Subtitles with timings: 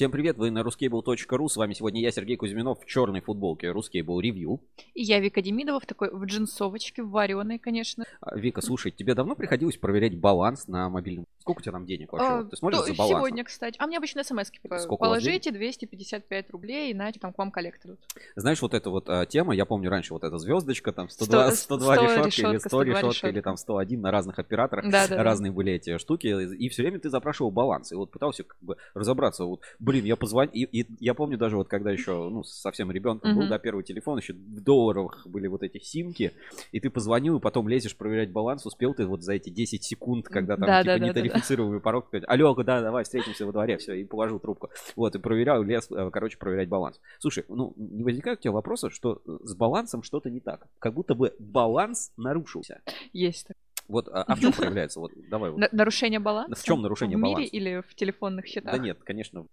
[0.00, 1.48] Всем привет, вы на ruskable.ru.
[1.48, 4.58] С вами сегодня я, Сергей Кузьминов, в черной футболке Ruskable Review.
[4.94, 8.06] И я Вика Демидова в такой в джинсовочке, в вареной, конечно.
[8.22, 11.26] А, Вика, слушай, тебе давно приходилось проверять баланс на мобильном?
[11.40, 12.28] Сколько у тебя там денег вообще?
[12.28, 13.18] А, Ты смотришь то- за балансом?
[13.18, 13.76] Сегодня, кстати.
[13.78, 17.98] А мне обычно смс Сколько Положите 255 рублей, и знаете, там к вам коллектор.
[18.36, 21.76] Знаешь, вот эта вот а, тема, я помню раньше вот эта звездочка, там 102, Сто-
[21.76, 23.42] 102 сто решетки, или решетка, 100 102 решетка, или решетка.
[23.42, 24.90] там 101 на разных операторах.
[24.90, 25.22] Да-да-да.
[25.22, 27.92] Разные были эти штуки, и все время ты запрашивал баланс.
[27.92, 29.44] И вот пытался как бы разобраться.
[29.44, 30.52] Вот, блин, я позвонил.
[30.52, 34.18] И, и я помню даже вот когда еще, ну, совсем ребенком был, да, первый телефон,
[34.18, 36.32] еще в долларовых были вот эти симки.
[36.70, 38.64] И ты позвонил, и потом лезешь проверять баланс.
[38.66, 41.06] Успел ты вот за эти 10 секунд, когда там типа Да-да-да-да-да.
[41.08, 44.70] нетарифицируемый порог, сказать, алло, да, давай встретимся во дворе, все, и положил трубку.
[44.94, 47.00] Вот, и проверял, лез, э, короче, проверять баланс.
[47.18, 50.68] Слушай, ну, не возникает у тебя вопроса, что э, с балансом что-то не так?
[50.78, 52.80] Как будто бы баланс нарушился.
[53.12, 53.48] Есть.
[53.48, 53.69] такое.
[53.90, 55.00] Вот, а, а в чем проявляется?
[55.00, 55.50] Вот, давай.
[55.50, 55.58] вот.
[55.58, 56.54] На- Нарушение баланса?
[56.54, 57.56] В чём нарушение В мире баланса?
[57.56, 58.72] или в телефонных счетах?
[58.72, 59.46] Да нет, конечно.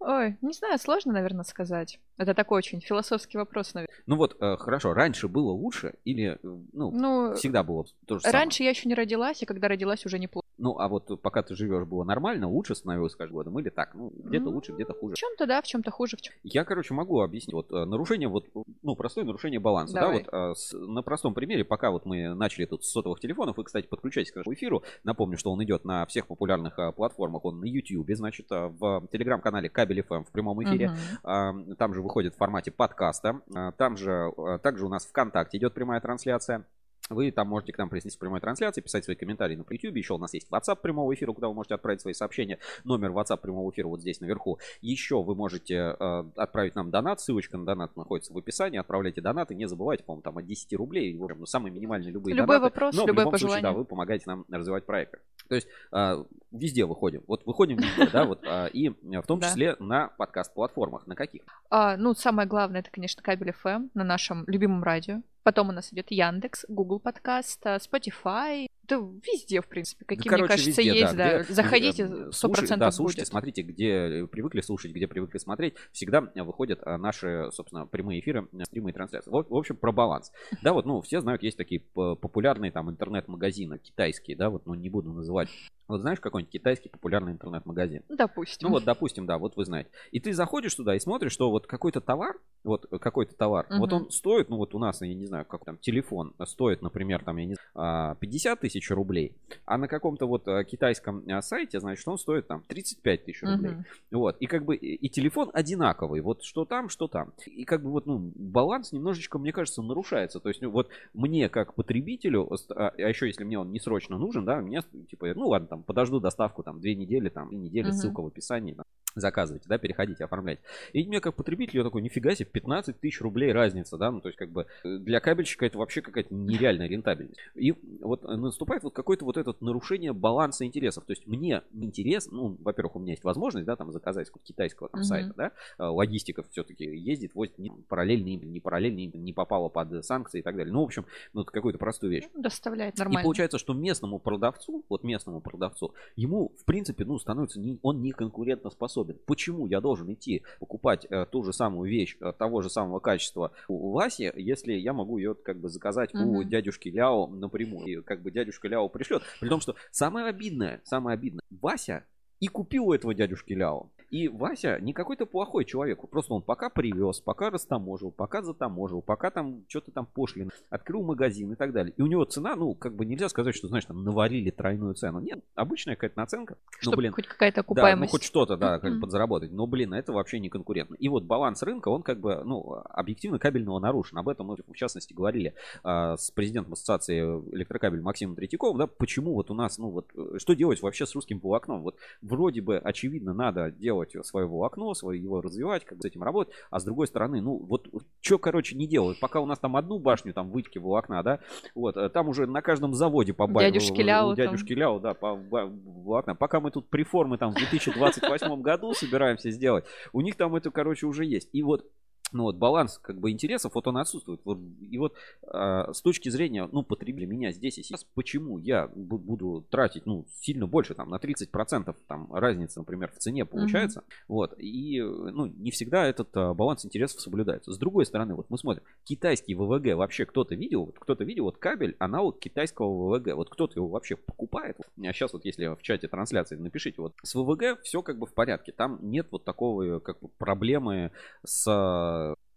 [0.00, 2.00] Ой, не знаю, сложно, наверное, сказать.
[2.16, 3.94] Это такой очень философский вопрос, наверное.
[4.06, 8.20] Ну вот, э, хорошо, раньше было лучше или, э, ну, Ну, всегда было то же
[8.22, 8.40] самое?
[8.40, 10.44] раньше я еще не родилась, и когда родилась, уже неплохо.
[10.62, 13.94] Ну, а вот пока ты живешь, было нормально, лучше становилось с каждым годом или так?
[13.94, 14.54] Ну, где-то М.
[14.54, 15.14] лучше, где-то хуже.
[15.16, 16.32] В чем-то да, в чем-то хуже, в чем.
[16.44, 17.52] Я, короче, могу объяснить.
[17.52, 18.46] Вот э, нарушение, вот,
[18.82, 19.94] ну, простое нарушение баланса.
[19.94, 20.22] Давай.
[20.22, 23.56] Да, вот э, с- на простом примере, пока вот мы начали тут с сотовых телефонов,
[23.56, 24.84] вы, кстати, подключайтесь к нашему эфиру.
[25.02, 27.44] Напомню, что он идет на всех популярных э, платформах.
[27.44, 30.92] Он на YouTube, значит, в телеграм-канале Кабель FM в прямом эфире.
[31.24, 33.40] А, Там же выходит в формате подкаста.
[33.52, 36.64] А, Там же, а, также у нас ВКонтакте идет прямая трансляция.
[37.12, 39.96] Вы там можете к нам присоединиться в прямой трансляции, писать свои комментарии на YouTube.
[39.96, 42.58] Еще у нас есть WhatsApp прямого эфира, куда вы можете отправить свои сообщения.
[42.84, 44.58] Номер WhatsApp прямого эфира вот здесь наверху.
[44.80, 47.20] Еще вы можете э, отправить нам донат.
[47.20, 48.78] Ссылочка на донат находится в описании.
[48.78, 49.54] Отправляйте донаты.
[49.54, 51.16] Не забывайте, по-моему, там от 10 рублей.
[51.16, 52.62] В общем, ну, самые минимальные любые Любой донаты.
[52.74, 53.78] вопрос, Но в любое любом случае, да, пожелание.
[53.78, 55.18] вы помогаете нам развивать проекты.
[55.48, 57.22] То есть а, везде выходим.
[57.26, 58.40] Вот выходим везде, да, вот.
[58.46, 59.48] а, И в том Да.
[59.48, 61.06] числе на подкаст-платформах.
[61.06, 61.42] На каких?
[61.70, 65.20] А, ну, самое главное, это, конечно, кабель FM на нашем любимом радио.
[65.42, 68.66] Потом у нас идет Яндекс, Google подкаст, а, Spotify.
[68.84, 71.42] Да везде, в принципе, какие, мне Короче, кажется, везде, есть, да.
[71.42, 73.28] где, Заходите, э, сто слушай- Да, слушайте, будет.
[73.28, 75.74] смотрите, где привыкли слушать, где привыкли смотреть.
[75.92, 79.30] Всегда э, выходят наши, собственно, прямые эфиры, э, стримы и трансляции.
[79.30, 80.32] В в общем, про баланс.
[80.62, 84.90] Да, вот, ну, все знают, есть такие популярные там интернет-магазины китайские, да, вот, ну, не
[84.90, 85.48] буду называть.
[85.92, 88.02] Вот знаешь какой-нибудь китайский популярный интернет-магазин?
[88.08, 88.68] Ну, Допустим.
[88.68, 89.90] Ну вот, допустим, да, вот вы знаете.
[90.10, 93.92] И ты заходишь туда и смотришь, что вот какой-то товар, вот э, какой-то товар, вот
[93.92, 94.04] Мгм.
[94.04, 97.36] он стоит, ну вот у нас, я не знаю, как там, телефон стоит, например, там,
[97.36, 99.36] я не знаю, а, 50 тысяч рублей,
[99.66, 103.72] а на каком-то вот э, китайском э, сайте, значит, он стоит там 35 тысяч рублей.
[103.72, 103.84] Мгм.
[104.12, 107.34] Вот, и как бы и телефон одинаковый, вот что там, что там.
[107.44, 110.40] И как бы вот, ну, баланс немножечко, мне кажется, нарушается.
[110.40, 114.16] То есть, ну, вот мне как потребителю, а а еще если мне он не срочно
[114.16, 117.88] нужен, да, мне, типа, ну ладно, там, подожду доставку, там, две недели, там, две недели,
[117.88, 117.92] Мгм.
[117.92, 120.62] ссылка в описании, там, заказывайте, да, переходите, оформляйте.
[120.92, 124.28] И мне как потребителю я такой, нифига себе, 15 тысяч рублей разница, да, ну, то
[124.28, 127.38] есть, как бы, э, для кабельщика это вообще какая-то нереальная рентабельность.
[127.54, 131.04] И вот наступает вот какое-то вот это нарушение баланса интересов.
[131.04, 134.88] То есть, мне интересно, ну, во-первых, у меня есть возможность, да, там, заказать с китайского
[134.88, 135.04] там Мгм.
[135.04, 139.68] сайта, да, э, логистика все-таки ездит, возит не параллельно им, не параллельно им, не попало
[139.68, 140.72] под санкции и так далее.
[140.72, 142.24] Ну, в общем, ну, это какую-то простую вещь.
[142.34, 143.22] Ну, Доставляет И нормально.
[143.22, 148.12] получается, что местному продавцу, вот местному продавцу, ему, в принципе, ну, становится, не, он не
[148.12, 149.01] конкурентоспособен.
[149.04, 153.52] Почему я должен идти покупать э, ту же самую вещь э, того же самого качества
[153.68, 156.48] у Васи, если я могу ее как бы заказать у Мгм.
[156.48, 159.22] дядюшки Ляо напрямую, и как бы дядюшка Ляо пришлет.
[159.40, 162.04] При том, что самое обидное, самое обидное, Вася
[162.42, 163.88] и купил у этого дядюшки Ляо.
[164.10, 166.00] И Вася не какой-то плохой человек.
[166.10, 171.52] Просто он пока привез, пока растаможил, пока затаможил, пока там что-то там пошлин, открыл магазин
[171.52, 171.94] и так далее.
[171.96, 175.20] И у него цена, ну, как бы нельзя сказать, что, знаешь, там наварили тройную цену.
[175.20, 176.58] Нет, обычная какая-то наценка.
[176.60, 178.10] Ну, Чтобы блин, хоть какая-то да, ну окупаемость.
[178.10, 179.52] хоть что-то, да, как подзаработать.
[179.52, 180.96] Но, блин, это вообще не конкурентно.
[180.96, 184.18] И вот баланс рынка, он как бы, ну, объективно кабельного нарушен.
[184.18, 185.54] Об этом мы, в частности, говорили
[185.84, 187.20] а, с президентом ассоциации
[187.54, 191.14] электрокабель Максимом Третьяковым, да, почему вот у нас, ну, вот, э, что делать вообще с
[191.14, 191.82] русским волокном?
[191.82, 191.96] Вот
[192.32, 196.52] вроде бы, очевидно, надо делать свое волокно, свое, его развивать, как бы с этим работать,
[196.70, 197.88] а с другой стороны, ну, вот,
[198.20, 199.20] что, короче, не делают?
[199.20, 201.40] Пока у нас там одну башню, там, вытяки волокна, да,
[201.74, 205.36] вот, э, там уже на каждом заводе по ба- Дядюшки Ляо дядюшки Ляо, да, по
[205.36, 206.34] ба- волокна.
[206.34, 211.06] Пока мы тут приформы там в 2028 году собираемся сделать, у них там это, короче,
[211.06, 211.48] уже есть.
[211.52, 211.84] И вот
[212.32, 214.40] ну вот баланс как бы интересов, вот он отсутствует.
[214.44, 218.88] Вот, и вот э, с точки зрения, ну, потребителя меня здесь и сейчас, почему я
[218.88, 224.24] буду тратить, ну, сильно больше, там, на 30% там разница, например, в цене получается, mm-hmm.
[224.28, 227.72] вот, и, ну, не всегда этот а, баланс интересов соблюдается.
[227.72, 231.58] С другой стороны, вот мы смотрим, китайский ВВГ вообще кто-то видел, вот кто-то видел, вот
[231.58, 234.78] кабель, аналог китайского ВВГ, вот кто-то его вообще покупает.
[234.80, 238.34] А сейчас вот если в чате трансляции напишите, вот с ВВГ все как бы в
[238.34, 241.12] порядке, там нет вот такого как бы проблемы
[241.44, 241.64] с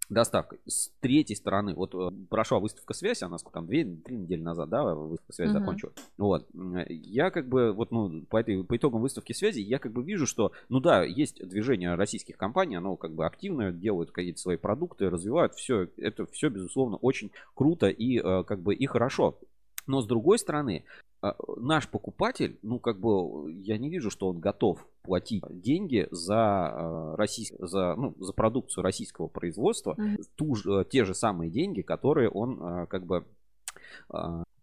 [0.10, 0.60] доставкой.
[0.66, 4.70] С третьей стороны, вот э, прошла выставка связи, она сколько там, две, три недели назад,
[4.70, 5.60] да, выставка связи uh-huh.
[5.60, 5.96] закончилась.
[6.18, 6.48] Вот.
[6.90, 10.28] Я как бы, вот, ну, по, этой, по итогам выставки связи, я как бы вижу,
[10.28, 15.10] что, ну да, есть движение российских компаний, оно как бы активно делают какие-то свои продукты,
[15.10, 19.40] развивают все, это все, безусловно, очень круто и э, как бы и хорошо.
[19.88, 20.84] Но с другой стороны,
[21.22, 26.36] а, наш покупатель, ну, как бы, я не вижу, что он готов платить деньги за,
[26.38, 27.54] а, российск...
[27.60, 30.24] за, ну, за продукцию российского производства, mm-hmm.
[30.36, 33.26] ту же, те же самые деньги, которые он, а, как бы,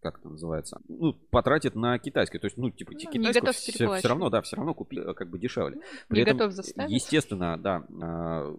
[0.03, 2.41] как это называется, ну, потратит на китайское.
[2.41, 5.31] То есть, ну, типа, ну, китайское все, все равно, да, все равно купить э, как
[5.31, 5.81] бы дешевле.
[6.09, 6.91] При не этом, готов заставить.
[6.91, 7.85] естественно, да,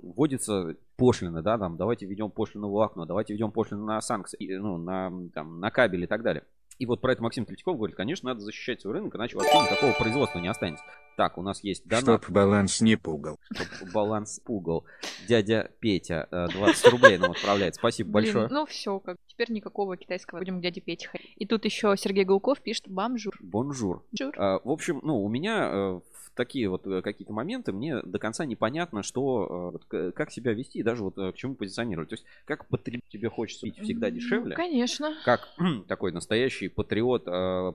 [0.01, 4.77] вводится пошлины, да, там, давайте введем пошлину в окно, давайте введем пошлину на санкции, ну,
[4.77, 6.45] на, там, на кабель и так далее.
[6.80, 9.92] И вот про это Максим Третьяков говорит, конечно, надо защищать свой рынок, иначе вообще никакого
[9.94, 10.84] производства не останется.
[11.16, 12.24] Так, у нас есть донат.
[12.24, 13.40] Чтоб баланс не пугал.
[13.54, 14.84] Чтоб баланс пугал.
[15.28, 17.75] Дядя Петя 20 э, рублей нам отправляет.
[17.75, 18.48] Спасибо Блин, большое.
[18.50, 20.40] Ну все, как теперь никакого китайского.
[20.40, 21.34] Будем к дяде Пете ходить.
[21.36, 23.38] И тут еще Сергей Гулков пишет бомжур.
[23.42, 24.04] Бонжур.
[24.38, 26.00] А, в общем, ну, у меня э,
[26.35, 30.83] такие вот э, какие-то моменты мне до конца непонятно, что, э, как себя вести и
[30.83, 32.09] даже вот э, к чему позиционировать.
[32.09, 34.56] То есть, как потребитель тебе хочется пить всегда дешевле.
[34.56, 35.15] Конечно.
[35.25, 35.47] Как
[35.88, 37.25] такой настоящий патриот,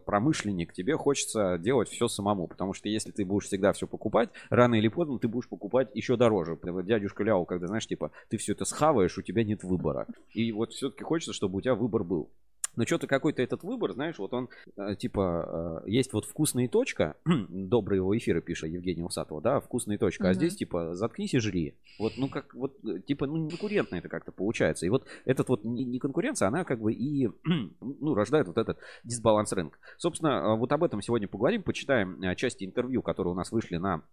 [0.04, 2.46] промышленник, тебе хочется делать все самому.
[2.46, 6.16] Потому что если ты будешь всегда все покупать, рано или поздно ты будешь покупать еще
[6.16, 6.58] дороже.
[6.84, 10.06] Дядюшка Ляо, когда, знаешь, типа, ты все это схаваешь, у тебя нет выбора.
[10.32, 12.30] И вот все-таки хочется, чтобы у тебя выбор был.
[12.78, 17.16] Но что-то какой-то этот выбор, знаешь, вот он, э, типа, э, есть вот вкусная точка,
[17.48, 20.28] добрый его эфиры пишет Евгений Усатова, да, вкусная точка, угу.
[20.28, 21.74] а здесь, типа, заткнись и жри.
[21.98, 24.86] Вот, ну, как, вот, э, типа, ну, конкурентно это как-то получается.
[24.86, 27.28] И вот этот вот не, не конкуренция, она как бы и,
[27.80, 29.76] ну, рождает вот этот дисбаланс рынка.
[29.96, 34.04] Собственно, вот об этом сегодня поговорим, почитаем части интервью, которые у нас вышли на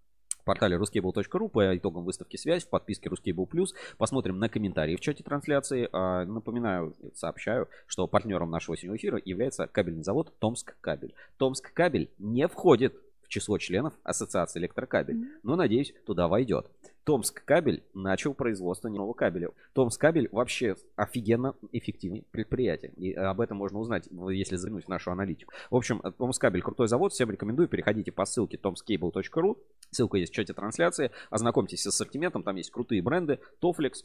[0.46, 3.70] портале ruscable.ru по итогам выставки «Связь» в подписке Ruscable Plus.
[3.98, 5.90] Посмотрим на комментарии в чате трансляции.
[5.92, 11.14] А, напоминаю, сообщаю, что партнером нашего сегодняшнего эфира является кабельный завод «Томск Кабель».
[11.38, 16.70] «Томск Кабель» не входит в число членов Ассоциации электрокабель, но, надеюсь, туда войдет.
[17.06, 19.50] Томск кабель начал производство нового кабеля.
[19.74, 22.92] Томск кабель вообще офигенно эффективное предприятие.
[22.98, 25.54] И об этом можно узнать, если заглянуть в нашу аналитику.
[25.70, 27.14] В общем, Томск кабель крутой завод.
[27.14, 27.68] Всем рекомендую.
[27.68, 29.58] Переходите по ссылке tomscable.ru.
[29.92, 31.12] Ссылка есть в чате трансляции.
[31.30, 32.42] Ознакомьтесь с ассортиментом.
[32.42, 33.40] Там есть крутые бренды.
[33.60, 34.04] Тофлекс.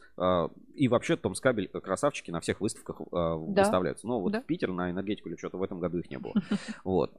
[0.75, 3.37] И вообще Томск кабель красавчики на всех выставках да.
[3.37, 4.07] выставляются.
[4.07, 4.43] Но вот да.
[4.43, 6.35] в Питер на энергетику или что-то в этом году их не было.
[6.85, 7.13] Вот.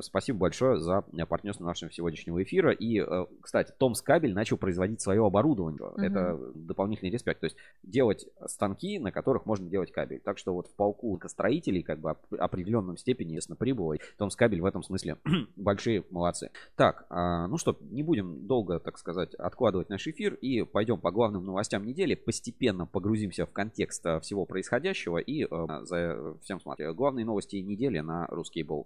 [0.00, 2.72] Спасибо большое за партнерство нашего сегодняшнего эфира.
[2.72, 5.80] И, э, кстати, Томск кабель начал производить свое оборудование.
[5.80, 6.02] Угу.
[6.02, 7.40] Это дополнительный респект.
[7.40, 10.20] То есть делать станки, на которых можно делать кабель.
[10.20, 13.92] Так что вот в полку строителей как бы определенном степени, ясно, прибыло.
[13.92, 15.18] И Томс кабель в этом смысле
[15.56, 16.50] большие молодцы.
[16.74, 21.12] Так, а, ну что, не будем долго, так сказать, откладывать наш эфир и пойдем по
[21.12, 22.16] главным новостям недели.
[22.16, 26.94] Постепенно погрузимся в контекст а, всего происходящего и а, за всем смотрим.
[26.94, 28.84] Главные новости недели на ruskable.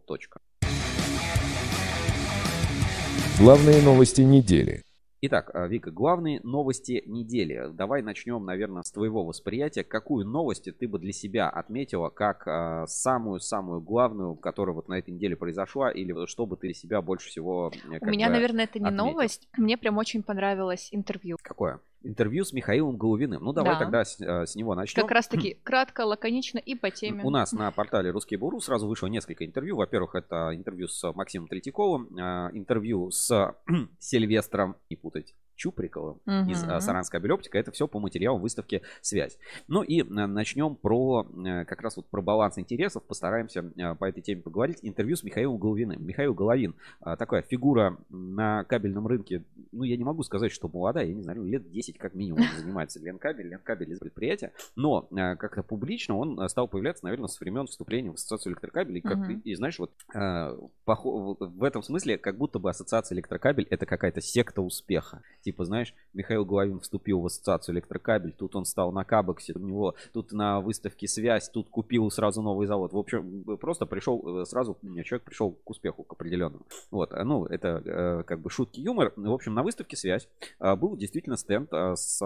[3.39, 4.83] Главные новости недели.
[5.23, 7.69] Итак, а, Вика, главные новости недели.
[7.73, 9.85] Давай начнем, наверное, с твоего восприятия.
[9.85, 15.37] Какую новость ты бы для себя отметила как самую-самую главную, которая вот на этой неделе
[15.37, 18.87] произошла, или что бы ты для себя больше всего э, У меня, наверное, это не
[18.87, 19.05] отметил?
[19.07, 19.49] новость.
[19.57, 21.37] Мне прям очень понравилось интервью.
[21.43, 21.81] Какое?
[22.03, 23.43] Интервью с Михаилом Головиным.
[23.43, 23.79] Ну, давай да.
[23.81, 25.03] тогда с, э, с него начнем.
[25.03, 27.23] Как раз таки кратко, лаконично и по теме.
[27.25, 29.77] У нас на портале Русский Буру сразу вышло несколько интервью.
[29.77, 33.55] Во-первых, это интервью с Максимом Третьяковым, э, интервью с
[33.99, 36.51] Сильвестром, не путать, Чуприковым угу.
[36.51, 37.59] из а, Саранской Обелептика.
[37.59, 39.37] Это все по материалам выставки «Связь».
[39.69, 43.03] Ну и а, начнем про а, как раз вот про баланс интересов.
[43.05, 44.79] Постараемся а, по этой теме поговорить.
[44.81, 46.03] Интервью с Михаилом Головиным.
[46.03, 49.45] Михаил Головин а, такая фигура на кабельном рынке.
[49.71, 51.05] Ну, я не могу сказать, что молодая.
[51.05, 53.49] Я не знаю, лет 10 как минимум занимается Ленкабель.
[53.49, 54.55] Ленкабель из предприятия.
[54.77, 59.03] Но а, как-то публично он стал появляться, наверное, с времен вступления в Ассоциацию электрокабелей.
[59.03, 59.33] Как, угу.
[59.33, 60.95] и, и знаешь, вот а, по,
[61.39, 66.45] в этом смысле как будто бы Ассоциация электрокабель это какая-то секта успеха типа, знаешь, Михаил
[66.45, 71.09] Головин вступил в ассоциацию электрокабель, тут он стал на Кабексе, у него тут на выставке
[71.09, 72.93] связь, тут купил сразу новый завод.
[72.93, 76.65] В общем, просто пришел, э, сразу человек пришел к успеху, к определенному.
[76.93, 79.13] Вот, э, ну, это э, как бы шутки, юмор.
[79.17, 80.29] В общем, на выставке связь
[80.61, 82.19] был действительно стенд с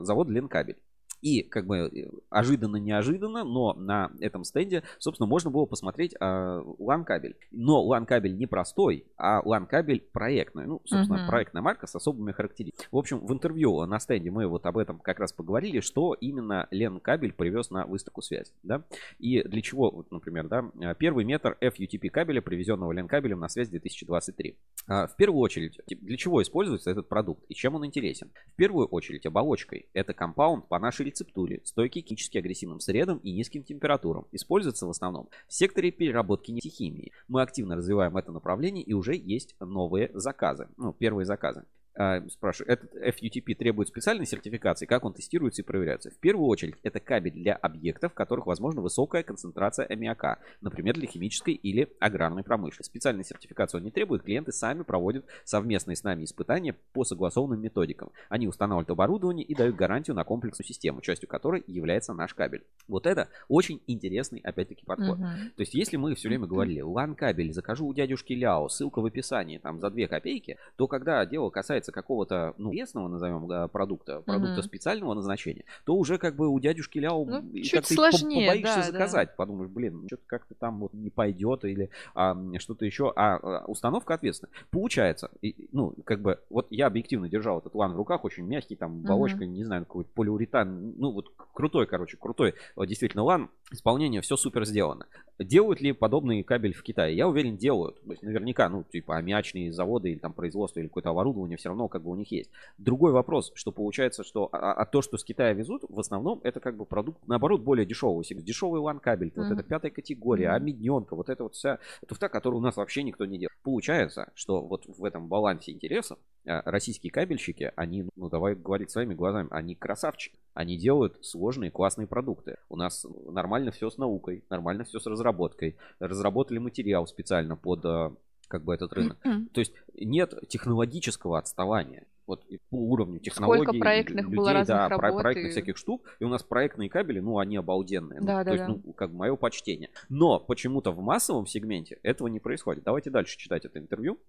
[0.00, 0.76] завода Ленкабель.
[1.22, 7.36] И как бы э, ожиданно-неожиданно, но на этом стенде, собственно, можно было посмотреть э, LAN-кабель.
[7.52, 10.66] Но LAN-кабель не простой, а LAN-кабель проектный.
[10.66, 11.28] Ну, собственно, uh-huh.
[11.28, 12.88] проектная марка с особыми характеристиками.
[12.90, 16.66] В общем, в интервью на стенде мы вот об этом как раз поговорили, что именно
[16.72, 18.50] LAN-кабель привез на выставку связи.
[18.64, 18.82] Да?
[19.20, 24.58] И для чего, вот, например, да, первый метр FUTP кабеля, привезенного LAN-кабелем на связь 2023.
[24.88, 28.32] А, в первую очередь, для чего используется этот продукт и чем он интересен?
[28.52, 29.88] В первую очередь, оболочкой.
[29.92, 34.26] Это компаунд по нашей рецептуре, стойкий к химически агрессивным средам и низким температурам.
[34.32, 37.12] Используется в основном в секторе переработки нефтехимии.
[37.28, 40.68] Мы активно развиваем это направление и уже есть новые заказы.
[40.76, 41.64] Ну, первые заказы.
[41.94, 46.10] А, спрашиваю, этот FUTP требует специальной сертификации, как он тестируется и проверяется?
[46.10, 51.06] В первую очередь, это кабель для объектов, в которых возможна высокая концентрация аммиака, например, для
[51.06, 52.90] химической или аграрной промышленности.
[52.90, 58.10] Специальной сертификации он не требует, клиенты сами проводят совместные с нами испытания по согласованным методикам.
[58.28, 62.64] Они устанавливают оборудование и дают гарантию на комплексную систему, частью которой является наш кабель.
[62.88, 65.18] Вот это очень интересный, опять-таки, подход.
[65.18, 65.50] Uh-huh.
[65.56, 69.06] То есть, если мы все время говорили, LAN кабель закажу у дядюшки Ляо, ссылка в
[69.06, 73.68] описании, там, за 2 копейки, то когда дело касается касается какого-то, ну, местного, назовем, да,
[73.68, 74.62] продукта, продукта угу.
[74.62, 79.28] специального назначения, то уже как бы у дядюшки Ляо ну, как-то сложнее, побоишься да, заказать.
[79.28, 79.34] Да.
[79.36, 83.12] Подумаешь, блин, что-то как-то там вот не пойдет или а, что-то еще.
[83.16, 84.52] А, а установка ответственная.
[84.70, 88.76] Получается, и, ну, как бы, вот я объективно держал этот LAN в руках, очень мягкий,
[88.76, 89.44] там, оболочка, угу.
[89.44, 94.64] не знаю, какой-то полиуретан, ну, вот крутой, короче, крутой, вот, действительно, LAN, исполнение, все супер
[94.64, 95.06] сделано.
[95.44, 97.16] Делают ли подобный кабель в Китае?
[97.16, 98.02] Я уверен, делают.
[98.02, 101.88] То есть наверняка, ну, типа аммиачные заводы или там производство или какое-то оборудование все равно
[101.88, 102.50] как бы у них есть.
[102.78, 106.60] Другой вопрос, что получается, что а, а то, что с Китая везут, в основном это
[106.60, 108.24] как бы продукт, наоборот, более дешевый.
[108.28, 109.42] Дешевый лан кабель, mm-hmm.
[109.48, 110.56] вот это пятая категория, mm-hmm.
[110.56, 113.56] амидненка, вот это вот вся туфта, которую у нас вообще никто не делает.
[113.62, 119.14] Получается, что вот в этом балансе интересов а, российские кабельщики, они, ну давай говорить своими
[119.14, 120.38] глазами, они красавчики.
[120.54, 122.58] Они делают сложные, классные продукты.
[122.68, 125.76] У нас нормально все с наукой, нормально все с разработкой.
[125.98, 128.14] Разработали материал специально под а,
[128.48, 129.18] как бы этот рынок.
[129.22, 132.06] То есть нет технологического отставания.
[132.26, 135.50] Вот по уровню технологий, Сколько проектных людей, было разных да, работ проектных и...
[135.50, 136.08] всяких штук.
[136.20, 138.20] И у нас проектные кабели, ну, они обалденные.
[138.20, 138.68] Да, ну, да, то есть, да.
[138.68, 139.90] ну, как бы мое почтение.
[140.08, 142.84] Но почему-то в массовом сегменте этого не происходит.
[142.84, 144.20] Давайте дальше читать это интервью.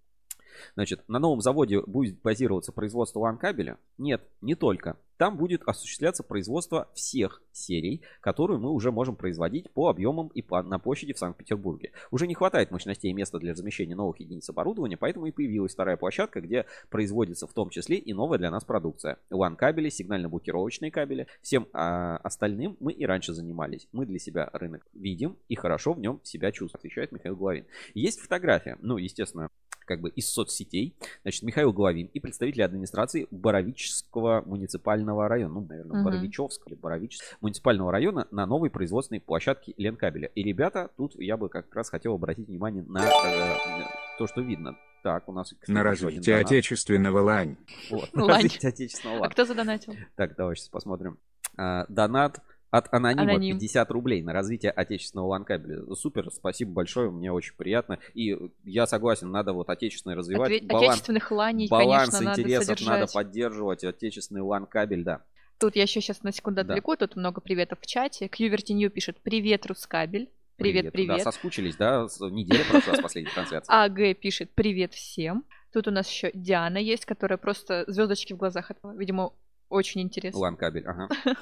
[0.76, 3.78] Значит, на новом заводе будет базироваться производство LAN-кабеля?
[3.98, 4.98] Нет, не только.
[5.18, 10.62] Там будет осуществляться производство всех серий, которые мы уже можем производить по объемам и по,
[10.64, 11.92] на площади в Санкт-Петербурге.
[12.12, 15.98] Уже не хватает мощностей и места для размещения новых единиц оборудования, поэтому и появилась вторая
[15.98, 19.20] площадка, где производится в том числе и новая для нас продукция.
[19.30, 21.28] LAN-кабели, сигнально-блокировочные кабели.
[21.42, 23.88] Всем а, остальным мы и раньше занимались.
[23.92, 27.66] Мы для себя рынок видим и хорошо в нем себя чувствуем, отвечает Михаил Главин.
[27.94, 29.50] Есть фотография, ну, естественно,
[29.86, 30.96] как бы из соцсетей.
[31.24, 36.06] Значит, Михаил Головин и представители администрации Боровического муниципального района, ну, наверное, угу.
[36.06, 40.30] Боровичевского или Боровического муниципального района на новой производственной площадке Ленкабеля.
[40.36, 43.86] И, ребята, тут я бы как раз хотел обратить внимание на э,
[44.18, 44.78] то, что видно.
[45.04, 45.52] Так, у нас...
[45.52, 47.58] Кстати, на развитие отечественного лань.
[47.90, 49.28] Вот, на развитие отечественного лань.
[49.28, 49.94] А кто задонатил?
[50.16, 51.20] Так, давай сейчас посмотрим.
[51.58, 52.42] А, донат
[52.74, 53.60] от анонима Аноним.
[53.60, 55.94] 50 рублей на развитие отечественного ланкабеля.
[55.94, 58.00] Супер, спасибо большое, мне очень приятно.
[58.16, 60.52] И я согласен, надо вот отечественное развивать.
[60.52, 63.00] Отве- баланс, отечественных ланей, баланс конечно, интересов надо, содержать.
[63.00, 65.22] надо поддерживать, отечественный ланкабель, да.
[65.60, 67.06] Тут я еще сейчас на секунду отвлеку, да.
[67.06, 68.28] тут много приветов в чате.
[68.28, 70.32] Кьюверти Нью пишет «Привет, Рускабель».
[70.56, 70.94] Привет, привет.
[70.94, 71.18] привет.
[71.18, 72.08] Да, соскучились, да?
[72.22, 73.72] Неделя прошла с последней трансляции.
[73.72, 75.46] АГ пишет «Привет всем».
[75.72, 78.72] Тут у нас еще Диана есть, которая просто звездочки в глазах.
[78.96, 79.34] Видимо,
[79.74, 80.40] очень интересно.
[80.40, 81.10] Лан-кабель, ага.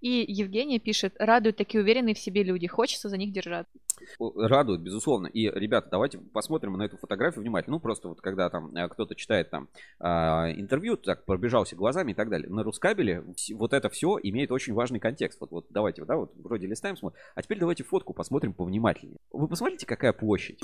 [0.00, 3.78] И Евгения пишет, радуют такие уверенные в себе люди, хочется за них держаться.
[4.18, 5.26] Радуют, безусловно.
[5.26, 7.76] И, ребята, давайте посмотрим на эту фотографию внимательно.
[7.76, 9.68] Ну, просто вот когда там э, кто-то читает там
[10.00, 12.48] а, интервью, так пробежался глазами и так далее.
[12.48, 15.40] На Рускабеле вот это все имеет очень важный контекст.
[15.40, 17.20] Вот, вот давайте, да, вот вроде листаем, смотрим.
[17.34, 19.18] А теперь давайте фотку посмотрим повнимательнее.
[19.30, 20.58] Вы посмотрите, какая площадь.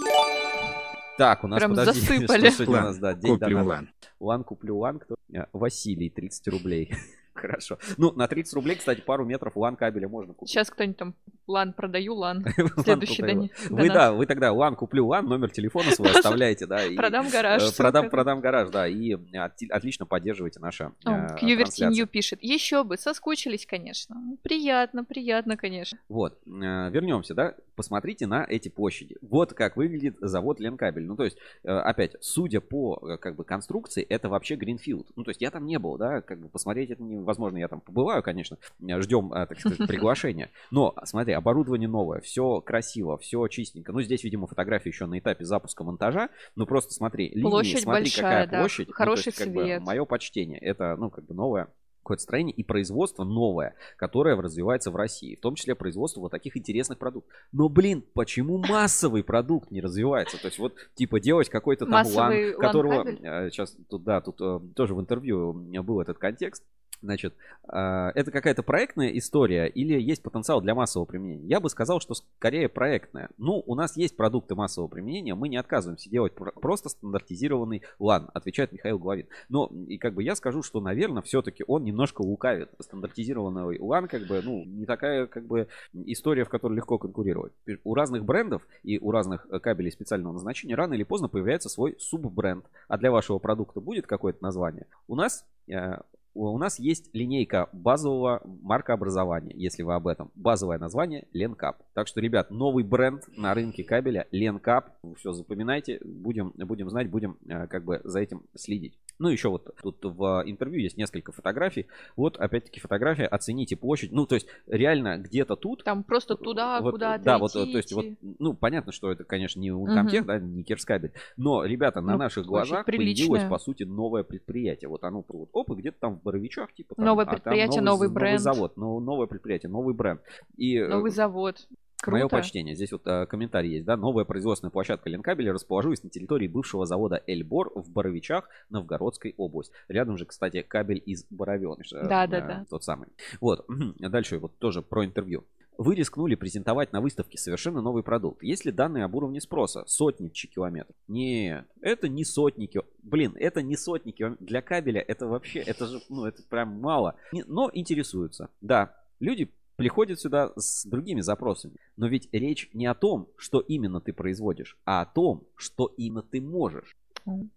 [1.20, 2.48] Так, у нас, Прям подожди, засыпали.
[2.48, 3.90] что сегодня у нас, да, день Куплю лан.
[4.20, 4.99] LAN куплю LAN.
[5.00, 5.16] Кто?
[5.30, 6.94] Э, Василий, 30 рублей.
[7.34, 7.78] Хорошо.
[7.98, 10.50] Ну, на 30 рублей, кстати, пару метров LAN кабеля можно купить.
[10.50, 11.14] Сейчас кто-нибудь там
[11.50, 12.44] LAN продаю, LAN.
[12.85, 13.50] Следующий день.
[13.69, 16.85] Вы, да, вы тогда LAN куплю LAN, номер телефона свой оставляете, да.
[16.85, 17.62] и, Продам гараж.
[17.62, 18.87] э, Продам, продам гараж, да.
[18.88, 22.38] И от- отлично поддерживайте наше э, QWERTY New пишет.
[22.42, 24.16] Еще бы, соскучились, конечно.
[24.42, 25.99] Приятно, приятно, конечно.
[26.09, 26.50] Вот, э,
[26.90, 29.16] вернемся, да, посмотрите на эти площади.
[29.23, 31.04] Вот как выглядит завод Ленкабель.
[31.04, 35.09] Ну, то есть, э, опять, судя по, э, как бы, конструкции, это вообще Гринфилд.
[35.16, 37.59] Ну, то есть, я там не был, да, как бы, посмотреть это невозможно.
[37.59, 40.50] Я там побываю, конечно, Э, ждем, э, так сказать, приглашения.
[40.71, 43.92] Но, смотри, оборудование новое, все красиво, все чистенько.
[43.92, 46.30] Ну, здесь, видимо, фотография еще на этапе запуска монтажа.
[46.56, 48.88] Ну, просто смотри, линии, Площадь смотри, большая, какая да, площадь.
[48.88, 49.82] Ну, хороший есть, как бы, свет.
[49.82, 50.59] мое почтение.
[50.61, 51.68] Это, ну, как бы, новое
[52.02, 56.56] какое-то строение и производство новое, которое развивается в России, в том числе производство вот таких
[56.56, 57.32] интересных продуктов.
[57.52, 60.40] Но, блин, почему массовый продукт не развивается?
[60.40, 63.04] То есть вот, типа, делать какой-то там массовый лан, которого...
[63.50, 66.64] Сейчас, э, тут, да, тут э, тоже в интервью был этот контекст.
[67.02, 67.35] Значит,
[67.66, 71.47] а, это какая-то проектная история или есть потенциал для массового применения?
[71.47, 73.30] Я бы сказал, что скорее проектная.
[73.38, 78.73] Ну, у нас есть продукты массового применения, мы не отказываемся делать просто стандартизированный LAN, отвечает
[78.73, 79.26] Михаил Главин.
[79.49, 82.71] Но, и как бы я скажу, что, наверное, все-таки он немножко лукавит.
[82.78, 87.52] Стандартизированный LAN, как бы, ну, не такая, как бы, история, в которой легко конкурировать.
[87.85, 91.97] У разных брендов и у разных э, кабелей специального назначения рано или поздно появляется свой
[91.99, 92.66] суббренд.
[92.88, 94.87] А для вашего продукта будет какое-то название?
[95.09, 95.99] У нас э,
[96.34, 100.30] у нас есть линейка базового маркообразования, если вы об этом.
[100.34, 101.82] Базовое название Ленкаб.
[101.94, 104.90] Так что, ребят, новый бренд на рынке кабеля Ленкаб.
[105.16, 108.99] Все запоминайте, будем, будем знать, будем э, как бы за этим следить.
[109.18, 111.87] Ну, еще вот тут в интервью есть несколько фотографий.
[112.16, 113.26] Вот, опять-таки, фотография.
[113.26, 114.12] Оцените площадь.
[114.12, 115.84] Ну, то есть, реально где-то тут.
[115.84, 118.06] Там просто туда, вот, куда Да, вот, то есть, вот,
[118.38, 120.28] ну, понятно, что это, конечно, не Ункомтех, угу.
[120.28, 121.12] да, не Кирскабель.
[121.37, 124.88] Но, ребята, на ну, наших глазах появилось, по сути, новое предприятие.
[124.88, 126.94] Вот оно, вот, оп, и где-то там Боровичах, типа.
[126.94, 128.44] Там, новое предприятие, а новый, новый бренд.
[128.44, 130.20] Новый завод, ну, новое предприятие, новый бренд.
[130.56, 131.66] И, э, новый завод.
[132.02, 132.18] Круто.
[132.18, 132.74] Мое почтение.
[132.74, 133.96] Здесь вот э, комментарий есть, да.
[133.96, 139.74] Новая производственная площадка Ленкабеля расположилась на территории бывшего завода Эльбор в Боровичах, Новгородской области.
[139.88, 141.98] Рядом же, кстати, кабель из Боровеныша.
[141.98, 142.66] Э, да, э, да, да.
[142.70, 143.08] Тот самый.
[143.40, 143.66] Вот.
[143.98, 145.44] Дальше вот тоже про интервью.
[145.80, 148.42] Вы рискнули презентовать на выставке совершенно новый продукт.
[148.42, 149.82] Есть ли данные об уровне спроса?
[149.87, 150.94] Сотни километров.
[151.08, 152.94] Нет, это не сотни километров.
[153.02, 154.46] Блин, это не сотни километров.
[154.46, 157.14] Для кабеля это вообще, это же, ну, это прям мало.
[157.32, 158.50] Но интересуются.
[158.60, 161.76] Да, люди приходят сюда с другими запросами.
[161.96, 166.20] Но ведь речь не о том, что именно ты производишь, а о том, что именно
[166.20, 166.94] ты можешь.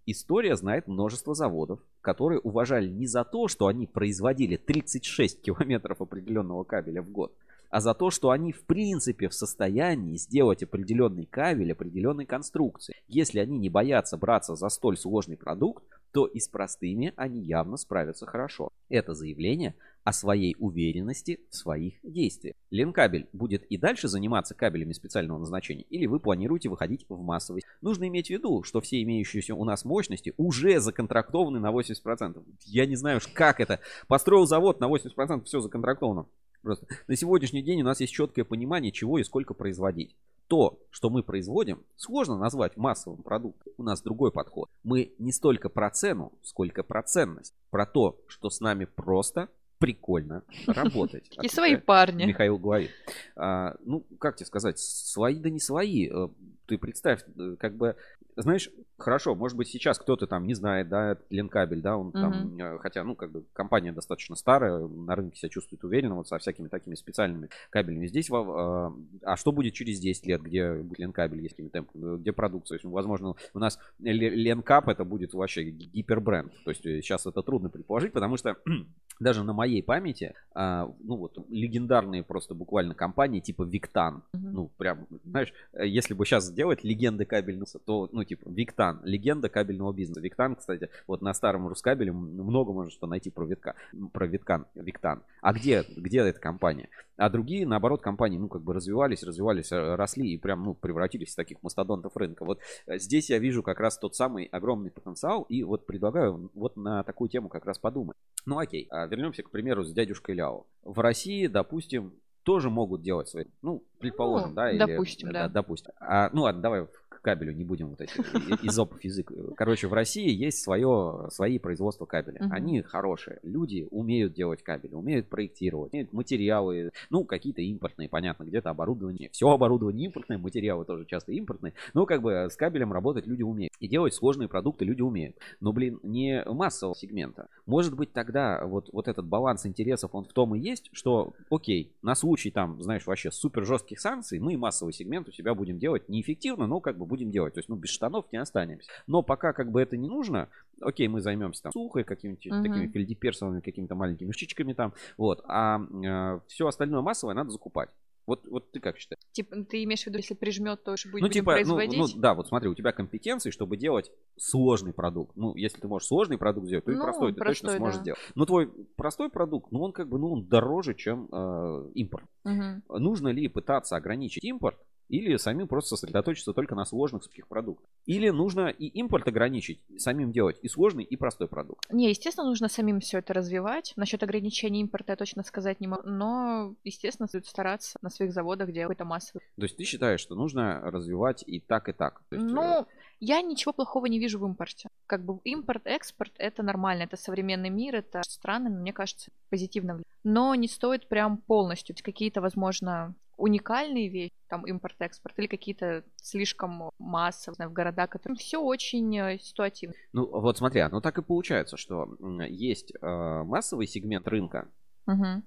[0.06, 6.63] История знает множество заводов, которые уважали не за то, что они производили 36 километров определенного
[6.63, 7.34] кабеля в год,
[7.74, 12.94] а за то, что они в принципе в состоянии сделать определенный кабель определенной конструкции.
[13.08, 17.75] Если они не боятся браться за столь сложный продукт, то и с простыми они явно
[17.75, 18.70] справятся хорошо.
[18.88, 22.55] Это заявление о своей уверенности в своих действиях.
[22.70, 27.64] Ленкабель будет и дальше заниматься кабелями специального назначения, или вы планируете выходить в массовый?
[27.81, 32.44] Нужно иметь в виду, что все имеющиеся у нас мощности уже законтрактованы на 80%.
[32.66, 33.79] Я не знаю, как это.
[34.07, 36.27] Построил завод на 80%, все законтрактовано.
[36.61, 40.16] Просто на сегодняшний день у нас есть четкое понимание, чего и сколько производить.
[40.48, 43.74] То, что мы производим, сложно назвать массовым продуктом.
[43.77, 44.70] У нас другой подход.
[44.84, 47.56] Мы не столько про цену, сколько про ценность.
[47.70, 51.29] Про то, что с нами просто прикольно работать.
[51.42, 52.25] И свои парни.
[52.25, 52.92] Михаил говорит.
[53.36, 56.10] А, ну, как тебе сказать, свои да не свои.
[56.10, 56.29] Э,
[56.68, 57.98] ты представь, э, как бы
[58.35, 62.79] знаешь, хорошо, может быть, сейчас кто-то там не знает, да, Ленкабель, да, он там, uh
[62.79, 66.67] хотя, ну, как бы компания достаточно старая, на рынке себя чувствует уверенно, вот со всякими
[66.67, 68.07] такими специальными кабелями.
[68.07, 68.93] Здесь, а,
[69.24, 72.75] а что будет через 10 лет, где будет Ленкабель, есть какими темпами, где продукция?
[72.75, 77.69] Есть, возможно, у нас Ленкап это будет вообще гипербренд, то есть сейчас э, это трудно
[77.69, 78.57] предположить, потому что
[79.19, 84.69] даже на моей памяти, а, ну, вот, легендарные просто буквально компании типа Виктан, uh ну,
[84.77, 89.50] прям, знаешь, э, если бы сейчас сделать легенды кабельного, то, ну, ну, типа, Виктан, легенда
[89.50, 90.22] кабельного бизнеса.
[90.22, 93.75] Виктан, кстати, вот на старом Рускабеле много можно что найти про Витка,
[94.14, 95.24] про Виткан, Виктан.
[95.42, 96.90] А где, где эта компания?
[97.18, 101.33] А другие, наоборот, компании, ну, как бы развивались, развивались, э, росли и прям, ну, превратились
[101.33, 102.46] в таких мастодонтов рынка.
[102.46, 106.77] Вот э, здесь я вижу как раз тот самый огромный потенциал и вот предлагаю вот
[106.77, 108.18] на такую тему как раз подумать.
[108.46, 110.66] Ну, окей, а вернемся, к примеру, с дядюшкой Ляо.
[110.83, 115.50] В России, допустим, тоже могут делать свои, ну, предположим, ну, да, или, допустим, да, да.
[115.50, 115.92] допустим.
[116.00, 116.88] А, ну ладно, давай
[117.24, 118.14] кабелю, не будем вот эти
[118.62, 119.31] изопов язык.
[119.55, 122.40] Короче, в России есть свое, свои производства кабеля.
[122.40, 122.51] Uh-huh.
[122.51, 123.40] Они хорошие.
[123.42, 129.29] Люди умеют делать кабели, умеют проектировать, умеют материалы, ну, какие-то импортные, понятно, где-то оборудование.
[129.31, 131.74] Все оборудование импортное, материалы тоже часто импортные.
[131.94, 133.74] Но как бы с кабелем работать люди умеют.
[133.79, 135.38] И делать сложные продукты люди умеют.
[135.59, 137.48] Но, блин, не массового сегмента.
[137.66, 141.92] Может быть, тогда вот, вот этот баланс интересов, он в том и есть, что, окей,
[142.01, 146.09] на случай там, знаешь, вообще супер жестких санкций, мы массовый сегмент у себя будем делать
[146.09, 147.54] неэффективно, но как бы будем делать.
[147.54, 148.90] То есть, ну, без штанов не останемся.
[149.06, 150.50] Но пока как бы это не нужно,
[150.82, 152.64] окей, мы займемся там сухой, какими-то uh-huh.
[152.64, 155.44] такими фельдеперсовыми, какими-то маленькими штучками там, вот.
[155.48, 157.90] А э, все остальное массовое надо закупать.
[158.26, 159.22] Вот, вот ты как считаешь?
[159.34, 162.00] Типа, ты имеешь в виду, если прижмет, то что будет ну, типа, производить?
[162.00, 165.36] Ну, ну, да, вот смотри, у тебя компетенции, чтобы делать сложный продукт.
[165.36, 167.98] Ну, если ты можешь сложный продукт сделать, то ну, и простой, простой ты точно сможешь
[167.98, 168.02] да.
[168.02, 168.20] сделать.
[168.36, 172.26] Но твой простой продукт, ну, он как бы, ну, он дороже, чем э, импорт.
[172.46, 173.00] Угу.
[173.00, 177.89] Нужно ли пытаться ограничить импорт Или самим просто сосредоточиться только на сложных сухих продуктах.
[178.05, 181.85] Или нужно и импорт ограничить, самим делать и сложный, и простой продукт.
[181.92, 183.94] Не, естественно, нужно самим все это развивать.
[183.96, 186.03] Насчет ограничения импорта я точно сказать не могу.
[186.07, 189.44] Но, естественно, стоит стараться на своих заводах делать какой-то массовый.
[189.55, 192.22] То есть ты считаешь, что нужно развивать и так, и так?
[192.31, 192.85] есть, ну, э,
[193.20, 194.90] я ничего плохого не вижу в импорте.
[195.08, 200.02] Как бы импорт, экспорт— это нормально, это современный мир, это страны, мне кажется, позитивно.
[200.24, 201.96] Но не стоит прям полностью.
[202.02, 209.18] Какие-то, возможно, уникальные вещи, там импорт-экспорт, или какие-то слишком массовые в города, которые все очень
[209.18, 209.96] э, ситуативно.
[210.14, 212.16] Ну вот смотря, ну так и получается, что
[212.48, 214.70] есть э, массовый сегмент рынка,
[215.08, 215.44] угу.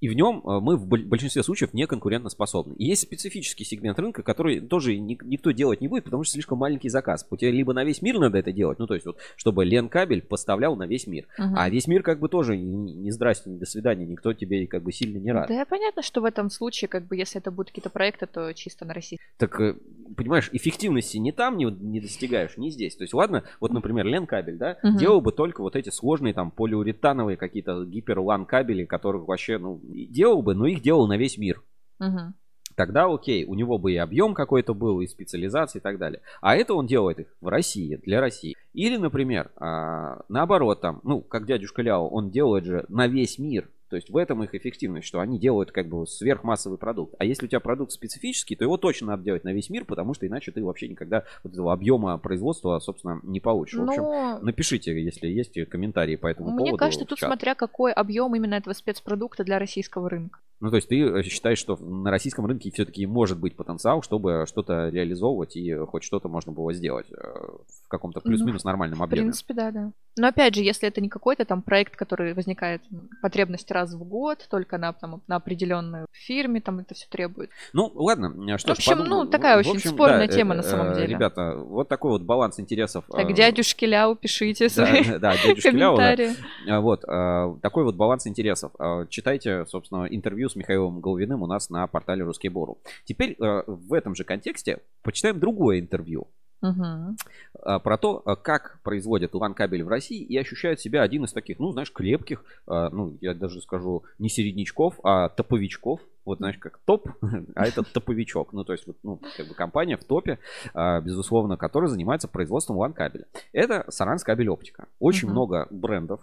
[0.00, 2.74] И в нем э, мы в большинстве случаев не конкурентоспособны.
[2.74, 6.88] И есть специфический сегмент рынка, который тоже никто делать не будет, потому что слишком маленький
[6.88, 7.26] заказ.
[7.30, 10.22] У тебя либо на весь мир надо это делать, ну то есть вот, чтобы Ленкабель
[10.22, 11.26] поставлял на весь мир.
[11.38, 11.54] Угу.
[11.56, 14.82] А весь мир как бы тоже не, не здрасте, не до свидания, никто тебе как
[14.82, 15.48] бы сильно не рад.
[15.48, 18.84] Да, понятно, что в этом случае, как бы, если это будут какие-то проекты, то чисто
[18.84, 19.18] на России.
[19.36, 19.76] Так, э,
[20.16, 22.96] понимаешь, эффективности не там не, не достигаешь, не здесь.
[22.96, 24.98] То есть, ладно, вот, например, Ленкабель, да, угу.
[24.98, 30.42] делал бы только вот эти сложные там полиуретановые какие-то гиперлан кабели, которых вообще, ну, делал
[30.42, 31.62] бы, но их делал на весь мир.
[32.00, 32.34] Угу.
[32.76, 36.22] Тогда окей, у него бы и объем какой-то был, и специализация и так далее.
[36.40, 38.56] А это он делает их в России, для России.
[38.72, 43.68] Или, например, а, наоборот, там, ну, как дядюшка Ляо, он делает же на весь мир
[43.90, 47.14] то есть в этом их эффективность, что они делают как бы сверхмассовый продукт.
[47.18, 50.14] А если у тебя продукт специфический, то его точно надо делать на весь мир, потому
[50.14, 53.78] что иначе ты вообще никогда вот этого объема производства, собственно, не получишь.
[53.78, 53.86] Но...
[53.86, 56.72] В общем, напишите, если есть комментарии по этому Мне поводу.
[56.72, 60.38] Мне кажется, тут смотря какой объем именно этого спецпродукта для российского рынка.
[60.60, 64.44] Ну, то есть ты э, считаешь, что на российском рынке все-таки может быть потенциал, чтобы
[64.46, 69.22] что-то реализовывать и хоть что-то можно было сделать э, в каком-то плюс-минус ну, нормальном объеме?
[69.22, 69.92] В принципе, да, да.
[70.18, 72.82] Но опять же, если это не какой-то там проект, который возникает
[73.22, 77.50] потребность раз в год, только на, там, на определенной фирме, там это все требует.
[77.72, 79.08] Ну, ладно, э, что В общем, ж, подум...
[79.08, 81.06] ну, такая в очень общем, спорная да, тема на самом деле.
[81.06, 83.06] Ребята, вот такой вот баланс интересов.
[83.10, 86.34] Так, дядюшки Ляу, пишите свои да, да, дядюшки комментарии.
[86.66, 87.46] Ляу, да.
[87.46, 88.72] Вот, такой вот баланс интересов.
[89.08, 92.78] Читайте, собственно, интервью с Михаилом Головиным у нас на портале Русский Бору.
[93.04, 96.28] Теперь э, в этом же контексте почитаем другое интервью.
[96.62, 97.80] Угу.
[97.82, 101.72] Про то, э, как производят лан-кабель в России и ощущают себя один из таких, ну,
[101.72, 106.00] знаешь, крепких, э, ну, я даже скажу, не середнячков, а топовичков.
[106.26, 107.08] Вот, знаешь, как топ,
[107.54, 108.52] а это топовичок.
[108.52, 110.38] Ну, то есть, вот, ну, как бы компания в топе,
[110.74, 113.24] безусловно, которая занимается производством лан-кабеля.
[113.52, 114.86] Это Саранс кабель оптика.
[114.98, 115.32] Очень угу.
[115.32, 116.20] много брендов,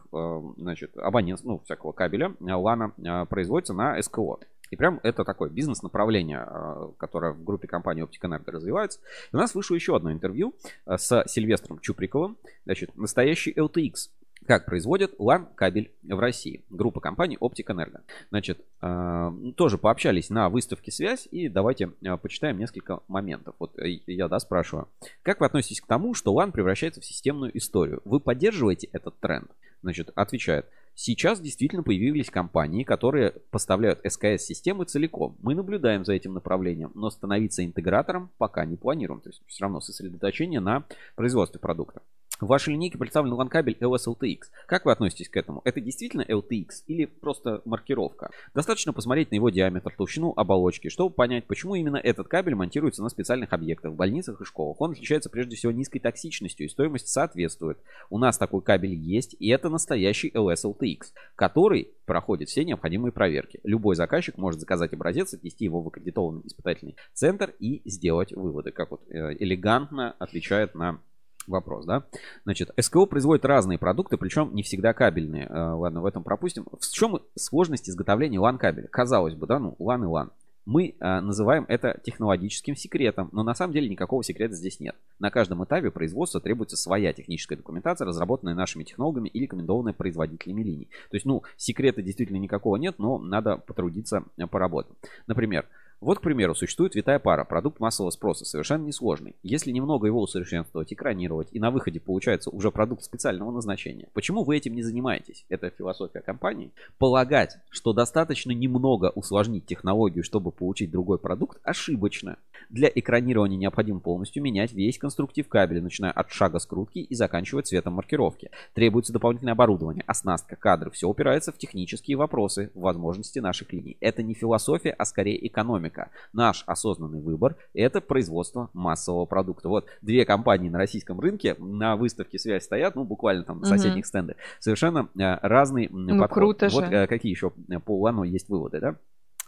[0.57, 2.93] значит, абонент, ну, всякого кабеля лана
[3.27, 4.37] производится на СКО.
[4.71, 8.99] И прям это такое бизнес-направление, а, которое в группе компании Оптика Энерго развивается.
[9.31, 10.53] И у нас вышло еще одно интервью
[10.85, 12.37] а, с Сильвестром Чуприковым.
[12.65, 14.09] Значит, настоящий LTX.
[14.45, 16.63] Как производят LAN кабель в России.
[16.69, 18.01] Группа компаний Оптик Энерго.
[18.29, 21.87] Значит, а, тоже пообщались на выставке «Связь» и давайте
[22.21, 23.55] почитаем несколько моментов.
[23.59, 24.87] Вот э, я, да, спрашиваю.
[25.23, 28.01] Как вы относитесь к тому, что LAN превращается в системную историю?
[28.05, 29.51] Вы поддерживаете этот тренд?
[29.81, 30.65] Значит, отвечает.
[30.95, 35.37] Сейчас действительно появились компании, которые поставляют СКС-системы целиком.
[35.43, 39.21] Мы наблюдаем за этим направлением, но становиться интегратором пока не планируем.
[39.21, 40.85] То есть все равно сосредоточение на
[41.15, 42.01] производстве продукта.
[42.39, 44.41] В вашей линейке представлен LAN-кабель LS-LTX.
[44.67, 45.61] Как вы относитесь к этому?
[45.63, 48.29] Это действительно LTX или просто маркировка?
[48.53, 53.09] Достаточно посмотреть на его диаметр, толщину оболочки, чтобы понять, почему именно этот кабель монтируется на
[53.09, 54.79] специальных объектах, в больницах и школах.
[54.79, 57.79] Он отличается прежде всего низкой токсичностью и стоимость соответствует.
[58.11, 63.59] У нас такой кабель есть, и это настоящий LS-LTX, который проходит все необходимые проверки.
[63.63, 68.91] Любой заказчик может заказать образец, отнести его в аккредитованный испытательный центр и сделать выводы, как
[68.91, 71.01] вот э, элегантно отвечает на
[71.47, 72.03] вопрос, да?
[72.43, 75.47] Значит, СКО производит разные продукты, причем не всегда кабельные.
[75.47, 76.65] Э, ладно, в этом пропустим.
[76.71, 78.87] В чем сложность изготовления LAN-кабеля?
[78.87, 80.29] Казалось бы, да, ну, LAN и LAN.
[80.67, 84.97] Мы э, называем это технологическим секретом, но на самом деле никакого секрета здесь нет.
[85.17, 90.89] На каждом этапе производства требуется своя техническая документация, разработанная нашими технологами и рекомендованная производителями линий.
[91.09, 94.91] То есть, ну, секрета действительно никакого нет, но надо потрудиться, э, поработать.
[95.25, 95.65] Например,
[95.99, 99.35] вот, к примеру, существует витая пара, продукт массового спроса, совершенно несложный.
[99.41, 104.57] Если немного его усовершенствовать, экранировать, и на выходе получается уже продукт специального назначения, почему вы
[104.57, 105.45] этим не занимаетесь?
[105.49, 106.71] Это философия компании.
[106.99, 112.37] Полагать, что достаточно немного усложнить технологию, чтобы получить другой продукт, ошибочно.
[112.69, 117.93] Для экранирования необходимо полностью менять весь конструктив кабеля, начиная от шага скрутки и заканчивая цветом
[117.93, 118.51] маркировки.
[118.73, 120.91] Требуется дополнительное оборудование, оснастка, кадры.
[120.91, 123.97] Все упирается в технические вопросы, возможности наших линий.
[123.99, 126.11] Это не философия, а скорее экономика экономика.
[126.33, 129.69] Наш осознанный выбор– это производство массового продукта.
[129.69, 134.03] Вот две компании на российском рынке на выставке «Связь» стоят, ну, буквально там на соседних
[134.03, 134.07] угу.
[134.07, 134.37] стендах.
[134.59, 136.35] Совершенно э, разный ну, подход.
[136.35, 136.91] Круто вот же.
[136.91, 137.51] Э, какие еще
[137.85, 138.95] по УАНу есть выводы, да?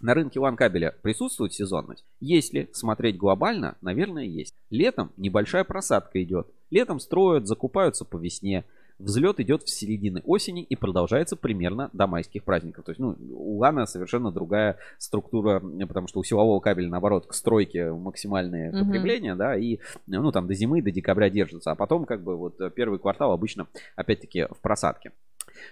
[0.02, 2.06] На рынке LAN кабеля присутствует сезонность?
[2.22, 4.56] Если смотреть глобально, наверное, есть.
[4.70, 6.48] Летом небольшая просадка идет.
[6.72, 8.64] Летом строят, закупаются по весне.
[9.00, 12.86] Взлет идет в середине осени и продолжается примерно до майских праздников.
[12.86, 17.34] То есть, ну, у Лана совершенно другая структура, потому что у силового кабеля, наоборот, к
[17.34, 18.86] стройке максимальное mm-hmm.
[18.86, 21.72] потребление, да, и, ну, там до зимы, до декабря держится.
[21.72, 25.12] А потом, как бы, вот первый квартал обычно, опять-таки, в просадке.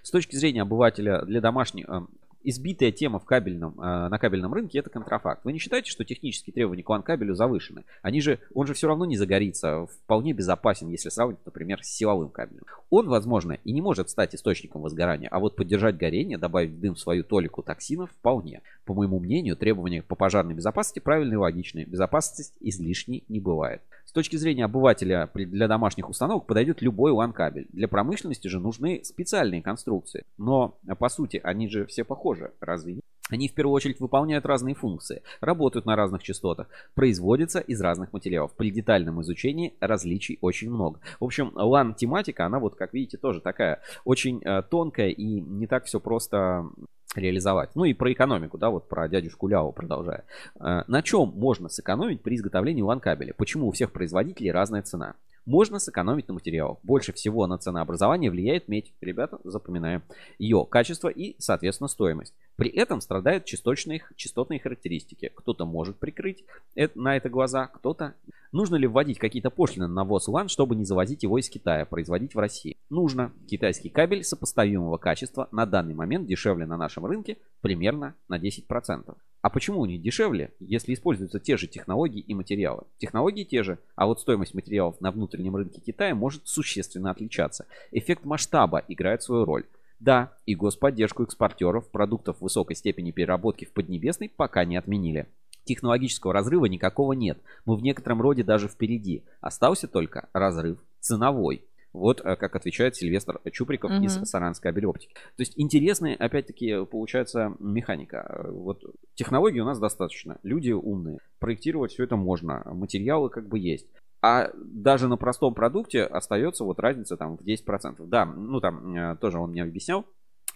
[0.01, 2.01] С точки зрения обывателя для домашних, э,
[2.49, 5.43] избитая тема в кабельном, э, на кабельном рынке это контрафакт.
[5.43, 7.83] Вы не считаете, что технические требования к кабелю завышены?
[8.01, 12.29] Они же, он же все равно не загорится, вполне безопасен, если сравнить, например, с силовым
[12.29, 12.63] кабелем.
[12.89, 16.95] Он, возможно, и не может стать источником возгорания, а вот поддержать горение, добавить в дым
[16.95, 18.61] свою толику токсинов вполне.
[18.85, 21.85] По моему мнению, требования по пожарной безопасности правильные и логичные.
[21.85, 23.81] Безопасность излишней не бывает.
[24.07, 27.67] С точки зрения обывателя для домашних установок подойдет любой LAN-кабель.
[27.73, 30.23] Для промышленности же нужны специальные конструкции.
[30.37, 33.03] Но, по сути, они же все похожи, разве нет?
[33.29, 38.53] Они в первую очередь выполняют разные функции, работают на разных частотах, производятся из разных материалов.
[38.53, 40.99] При детальном изучении различий очень много.
[41.19, 45.85] В общем, LAN-тематика, она вот, как видите, тоже такая очень э, тонкая и не так
[45.85, 46.69] все просто
[47.15, 47.71] реализовать.
[47.75, 50.23] Ну и про экономику, да, вот про дядюшку Ляо продолжая.
[50.59, 53.33] Э, на чем можно сэкономить при изготовлении LAN-кабеля?
[53.33, 55.15] Почему у всех производителей разная цена?
[55.45, 56.77] Можно сэкономить на материалах.
[56.83, 58.93] Больше всего на ценообразование влияет медь.
[58.99, 60.03] Ребята, запоминаем.
[60.39, 62.33] Ее качество и, соответственно, стоимость.
[62.57, 65.31] При этом страдают частотные, частотные характеристики.
[65.35, 66.43] Кто-то может прикрыть
[66.75, 68.15] это, на это глаза, кто-то...
[68.51, 72.33] Нужно ли вводить какие-то пошлины на ВОЗ ЛАН, чтобы не завозить его из Китая, производить
[72.33, 72.77] в России?
[72.89, 73.31] Нужно.
[73.47, 79.15] Китайский кабель сопоставимого качества на данный момент дешевле на нашем рынке примерно на 10%.
[79.41, 82.85] А почему у дешевле, если используются те же технологии и материалы?
[82.97, 87.67] Технологии те же, а вот стоимость материалов на внутреннем рынке Китая может существенно отличаться.
[87.91, 89.65] Эффект масштаба играет свою роль.
[89.99, 95.27] Да, и господдержку экспортеров продуктов высокой степени переработки в Поднебесной пока не отменили.
[95.63, 97.39] Технологического разрыва никакого нет.
[97.65, 99.25] Мы в некотором роде даже впереди.
[99.41, 101.65] Остался только разрыв ценовой.
[101.93, 104.03] Вот э, как отвечает Сильвестр Чуприков угу.
[104.03, 105.13] из Саранской абелеоптики.
[105.13, 108.45] То есть интересная, опять-таки, получается механика.
[108.49, 108.83] Вот
[109.15, 110.37] технологий у нас достаточно.
[110.43, 111.19] Люди умные.
[111.39, 112.61] Проектировать все это можно.
[112.65, 113.87] Материалы как бы есть.
[114.21, 118.05] А даже на простом продукте остается вот разница там в 10%.
[118.07, 120.05] Да, ну там э, тоже он мне объяснял.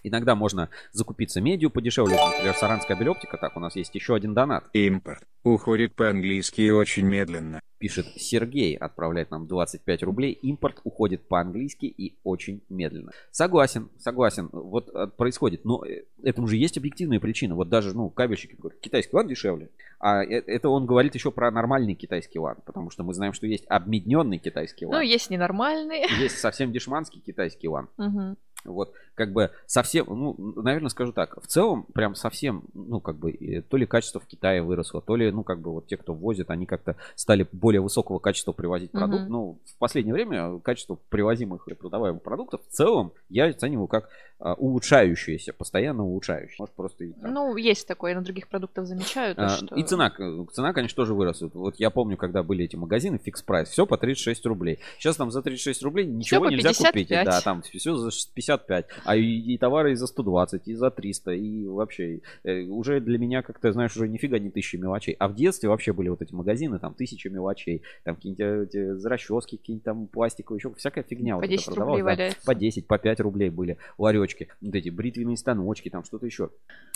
[0.04, 3.38] Иногда можно закупиться медью подешевле, например, Саранская белептика.
[3.38, 4.64] Так, у нас есть еще один донат.
[4.72, 5.22] Импорт.
[5.44, 7.60] Уходит по-английски очень медленно.
[7.82, 10.38] Пишет Сергей, отправляет нам 25 рублей.
[10.40, 13.10] Импорт уходит по-английски и очень медленно.
[13.32, 14.48] Согласен, согласен.
[14.52, 15.64] Вот э, происходит.
[15.64, 17.56] Но э, этому же есть объективная причина.
[17.56, 19.68] Вот даже, ну, кабельщики говорят, китайский лан дешевле.
[19.98, 22.58] А это он говорит еще про нормальный китайский LAN.
[22.64, 25.00] Потому что мы знаем, что есть обмедненный китайский лан.
[25.00, 26.06] Ну, есть ненормальный.
[26.20, 27.88] Есть совсем дешманский китайский LAN.
[27.98, 28.36] Угу.
[28.64, 33.32] Вот, как бы совсем, ну, наверное, скажу так, в целом, прям совсем, ну, как бы,
[33.68, 36.50] то ли качество в Китае выросло, то ли, ну, как бы, вот те, кто возит,
[36.50, 39.24] они как-то стали более высокого качества привозить продукт.
[39.24, 39.28] Mm-hmm.
[39.28, 44.08] Ну, в последнее время качество привозимых и продаваемых продуктов в целом я оцениваю как
[44.44, 46.56] а, улучшающееся, постоянно улучшающееся.
[46.58, 47.14] Может, просто и.
[47.22, 49.38] Ну, есть такое, на других продуктах замечают.
[49.38, 49.74] А, что...
[49.76, 50.12] И цена,
[50.52, 51.48] цена, конечно, тоже выросла.
[51.54, 54.80] Вот я помню, когда были эти магазины, фикс прайс, все по 36 рублей.
[54.98, 56.92] Сейчас там за 36 рублей ничего нельзя 55.
[56.92, 57.08] купить.
[57.08, 58.10] Да, там все за
[58.58, 58.86] 55.
[59.04, 62.20] А и, и товары и за 120, и за 300, и вообще.
[62.44, 65.14] Э, уже для меня как-то, знаешь, уже нифига не тысяча мелочей.
[65.18, 67.82] А в детстве вообще были вот эти магазины, там тысяча мелочей.
[68.04, 71.34] Там какие-нибудь э, расчески, какие-нибудь там пластиковые, еще всякая фигня.
[71.34, 75.36] По вот 10 рублей да, По 10, по 5 рублей были ларечки вот эти бритвенные
[75.36, 76.50] станочки, там что-то еще.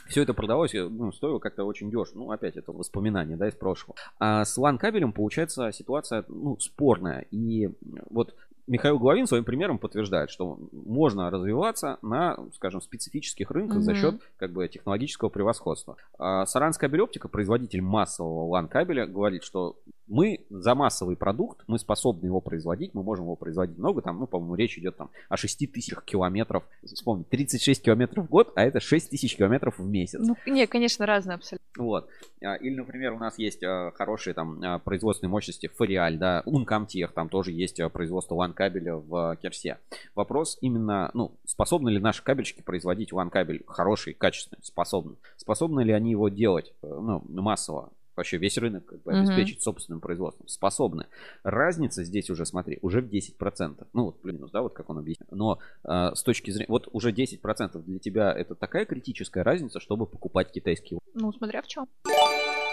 [0.08, 2.06] Все это продавалось, э, ну, стоило как-то очень дешево.
[2.18, 3.96] Ну, опять это воспоминания, да, из прошлого.
[4.18, 7.26] А с LAN-кабелем получается ситуация, ну, спорная.
[7.30, 7.70] И
[8.10, 8.34] вот
[8.66, 13.82] Михаил Головин своим примером подтверждает, что можно развиваться на, скажем, специфических рынках mm-hmm.
[13.82, 15.96] за счет как бы технологического превосходства.
[16.18, 19.76] А Саранская кабелеоптика, производитель массового LAN кабеля, говорит, что
[20.08, 24.26] мы за массовый продукт, мы способны его производить, мы можем его производить много, там, ну,
[24.26, 28.80] по-моему, речь идет там о 6 тысячах километров, вспомни, 36 километров в год, а это
[28.80, 30.20] 6 тысяч километров в месяц.
[30.20, 31.66] Ну, не, конечно, разные абсолютно.
[31.76, 32.08] Вот.
[32.42, 37.10] А, или, например, у нас есть а, хорошие там а, производственные мощности Фариаль, да, Uncomtech,
[37.14, 39.78] там тоже есть производство LAN кабеля в Керсе.
[40.16, 45.16] Вопрос именно, ну, способны ли наши кабельщики производить LAN кабель хороший, качественный, способны.
[45.36, 47.92] Способны ли они его делать, э, ну, массово?
[48.16, 51.06] вообще весь рынок как бы, обеспечить собственным производством, способны.
[51.42, 53.86] Разница здесь уже, смотри, уже в 10%.
[53.92, 55.28] Ну, вот плюс, да, вот как он объяснил.
[55.30, 60.06] Но э, с точки зрения, вот уже 10% для тебя это такая критическая разница, чтобы
[60.06, 61.86] покупать китайский Ну, смотря в чем.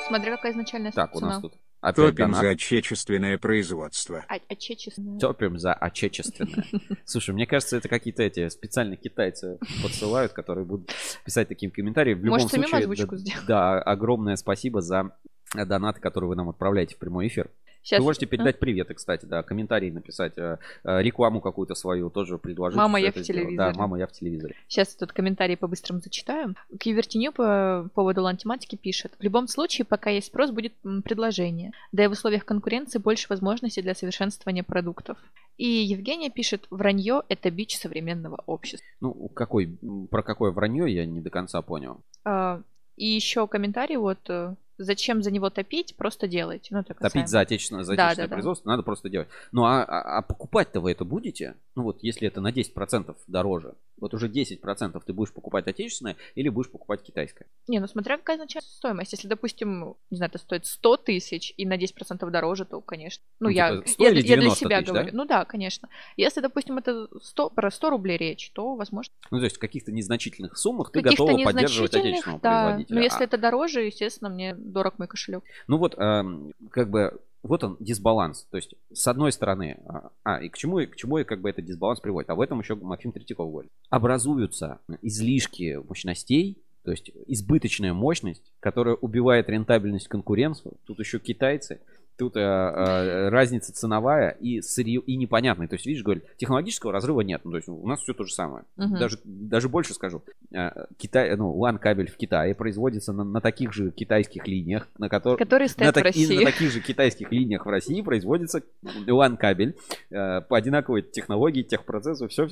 [0.07, 1.27] Смотря какая изначальная так, цена.
[1.27, 2.41] у нас тут Опять Топим донат.
[2.41, 4.23] за отечественное производство.
[4.29, 5.19] А- отечественное.
[5.19, 6.63] Топим за отечественное.
[7.05, 10.93] Слушай, мне кажется, это какие-то эти специальные китайцы подсылают, которые будут
[11.25, 12.13] писать такие комментарии.
[12.13, 13.45] В любом Может, случае, озвучку да, сделать?
[13.47, 15.11] да, огромное спасибо за
[15.53, 17.49] донаты, которые вы нам отправляете в прямой эфир.
[17.83, 17.99] Сейчас.
[17.99, 22.77] Вы можете передать приветы, кстати, да, комментарии написать, э, э, рекламу какую-то свою тоже предложить.
[22.77, 23.57] Мама, я в телевизоре.
[23.57, 24.55] Да, мама, я в телевизоре.
[24.69, 26.55] Сейчас тут комментарии по-быстрому зачитаю.
[26.79, 29.11] Кьювертиню по поводу лантематики пишет.
[29.19, 31.73] В любом случае, пока есть спрос, будет предложение.
[31.91, 35.17] Да и в условиях конкуренции больше возможностей для совершенствования продуктов.
[35.57, 38.87] И Евгения пишет, вранье– это бич современного общества.
[39.01, 39.77] Ну, какой,
[40.09, 42.01] про какое вранье я не до конца понял.
[42.23, 42.61] А,
[42.95, 46.69] И еще комментарий вот, э, зачем за него топить, просто делайте.
[46.71, 48.35] Ну, это Топить за отечественное, за Да, отечественное да, да.
[48.35, 49.27] производство надо просто делать.
[49.51, 51.55] Ну, а, а- а покупать-то вы это будете?
[51.75, 56.49] Ну, вот если это на 10% дороже, вот уже 10% ты будешь покупать отечественное или
[56.49, 57.47] будешь покупать китайское?
[57.67, 59.13] Не, ну смотря какая начальная стоимость.
[59.13, 63.23] Если, допустим, не знаю, это стоит 100 тысяч и на 10% дороже, то, конечно.
[63.39, 64.93] Ну, Ну, я, типа 100 я, или я для 90 себя тысяч, да?
[64.93, 65.17] говорю.
[65.17, 65.89] Ну да, конечно.
[66.17, 69.91] Если, допустим, это 100, про 100 рублей речь, то, возможно, Ну, то есть в каких-то
[69.91, 72.63] незначительных суммах ты каких-то готова поддерживать отечественного да.
[72.63, 72.95] производителя.
[72.95, 75.43] Но если А- это дороже, естественно, мне дорог мой кошелек.
[75.67, 78.47] Ну вот, эм, как бы, вот он дисбаланс.
[78.49, 81.41] То есть, с одной стороны, а, а, и к чему, и к чему и как
[81.41, 82.29] бы этот дисбаланс приводит?
[82.29, 83.71] А в этом еще Максим Третьяков говорит.
[83.89, 90.75] Образуются излишки мощностей, то есть избыточная мощность, которая убивает рентабельность конкуренцию.
[90.85, 91.81] Тут еще китайцы.
[92.17, 95.67] Тут э, э, разница ценовая и сырье, и непонятная.
[95.67, 97.41] То есть, видишь, говорит, технологического разрыва нет.
[97.43, 98.65] Ну, то есть у нас все то же самое.
[98.77, 98.99] Мгм.
[98.99, 100.21] Даже, даже больше скажу.
[100.51, 105.09] Э, Китай, ну, LAN кабель в Китае производится на, на таких же китайских линиях, на
[105.09, 106.45] которых Которые на, стоят в так- и на России.
[106.45, 109.75] таких же китайских линиях в России производится LAN кабель
[110.11, 112.47] э, по одинаковой технологии, техпроцессу, все,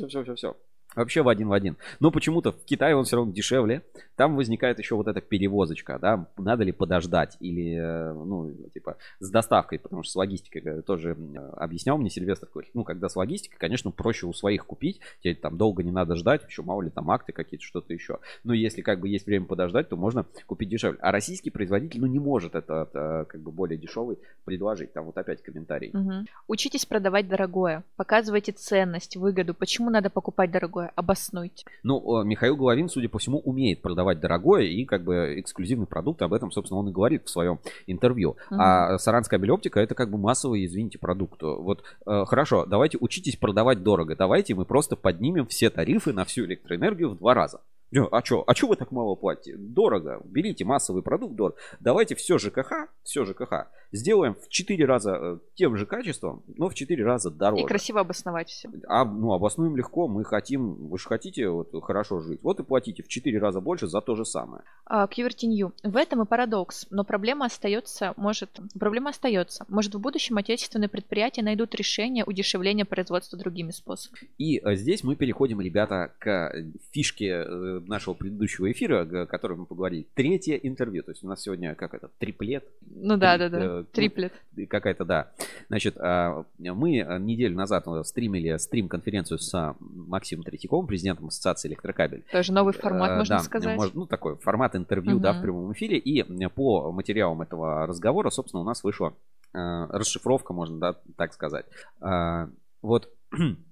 [0.96, 1.78] Вообще в один в один.
[2.00, 3.84] Но почему-то в Китае он все равно дешевле.
[4.16, 9.30] Там возникает еще вот эта перевозочка, да, надо ли подождать или, э, ну, типа, с
[9.30, 13.58] доставкой, потому что с логистикой э, тоже э, объяснял мне Сильвестр, ну, когда с логистикой,
[13.58, 17.10] конечно, проще у своих купить, тебе там долго не надо ждать, еще мало ли там
[17.10, 18.20] акты какие-то, что-то еще.
[18.44, 21.00] Но если как бы есть время подождать, то можно купить дешевле.
[21.02, 24.94] А российский производитель, ну, не может это, это, как бы более дешевый предложить.
[24.94, 25.92] Там вот опять комментарий.
[25.94, 26.26] Мгм.
[26.48, 27.84] Учитесь продавать дорогое.
[27.96, 29.54] Показывайте ценность, выгоду.
[29.54, 30.81] Почему надо покупать дорогое?
[30.96, 31.66] Обоснуйте.
[31.84, 36.22] Ну, Михаил Головин, судя по всему, умеет продавать дорогое и как бы эксклюзивный продукт.
[36.22, 38.38] Об этом, собственно, он и говорит в своем интервью.
[38.50, 41.42] А Саранская белеоптика это как бы массовый, извините, продукт.
[41.42, 44.16] Вот э, хорошо, давайте учитесь продавать дорого.
[44.16, 47.62] Давайте мы просто поднимем все тарифы на всю электроэнергию в два раза.
[47.94, 48.44] Э, А что?
[48.48, 49.58] А что вы так мало платите?
[49.58, 50.22] Дорого.
[50.26, 51.58] Берите массовый продукт дорого.
[51.80, 56.74] Давайте все ЖКХ, все ЖКХ сделаем в 4 раза э, тем же качеством, но в
[56.74, 57.64] 4 раза дороже.
[57.64, 58.70] И красиво обосновать все.
[58.88, 60.08] А, ну, обоснуем легко.
[60.08, 62.42] Мы хотим, вы же хотите вот, хорошо жить.
[62.44, 64.64] Вот и платите в 4 раза больше за то же самое.
[64.86, 69.66] А, QWERTY В этом и парадокс, но проблема остается, может, проблема остается.
[69.68, 74.30] Может, в будущем отечественные предприятия найдут решение удешевления производства другими способами.
[74.38, 76.54] И э, здесь мы переходим, ребята, к
[76.92, 77.46] фишке
[77.88, 80.08] нашего предыдущего эфира, о котором мы поговорили.
[80.14, 81.04] Третье интервью.
[81.04, 82.66] То есть у нас сегодня как это, триплет?
[82.90, 83.66] Ну да, Три- да, да.
[83.82, 84.34] э, Триплет.
[84.56, 85.32] И Какая-то, да.
[85.68, 92.24] Значит, а, мы э, неделю назад стримили стрим-конференцию с а, Максимом Третьяковым, президентом Ассоциации Электрокабель.
[92.32, 93.78] Тоже новый формат, Э, можно да, сказать.
[93.78, 95.98] может, ну, такой формат интервью, да, в прямом эфире.
[95.98, 99.14] И по материалам этого разговора, собственно, у нас вышла
[99.54, 101.66] расшифровка, можно да, так сказать.
[102.00, 102.50] А,
[102.82, 103.10] вот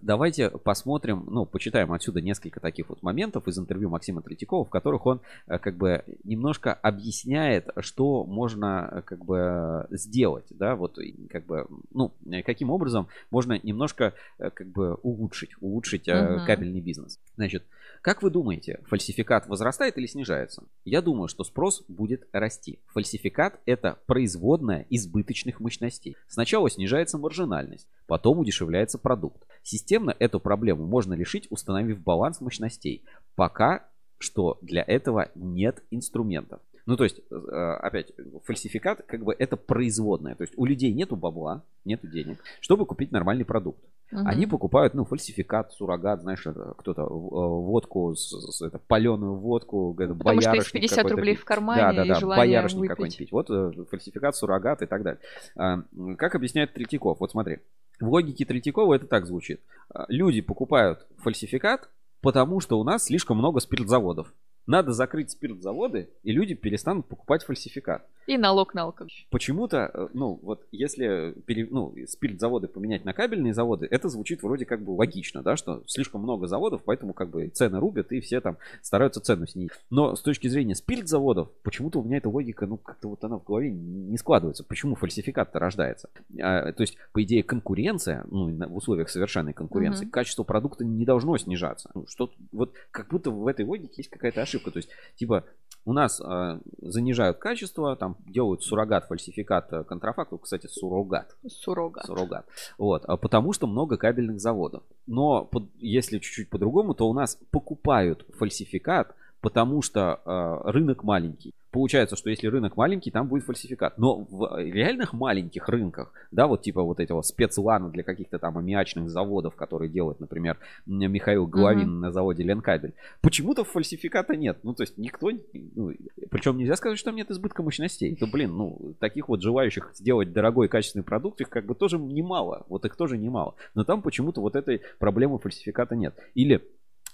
[0.00, 5.06] давайте посмотрим, ну, почитаем отсюда несколько таких вот моментов из интервью Максима Третьякова, в которых
[5.06, 10.98] он э, как бы немножко объясняет, что можно э, как бы сделать, да, вот
[11.30, 16.44] как бы, ну, э, каким образом можно немножко как бы улучшить, улучшить Мгм.
[16.44, 17.18] кабельный бизнес.
[17.36, 17.64] Значит,
[18.02, 20.64] как вы думаете, фальсификат возрастает или снижается?
[20.84, 22.80] Я думаю, что спрос будет расти.
[22.88, 26.16] Фальсификат– это производная избыточных мощностей.
[26.26, 29.46] Сначала снижается маржинальность, потом удешевляется продукт.
[29.62, 33.04] Системно эту проблему можно решить, установив баланс мощностей.
[33.36, 33.88] Пока
[34.18, 36.60] что для этого нет инструментов.
[36.86, 37.34] Ну, то есть, э,
[37.80, 38.12] опять,
[38.44, 40.34] фальсификат, как бы это производная.
[40.34, 43.82] То есть, у людей нету бабла, нету денег, чтобы купить нормальный продукт.
[44.10, 44.26] Мгм.
[44.26, 49.94] Они покупают, ну, фальсификат, суррогат, знаешь, это кто-то э, водку, с, с- это, паленую водку,
[49.94, 51.42] Потому что боярышник 50 какой-то рублей пить.
[51.42, 52.90] в кармане да, да, и да, желание боярышник выпить.
[52.90, 53.32] какой-нибудь пить.
[53.32, 55.20] Вот э, фальсификат, суррогат и так далее.
[55.56, 55.82] А,
[56.18, 57.20] как объясняет Третьяков?
[57.20, 57.60] Вот смотри,
[58.00, 59.60] в логике Третьякова это так звучит.
[60.08, 61.88] Люди покупают фальсификат,
[62.20, 64.32] потому что у нас слишком много спиртзаводов.
[64.66, 68.06] Надо закрыть спиртзаводы, и люди перестанут покупать фальсификат.
[68.26, 69.12] И налог на алкоголь.
[69.30, 74.64] Почему-то, э, ну, вот если пере, ну, спирт-заводы поменять на кабельные заводы, это звучит вроде
[74.64, 78.40] как бы логично, да, что слишком много заводов, поэтому как бы цены рубят, и все
[78.40, 79.72] там стараются цену снизить.
[79.90, 83.44] Но с точки зрения спирт-заводов, почему-то у меня эта логика, ну, как-то вот она в
[83.44, 84.64] голове не складывается.
[84.64, 86.08] Почему фальсификат-то рождается?
[86.40, 90.10] А, то есть, по идее, конкуренция, ну, в условиях совершенной конкуренции, mm-hmm.
[90.10, 91.90] качество продукта не должно снижаться.
[91.94, 94.70] Ну, что вот как будто в этой логике есть какая-то ошибка.
[94.70, 95.44] То есть, типа,
[95.84, 101.36] у нас э, занижают качество, там делают суррогат, фальсификат, э, контрафакт, кстати, суррогат.
[101.46, 102.06] Суррогат.
[102.06, 102.46] Суррогат.
[102.78, 104.82] Вот, а потому что много кабельных заводов.
[105.06, 111.52] Но под, если чуть-чуть по-другому, то у нас покупают фальсификат, потому что э, рынок маленький
[111.72, 113.98] получается, что если рынок маленький, там будет фальсификат.
[113.98, 119.10] Но в реальных маленьких рынках, да, вот типа вот этого спецлана для каких-то там аммиачных
[119.10, 122.00] заводов, которые делает, например, Михаил Головин uh-huh.
[122.00, 124.58] на заводе Ленкабель, почему-то фальсификата нет.
[124.62, 125.92] Ну, то есть никто, ну,
[126.30, 128.14] причем нельзя сказать, что там нет избытка мощностей.
[128.14, 132.66] То, блин, ну, таких вот желающих сделать дорогой качественный продукт, их как бы тоже немало.
[132.68, 133.54] Вот их тоже немало.
[133.74, 136.14] Но там почему-то вот этой проблемы фальсификата нет.
[136.34, 136.62] Или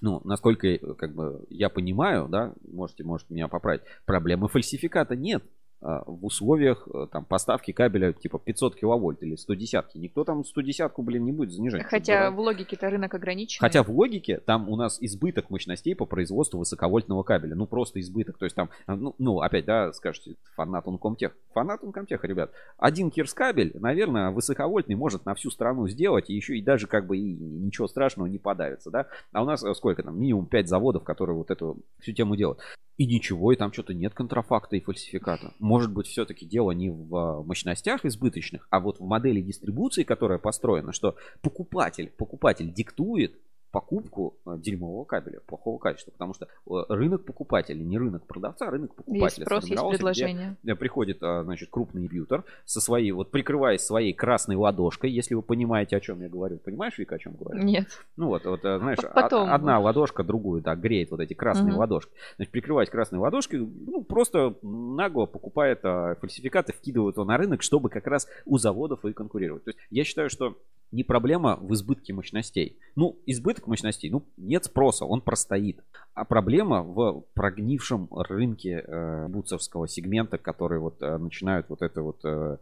[0.00, 5.44] ну, насколько э, как бы я понимаю, да, можете, можете меня поправить, проблемы фальсификата нет.
[5.80, 10.90] А, в условиях э, там поставки кабеля типа 500 киловольт или 110 никто там 110
[10.98, 14.98] блин не будет занижать хотя в логике-то рынок ограничен хотя в логике там у нас
[15.00, 17.54] избыток мощностей по производству высоковольтного кабеля.
[17.54, 18.38] Ну просто избыток.
[18.38, 22.52] То есть там а, ну, ну опять да скажете фанат Uncomtech фанат Uncomtech ребят.
[22.76, 27.06] Один кирс кабель наверное высоковольтный может на всю страну сделать и еще и даже как
[27.06, 29.06] бы и ничего страшного не подавится да.
[29.32, 30.18] А у нас э, сколько там?
[30.18, 32.60] Минимум 5 заводов которые вот эту всю тему делают
[32.98, 35.54] и ничего, и там что-то нет контрафакта и фальсификата.
[35.60, 40.38] Может быть, все-таки дело не в а, мощностях избыточных, а вот в модели дистрибуции, которая
[40.38, 43.38] построена, что покупатель, покупатель диктует
[43.70, 48.70] покупку э, дерьмового кабеля, плохого качества, потому что э, рынок покупателя, не рынок продавца, а
[48.70, 49.24] рынок покупателя.
[49.24, 50.56] Есть спрос, есть предложение.
[50.62, 55.42] Где приходит, а, значит, крупный бьютер со своей, вот прикрываясь своей красной ладошкой, если вы
[55.42, 56.58] понимаете, о чем я говорю.
[56.58, 57.62] Понимаешь, Вика, о чем говорю?
[57.62, 57.88] Нет.
[58.16, 59.50] Ну вот, вот э, знаешь, Потом.
[59.50, 61.80] одна ладошка другую, да, греет вот эти красные угу.
[61.80, 62.12] ладошки.
[62.36, 68.06] Значит, прикрываясь красной ладошкой, ну, просто нагло покупает фальсификаты, вкидывает его на рынок, чтобы как
[68.06, 69.64] раз у заводов и конкурировать.
[69.64, 70.56] То есть я считаю, что
[70.90, 72.78] не проблема в избытке мощностей.
[72.96, 75.80] Ну, избыток мощностей, ну, нет спроса, он простоит.
[76.14, 82.24] А проблема в прогнившем рынке э, буцевского сегмента, которые вот э, начинают вот это вот
[82.24, 82.58] э,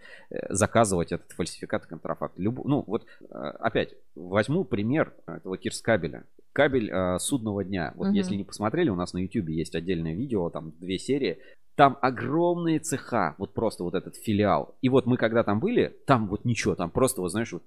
[0.50, 2.38] заказывать этот фальсификат и контрафакт.
[2.38, 2.64] Люб...
[2.64, 6.24] Ну, вот э, опять возьму пример этого кирскабеля.
[6.52, 7.92] Кабель э, судного дня.
[7.96, 8.16] Вот угу.
[8.16, 11.38] если не посмотрели, у нас на YouTube есть отдельное видео, там две серии.
[11.76, 14.74] Там огромные цеха, вот просто вот этот филиал.
[14.80, 17.62] И вот мы когда там были, там вот ничего, там просто, вот знаешь, вот...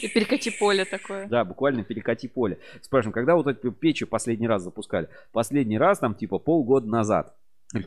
[0.00, 1.28] И перекати поле такое.
[1.28, 2.58] Да, буквально перекати поле.
[2.80, 5.08] Спрашиваем, когда вот эти печи последний раз запускали?
[5.32, 7.36] Последний раз там типа полгода назад.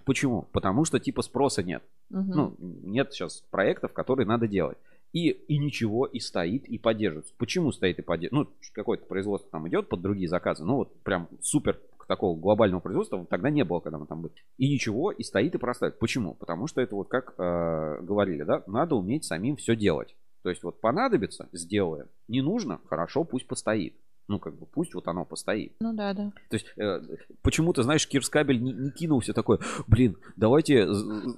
[0.05, 0.43] Почему?
[0.51, 1.84] Потому что типа спроса нет.
[2.11, 2.22] Угу.
[2.22, 4.78] Ну, нет сейчас проектов, которые надо делать.
[5.13, 7.34] И, и ничего, и стоит, и поддерживается.
[7.38, 8.51] Почему стоит и поддерживается?
[8.51, 10.63] Ну, какое-то производство там идет под другие заказы.
[10.63, 14.34] Ну, вот прям супер такого глобального производства тогда не было, когда мы там были.
[14.58, 15.99] И ничего, и стоит и простает.
[15.99, 16.34] Почему?
[16.34, 20.16] Потому что это вот как э, говорили, да, надо уметь самим все делать.
[20.43, 22.08] То есть вот понадобится, сделаем.
[22.28, 23.99] Не нужно, хорошо, пусть постоит.
[24.28, 25.73] Ну, как бы, пусть вот оно постоит.
[25.80, 26.32] Ну да, да.
[26.49, 26.99] То есть, э,
[27.43, 30.88] почему-то, знаешь, Кирскабель не, не кинулся такой, блин, давайте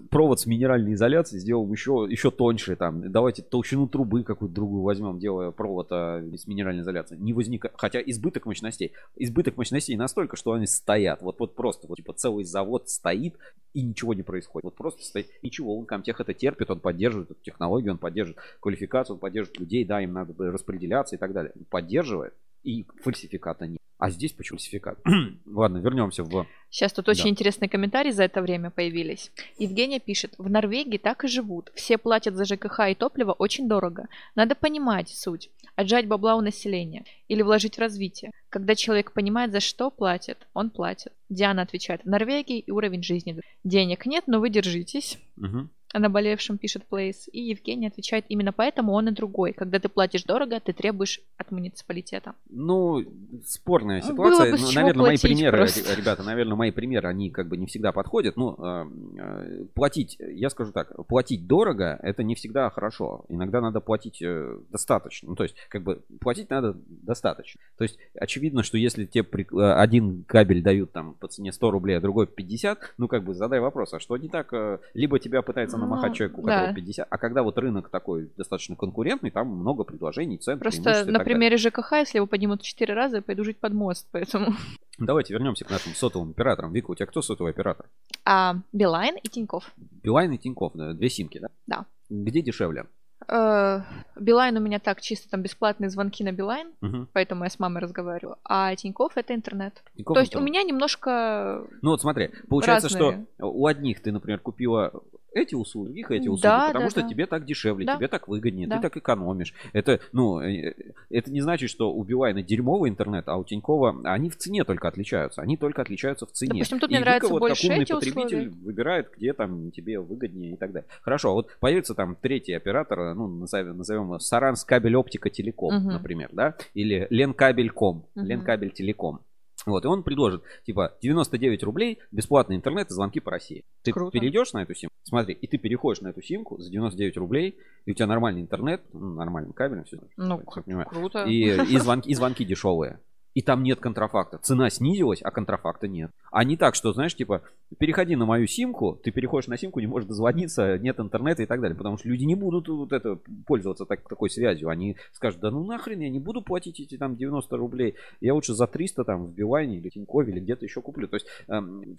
[0.09, 5.19] провод с минеральной изоляцией сделаем еще, еще тоньше, там, давайте толщину трубы какую-то другую возьмем,
[5.19, 7.21] делая провод а, с минеральной изоляцией.
[7.21, 11.97] Не возникает, хотя избыток мощностей, избыток мощностей настолько, что они стоят, вот, вот просто, вот,
[11.97, 13.35] типа, целый завод стоит,
[13.73, 14.65] и ничего не происходит.
[14.65, 19.15] Вот просто стоит, ничего, он Комтех это терпит, он поддерживает эту технологию, он поддерживает квалификацию,
[19.15, 21.51] он поддерживает людей, да, им надо распределяться и так далее.
[21.55, 22.33] Он поддерживает,
[22.68, 23.80] и фальсификата нет.
[23.97, 24.99] А здесь почему фальсификат?
[25.45, 26.45] Ладно, вернемся в...
[26.70, 29.32] Сейчас тут очень интересные комментарии за это время появились.
[29.57, 31.72] Евгения пишет, в Норвегии так и живут.
[31.74, 34.07] Все платят за ЖКХ и топливо очень дорого.
[34.36, 35.49] Надо понимать суть.
[35.76, 37.05] Отжать бабла у населения.
[37.28, 38.32] Или вложить в развитие.
[38.49, 41.13] Когда человек понимает, за что платит, он платит.
[41.30, 43.41] Диана отвечает, в Норвегии и уровень жизни.
[43.63, 45.18] Денег нет, но вы держитесь.
[45.38, 49.53] Угу наболевшем пишет Плейс, и Евгений отвечает, именно поэтому он и другой.
[49.53, 52.33] Когда ты платишь дорого, ты требуешь от муниципалитета.
[52.49, 53.03] Ну,
[53.45, 54.51] спорная ситуация.
[54.51, 55.95] Было бы ну, наверное, мои примеры, просто.
[55.95, 58.35] ребята, наверное, мои примеры, они как бы не всегда подходят.
[58.37, 63.25] Ну, э, платить, я скажу так, платить дорого, это не всегда хорошо.
[63.29, 65.29] Иногда надо платить э, достаточно.
[65.29, 67.61] Ну, то есть, как бы, платить надо достаточно.
[67.77, 71.97] То есть, очевидно, что если тебе э, один кабель дают там по цене 100 рублей,
[71.97, 74.53] а другой 50, ну, как бы, задай вопрос, а что не так?
[74.93, 76.53] Либо тебя пытается намахать Ну, человеку, у да.
[76.53, 77.07] которого 50.
[77.09, 81.93] А когда вот рынок такой достаточно конкурентный, там много предложений, цен, Просто на примере ЖКХ,
[81.93, 84.53] если его поднимут в 4 раза, я пойду жить под мост, поэтому...
[84.99, 86.73] Давайте вернемся к нашим сотовым операторам.
[86.73, 87.85] Вика, у тебя кто сотовый оператор?
[88.25, 89.71] А Билайн и Тинькофф.
[90.03, 91.49] Билайн и Тинькофф, да, две симки, да?
[91.67, 91.85] Да.
[92.09, 92.85] Где дешевле?
[93.27, 93.81] Э,
[94.15, 97.09] Билайн у меня так, чисто там бесплатные звонки на Билайн, Мгм.
[97.13, 98.38] поэтому я с мамой разговариваю.
[98.43, 99.83] А Тинькофф это интернет.
[99.95, 100.51] Тинькофф То есть у интернет.
[100.51, 101.63] меня немножко...
[101.81, 103.25] Ну вот смотри, получается, разные.
[103.38, 104.91] что у одних ты, например, купила
[105.32, 107.07] эти услуги, других эти услуги, Да, потому да, что да.
[107.07, 107.95] тебе так дешевле, Да.
[107.97, 108.78] тебе так выгоднее, Да.
[108.78, 109.53] ты так экономишь.
[109.73, 110.73] Это, ну, э,
[111.09, 114.88] это не значит, что у Билайна дерьмовый интернет, а у Тинькова они в цене только
[114.88, 115.41] отличаются.
[115.41, 116.53] Они только отличаются в цене.
[116.53, 118.49] Допустим, тут И мне Вика нравятся вот больше как умный эти потребитель условия.
[118.65, 120.88] выбирает, где там тебе выгоднее и так далее.
[121.01, 125.93] Хорошо, вот появится там третий оператор, ну, назовем, назовем его Саранс кабель оптика телеком, Мгм.
[125.93, 128.25] например, да, или Ленкабельком, Мгм.
[128.25, 129.19] Ленкабель телеком.
[129.68, 133.65] Вот, и он предложит, типа, 99 рублей, бесплатный интернет и звонки по России.
[133.84, 134.11] Ты Круто.
[134.18, 137.91] перейдешь на эту симку, смотри, и ты переходишь на эту симку за 99 рублей, и
[137.91, 141.26] у тебя нормальный интернет, ну, нормальным кабелем, все, Ну, понимаю, круто.
[141.26, 142.99] и, и, звонки, и звонки дешевые.
[143.38, 144.39] И там нет контрафакта.
[144.39, 146.09] Цена снизилась, а контрафакта нет.
[146.31, 147.43] А не так, что, знаешь, типа,
[147.77, 151.61] переходи на мою симку, ты переходишь на симку, не можешь дозвониться, нет интернета и так
[151.61, 151.77] далее.
[151.77, 154.69] Потому что люди не будут вот это пользоваться так, такой связью.
[154.69, 157.93] Они скажут, да ну нахрен, я не буду платить эти там 90 рублей.
[158.21, 161.07] Я лучше за 300 там в Билайне или Тинькове или где-то еще куплю.
[161.07, 161.27] То есть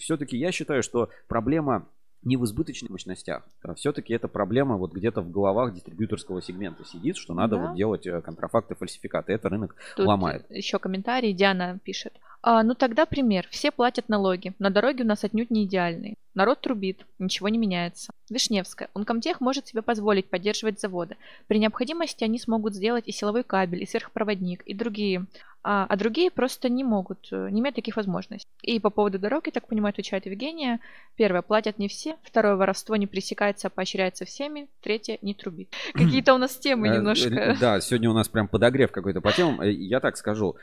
[0.01, 1.87] все-таки я считаю, что проблема
[2.23, 3.43] не в избыточных мощностях.
[3.77, 7.67] Все-таки это проблема вот где-то в головах дистрибьюторского сегмента сидит, что надо Да.
[7.69, 9.33] вот делать э, контрафакты, фальсификаты.
[9.33, 10.45] Это рынок Тут ломает.
[10.51, 11.33] еще комментарий.
[11.33, 12.13] Диана пишет.
[12.43, 13.47] А, ну тогда пример.
[13.51, 14.55] Все платят налоги.
[14.59, 16.17] На дороге у нас отнюдь не идеальные.
[16.39, 17.05] Народ трубит.
[17.19, 18.13] Ничего не меняется.
[18.31, 18.91] Вишневская.
[18.95, 21.17] Ункомтех может себе позволить поддерживать заводы.
[21.49, 25.27] При необходимости они смогут сделать и силовой кабель, и сверхпроводник, и другие.
[25.65, 28.47] А, а другие просто не могут, э, не имеют таких возможностей.
[28.63, 30.79] И по поводу дорог, я так понимаю, отвечает Евгения.
[31.17, 32.15] Первое, платят не все.
[32.23, 34.69] Второе, воровство не пресекается, а поощряется всеми.
[34.81, 35.75] Третье, не трубит.
[35.95, 37.57] Какие-то у нас темы Э, немножко.
[37.61, 39.61] Да, сегодня у нас прям подогрев какой-то по темам.
[39.61, 40.55] Э, Я так скажу.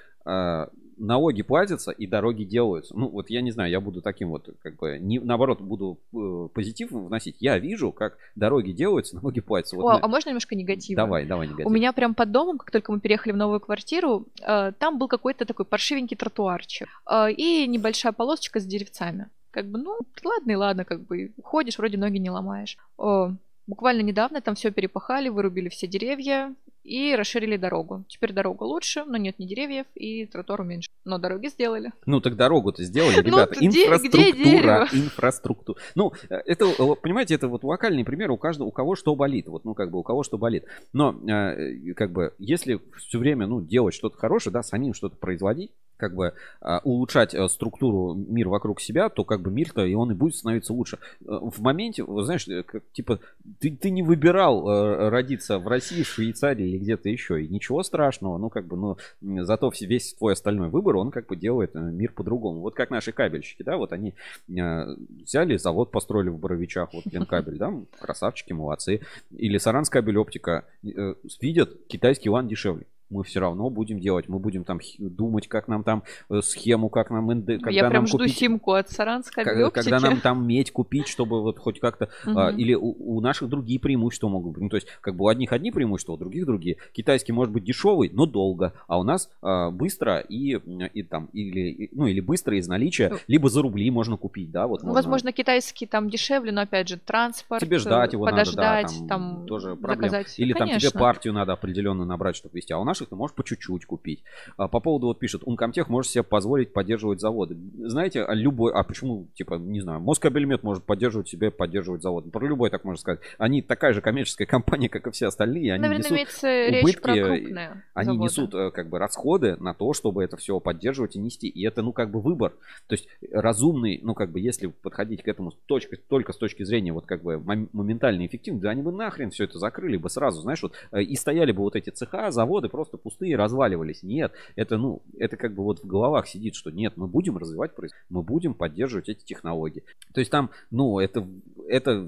[0.98, 2.98] Налоги платятся и дороги делаются.
[2.98, 6.48] Ну, вот я не знаю, я буду таким вот, как бы, не, наоборот, буду э,
[6.54, 7.36] позитив вносить.
[7.40, 9.76] Я вижу, как дороги делаются, налоги платятся.
[9.76, 10.98] Вот О, на- а можно немножко негатива?
[10.98, 11.66] Давай, давай, негатив.
[11.66, 15.08] У меня прям под домом, как только мы переехали в новую квартиру, э, там был
[15.08, 19.30] какой-то такой паршивенький тротуарчик э, и небольшая полосочка с деревцами.
[19.52, 22.78] Как бы, ну, ладно и ладно, как бы ходишь, вроде ноги не ломаешь.
[22.98, 23.32] О,
[23.68, 26.54] буквально недавно там все перепахали, вырубили все деревья
[26.86, 28.06] и расширили дорогу.
[28.08, 30.92] Теперь дорога лучше, но нет ни деревьев и тротуар меньше.
[31.04, 31.92] Но дороги сделали.
[32.06, 33.56] Ну, так дорогу-то сделали, Ну, ребята.
[33.56, 35.80] где Инфраструктура, инфраструктура.
[35.96, 39.48] Ну, э, это, э, понимаете, это вот локальный пример у каждого, у кого что болит.
[39.48, 40.66] Вот, ну, как бы, у кого что болит.
[40.94, 45.72] Но, э, как бы, если все время, ну, делать что-то хорошее, да, самим что-то производить,
[45.98, 50.14] как бы а, улучшать структуру мира вокруг себя, то как бы мир-то и он и
[50.14, 51.00] будет становиться лучше.
[51.22, 53.22] В моменте, знаешь, как, типа,
[53.60, 58.50] ты, ты не выбирал родиться в России, Швейцарии или где-то еще, и ничего страшного, ну
[58.50, 58.98] как бы, ну
[59.44, 62.62] зато весь твой остальной выбор, он как бы делает э, мир по-другому.
[62.62, 64.14] Вот как наши кабельщики, да, вот они
[64.50, 69.02] э, взяли завод, построили в Боровичах, вот Ленкабель, да, красавчики, молодцы.
[69.32, 72.86] Или Саранс кабель оптика, э, видят, китайский лан дешевле.
[73.10, 77.12] Мы все равно будем делать, мы будем там думать, как нам там э, схему, как
[77.12, 80.48] нам НД, когда Я прям нам жду купить, симку от Саранска как- когда нам там
[80.48, 84.64] медь купить, чтобы вот хоть как-то а, или у, у наших другие преимущества могут быть.
[84.64, 86.78] Ну, то есть, как бы у одних одни преимущества, у других другие.
[86.94, 90.56] Китайский может быть дешевый, но долго, а у нас а, быстро и,
[90.94, 93.18] и там или ну или быстро из наличия, Ну.
[93.28, 94.82] либо за рубли можно купить, да, вот.
[94.82, 97.62] Ну, можно- возможно, китайский там дешевле, но опять же, транспорт.
[97.62, 100.10] Тебе ждать его подождать, надо, да, там, там, тоже проблема.
[100.10, 100.40] заказать.
[100.40, 101.00] Или там тебе Конечно.
[101.00, 102.74] партию надо определенно набрать, чтобы вести.
[102.74, 104.24] А у наших ты можешь по чуть-чуть купить.
[104.58, 107.58] А, по поводу, вот пишет, Uncomtech может себе позволить поддерживать заводы.
[107.78, 112.32] Знаете, а любой, а почему, типа, не знаю, Москабельмет может поддерживать себе, поддерживать завод.
[112.32, 113.20] Про любой так можно сказать.
[113.38, 115.74] Они такая же коммерческая компания, как и все остальные.
[115.74, 118.24] Они Наверное, несут убытки, про крупные они заводы.
[118.24, 121.48] несут э, как бы расходы на то, чтобы это все поддерживать и нести.
[121.48, 122.54] И это, ну, как бы выбор.
[122.88, 126.64] То есть разумный, ну, как бы, если подходить к этому с точки, только с точки
[126.64, 130.10] зрения вот как бы мом- моментальной эффективности, да они бы нахрен все это закрыли бы
[130.10, 134.04] сразу, знаешь, вот э, и стояли бы вот эти цеха, заводы просто пустые, разваливались.
[134.04, 137.76] Нет, это, ну, это как бы вот в головах сидит, что нет, мы будем развивать
[137.76, 139.84] производство, мы будем поддерживать эти технологии.
[140.14, 141.28] То есть там, ну, это,
[141.68, 142.06] это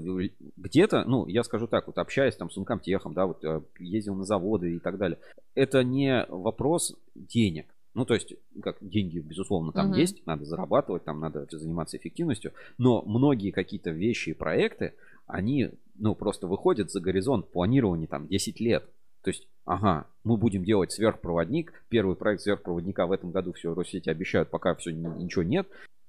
[0.56, 4.24] где-то, ну, я скажу так, вот общаясь там с Ункомтехом, да, вот э, ездил на
[4.24, 5.18] заводы и так далее,
[5.54, 7.66] это не вопрос денег.
[7.94, 9.98] Ну, то есть, как деньги, безусловно, там Мгм.
[9.98, 14.94] есть, надо зарабатывать, там надо заниматься эффективностью, но многие какие-то вещи и проекты,
[15.26, 18.88] они, ну, просто выходят за горизонт планирования там 10 лет.
[19.22, 24.08] То есть, ага, мы будем делать сверхпроводник, первый проект сверхпроводника в этом году все Россети
[24.10, 25.68] обещают, пока все ничего нет,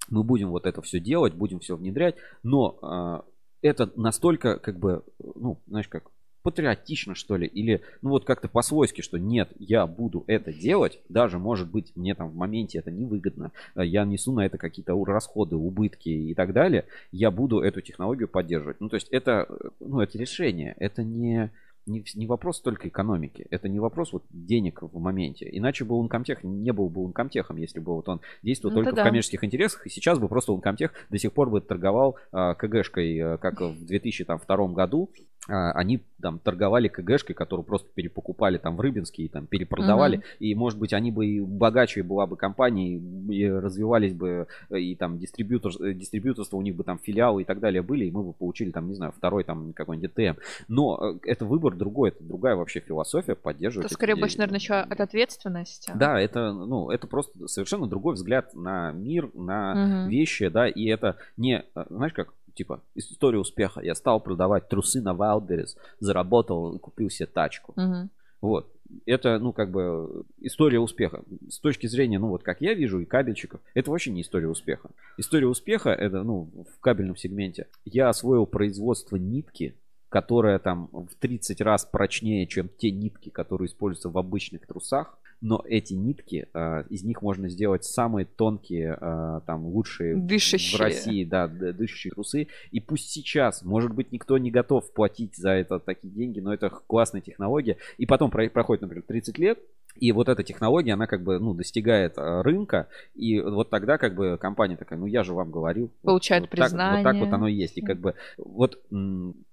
[0.10, 3.26] мы будем вот это все делать, будем все внедрять, но а,
[3.62, 6.10] это настолько, как бы, ну, знаешь, как
[6.41, 11.38] патриотично, что ли, или, ну, вот как-то по-свойски, что нет, я буду это делать, даже,
[11.38, 15.57] может быть, мне там в моменте это невыгодно, э, я несу на это какие-то расходы,
[15.57, 18.80] убытки и так далее, я буду эту технологию поддерживать.
[18.80, 21.51] Ну, то есть это, э, ну, это решение, это не
[21.86, 23.47] не, не вопрос только экономики.
[23.49, 25.47] Это не вопрос вот денег в моменте.
[25.51, 29.03] Иначе бы Uncomtech не был бы Uncomtech, если бы вот он действовал ну, только да.
[29.03, 29.86] в коммерческих интересах.
[29.86, 33.86] И сейчас бы просто Uncomtech до сих пор бы торговал а, КГшкой, а, как в
[33.86, 35.11] 2002 году.
[35.50, 40.18] А, они там торговали КГшкой, которую просто перепокупали там в Рыбинске и там перепродавали.
[40.18, 40.26] Угу.
[40.39, 42.97] И, может быть, они бы и богаче была бы компания,
[43.30, 47.82] и развивались бы, и там дистрибьютор, дистрибьюторство у них бы там филиалы и так далее
[47.82, 50.39] были, и мы бы получили там, не знаю, второй там какой-нибудь ДТМ.
[50.68, 53.88] Но э, это выбор другой, это другая вообще философия поддерживать.
[53.88, 55.91] Это скорее больше, наверное, еще от ответственности.
[55.95, 60.10] Да, это, ну, это просто совершенно другой взгляд на мир, на угу.
[60.12, 63.82] вещи, да, и это не, э, знаешь как, типа, история успеха.
[63.82, 67.74] Я стал продавать трусы на Wildberries, заработал и купил себе тачку.
[67.76, 68.10] Угу.
[68.41, 68.72] Вот.
[69.06, 71.24] Это, ну, как бы, история успеха.
[71.50, 74.89] С точки зрения, ну, вот как я вижу, и кабельщиков, это вообще не история успеха.
[75.18, 77.68] История успеха, это, ну, в кабельном сегменте.
[77.86, 79.76] Я освоил производство нитки,
[80.10, 85.64] которая там в 30 раз прочнее, чем те нитки, которые используются в обычных трусах но
[85.66, 90.78] эти нитки, э, из них можно сделать самые тонкие, э, там, лучшие дышащие.
[90.78, 92.48] в России, да, дышащие трусы.
[92.72, 96.70] И пусть сейчас, может быть, никто не готов платить за это такие деньги, но это
[96.70, 97.78] классная технология.
[97.98, 99.60] И потом проходит, например, 30 лет,
[100.00, 104.16] и вот эта технология, она как бы, ну, достигает э, рынка, и вот тогда как
[104.16, 105.91] бы компания такая, ну, я же вам говорил.
[106.04, 107.04] Получает вот, признание.
[107.04, 107.78] Так, вот так вот оно и есть.
[107.78, 108.80] И как бы вот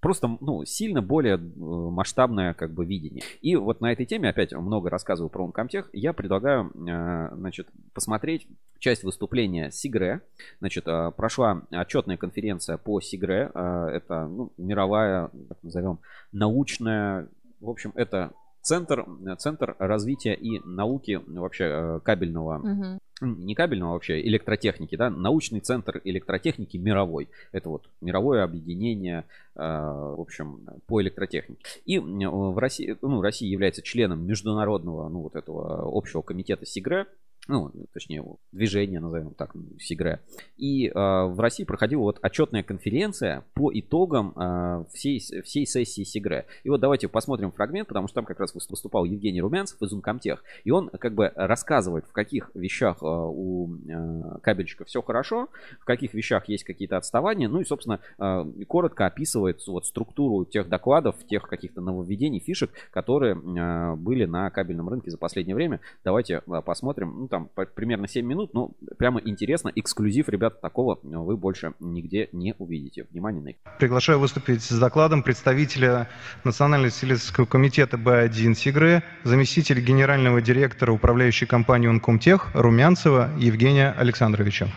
[0.00, 3.22] просто, ну, сильно более э, масштабное как бы видение.
[3.42, 8.46] И вот на этой теме, опять много рассказываю про Uncomtech, я предлагаю, э, значит, посмотреть
[8.78, 10.20] часть выступления Сигре.
[10.60, 10.84] Значит,
[11.16, 13.50] прошла отчетная конференция по Сигре.
[13.54, 15.98] Это, ну, мировая, так назовем,
[16.30, 17.28] научная,
[17.60, 18.32] в общем, это
[18.66, 19.06] центр,
[19.38, 23.00] центр развития и науки вообще э, кабельного, угу.
[23.24, 27.28] не кабельного вообще, электротехники, да, научный центр электротехники мировой.
[27.52, 31.62] Это вот мировое объединение, э, в общем, по электротехнике.
[31.84, 37.06] И в России, ну, Россия является членом международного, ну, вот этого общего комитета СИГРЕ,
[37.48, 40.20] ну, точнее, движение, назовем так, Сигре.
[40.56, 46.46] И э, в России проходила вот отчетная конференция по итогам э, всей, всей сессии Сигре.
[46.64, 50.38] И вот давайте посмотрим фрагмент, потому что там как раз выступал Евгений Румянцев из Uncomtech.
[50.64, 55.48] И он как бы рассказывает, в каких вещах э, у э, кабельщика все хорошо,
[55.80, 57.48] в каких вещах есть какие-то отставания.
[57.48, 63.34] Ну и, собственно, э, коротко описывает вот структуру тех докладов, тех каких-то нововведений, фишек, которые
[63.34, 65.80] э, были на кабельном рынке за последнее время.
[66.04, 67.14] Давайте э, посмотрим.
[67.20, 72.54] Ну, там примерно 7 минут, но прямо интересно, эксклюзив, ребят, такого вы больше нигде не
[72.58, 73.06] увидите.
[73.10, 73.56] Внимание на их.
[73.78, 76.08] Приглашаю выступить с докладом представителя
[76.44, 84.68] Национального исследовательского комитета Б1 СИГРы, заместитель генерального директора управляющей компании Uncomtech Румянцева Евгения Александровича.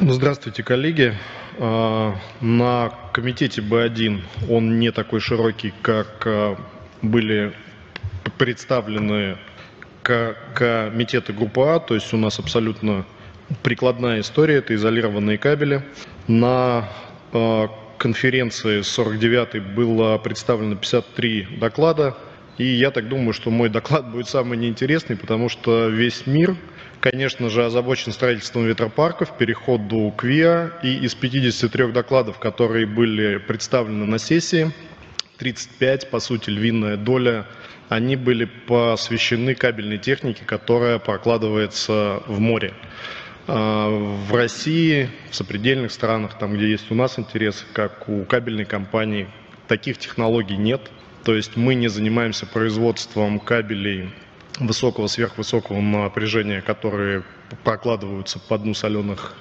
[0.00, 1.14] Здравствуйте, коллеги.
[1.58, 4.20] А, на комитете Б1
[4.50, 6.56] он не такой широкий, как а,
[7.02, 7.54] были
[8.38, 9.36] представлены
[10.02, 13.04] комитеты группы А, то есть у нас абсолютно
[13.62, 15.82] прикладная история, это изолированные кабели.
[16.26, 16.88] На
[17.32, 17.68] э,
[17.98, 22.16] конференции 49 было представлено 53 доклада,
[22.56, 26.56] и я так думаю, что мой доклад будет самый неинтересный, потому что весь мир,
[27.00, 34.06] конечно же, озабочен строительством ветропарков, переходу к ВИА, и из 53 докладов, которые были представлены
[34.06, 34.72] на сессии,
[35.38, 37.46] 35, по сути, львиная доля
[37.88, 42.74] они были посвящены кабельной технике, которая прокладывается в море.
[43.46, 48.66] А, в России, в сопредельных странах, там, где есть у нас интересы, как у кабельной
[48.66, 49.28] компании,
[49.66, 50.90] таких технологий нет.
[51.24, 54.10] То есть мы не занимаемся производством кабелей
[54.58, 57.22] высокого, сверхвысокого напряжения, которые
[57.64, 59.34] прокладываются по дну соленых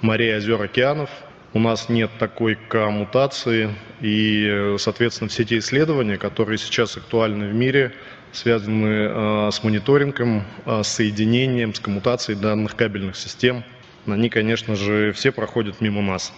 [0.00, 1.10] морей, озер, океанов–
[1.52, 7.92] у нас нет такой коммутации, и, соответственно, все те исследования, которые сейчас актуальны в мире,
[8.32, 13.64] связаны э, с мониторингом, э, с соединением, с коммутацией данных кабельных систем,
[14.06, 16.32] они, конечно же, все проходят мимо нас.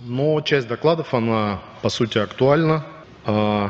[0.00, 2.86] Но часть докладов, она, по сути, актуальна.
[3.26, 3.68] Э,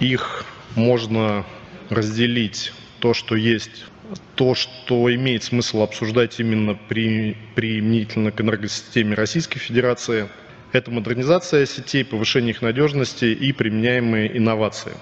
[0.00, 1.44] их можно
[1.88, 3.86] разделить то, что есть
[4.34, 10.28] то, что имеет смысл обсуждать именно при, применительно к энергосистеме Российской Федерации,
[10.72, 14.92] это модернизация сетей, повышение их надежности и применяемые инновации.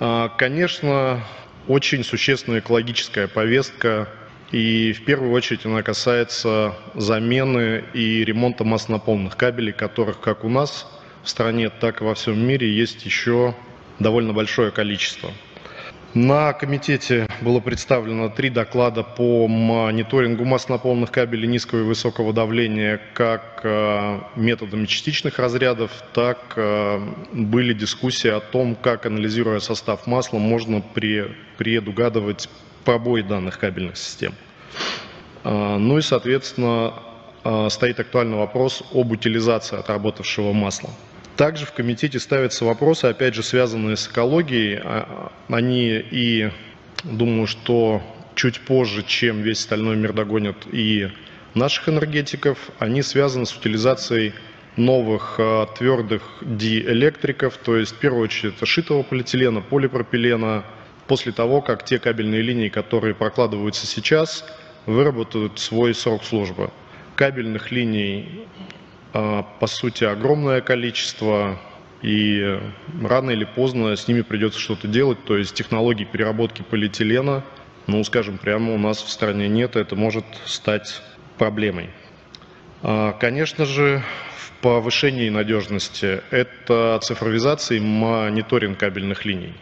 [0.00, 1.24] А, конечно,
[1.68, 4.08] очень существенная экологическая повестка
[4.52, 10.86] И в первую очередь она касается замены и ремонта маслянополных кабелей, которых как у нас
[11.24, 13.54] в стране, так и во всем мире есть еще
[13.98, 15.30] довольно большое количество.
[16.14, 23.60] На комитете было представлено три доклада по мониторингу маслянополных кабелей низкого и высокого давления как
[23.62, 27.00] э, методами частичных разрядов, так э,
[27.32, 30.82] были дискуссии о том, как, анализируя состав масла, можно
[31.56, 32.50] предугадывать
[32.84, 34.34] пробой данных кабельных систем.
[35.44, 36.92] Э, ну и, соответственно,
[37.70, 40.90] стоит актуальный вопрос об утилизации отработавшего масла.
[41.36, 44.80] Также в комитете ставятся вопросы, опять же, связанные с экологией.
[44.82, 46.50] А, они и,
[47.04, 48.02] думаю, что
[48.34, 51.10] чуть позже, чем весь остальной мир догонят и
[51.54, 54.34] наших энергетиков, они связаны с утилизацией
[54.76, 60.64] новых а, твердых диэлектриков, то есть в первую очередь это шитого полиэтилена, полипропилена,
[61.06, 64.44] после того, как те кабельные линии, которые прокладываются сейчас,
[64.86, 66.70] выработают свой срок службы.
[67.16, 68.81] Кабельных линий а,
[69.12, 71.58] по сути, огромное количество,
[72.02, 72.58] и
[73.02, 75.24] рано или поздно с ними придется что-то делать.
[75.24, 77.44] То есть технологий переработки полиэтилена,
[77.86, 81.02] ну, скажем, прямо у нас в стране нет, это может стать
[81.38, 81.90] проблемой.
[82.82, 84.02] А, конечно же,
[84.36, 89.54] в повышении надежности это цифровизация и мониторинг кабельных линий.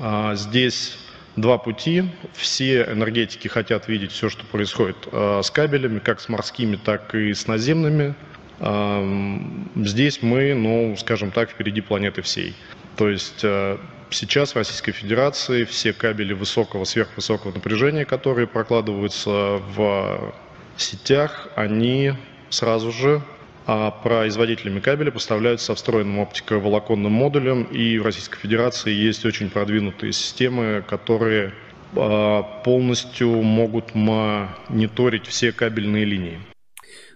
[0.00, 0.98] А, здесь
[1.36, 2.04] два пути.
[2.32, 7.46] Все энергетики хотят видеть все, что происходит с кабелями, как с морскими, так и с
[7.46, 8.14] наземными.
[8.60, 12.54] Здесь мы, ну, скажем так, впереди планеты всей.
[12.96, 13.78] То есть э,
[14.10, 20.32] сейчас в Российской Федерации все кабели высокого, сверхвысокого напряжения, которые прокладываются в
[20.76, 22.12] сетях, они
[22.50, 23.22] сразу же
[23.66, 30.12] а производителями кабеля поставляются со встроенным оптиковолоконным модулем, и в Российской Федерации есть очень продвинутые
[30.12, 31.54] системы, которые
[31.96, 36.40] а, полностью могут мониторить все кабельные линии.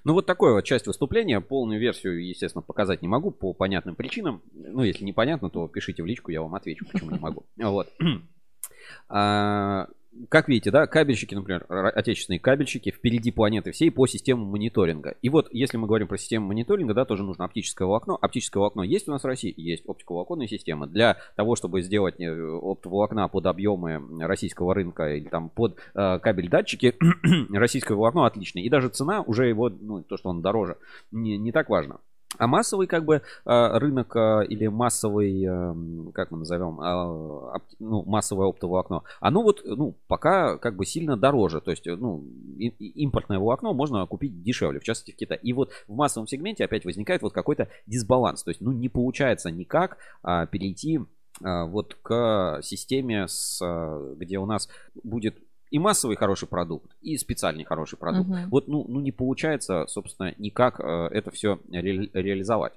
[0.09, 1.39] Ну, вот такая вот часть выступления.
[1.43, 4.41] Полную версию, естественно, показать не могу по понятным причинам.
[4.55, 7.45] Ну, если непонятно, то пишите в личку, я вам отвечу, почему не могу.
[7.59, 7.93] Вот.
[9.11, 9.89] А,
[10.29, 15.17] как видите, да, кабельщики, например, отечественные кабельщики впереди планеты всей по системе мониторинга.
[15.23, 18.19] И вот, если мы говорим про систему мониторинга, да, тоже нужно оптическое волокно.
[18.21, 19.53] Оптическое волокно есть у нас в России?
[19.57, 20.87] Есть оптиковолоконная система.
[20.87, 26.49] Для того, чтобы сделать э, оптоволокна под объемы российского рынка или там под э, кабель
[26.49, 26.95] датчики,
[27.53, 28.63] российское волокно отличное.
[28.63, 30.77] И даже цена уже его, ну, то, что он дороже,
[31.11, 32.01] не, не так важно.
[32.39, 38.05] А массовый как бы а, рынок а, или массовый, эм, как мы назовем, а, ну,
[38.05, 41.61] массовое оптовое окно, оно вот, ну, пока как бы сильно дороже.
[41.61, 42.25] То есть, ну,
[42.59, 45.41] импортное волокно можно купить дешевле, в частности в Китае.
[45.43, 48.45] И вот в массовом сегменте опять возникает вот какой-то дисбаланс.
[48.45, 51.01] То есть, ну, не получается никак перейти
[51.41, 53.63] вот к системе, с,
[54.17, 54.69] где у нас
[55.05, 55.37] будет
[55.71, 58.31] и массовый хороший продукт, и специальный хороший продукт.
[58.31, 58.49] Uh-huh.
[58.51, 62.73] Вот, ну, ну, не получается, собственно, никак э, это все ре- реализовать.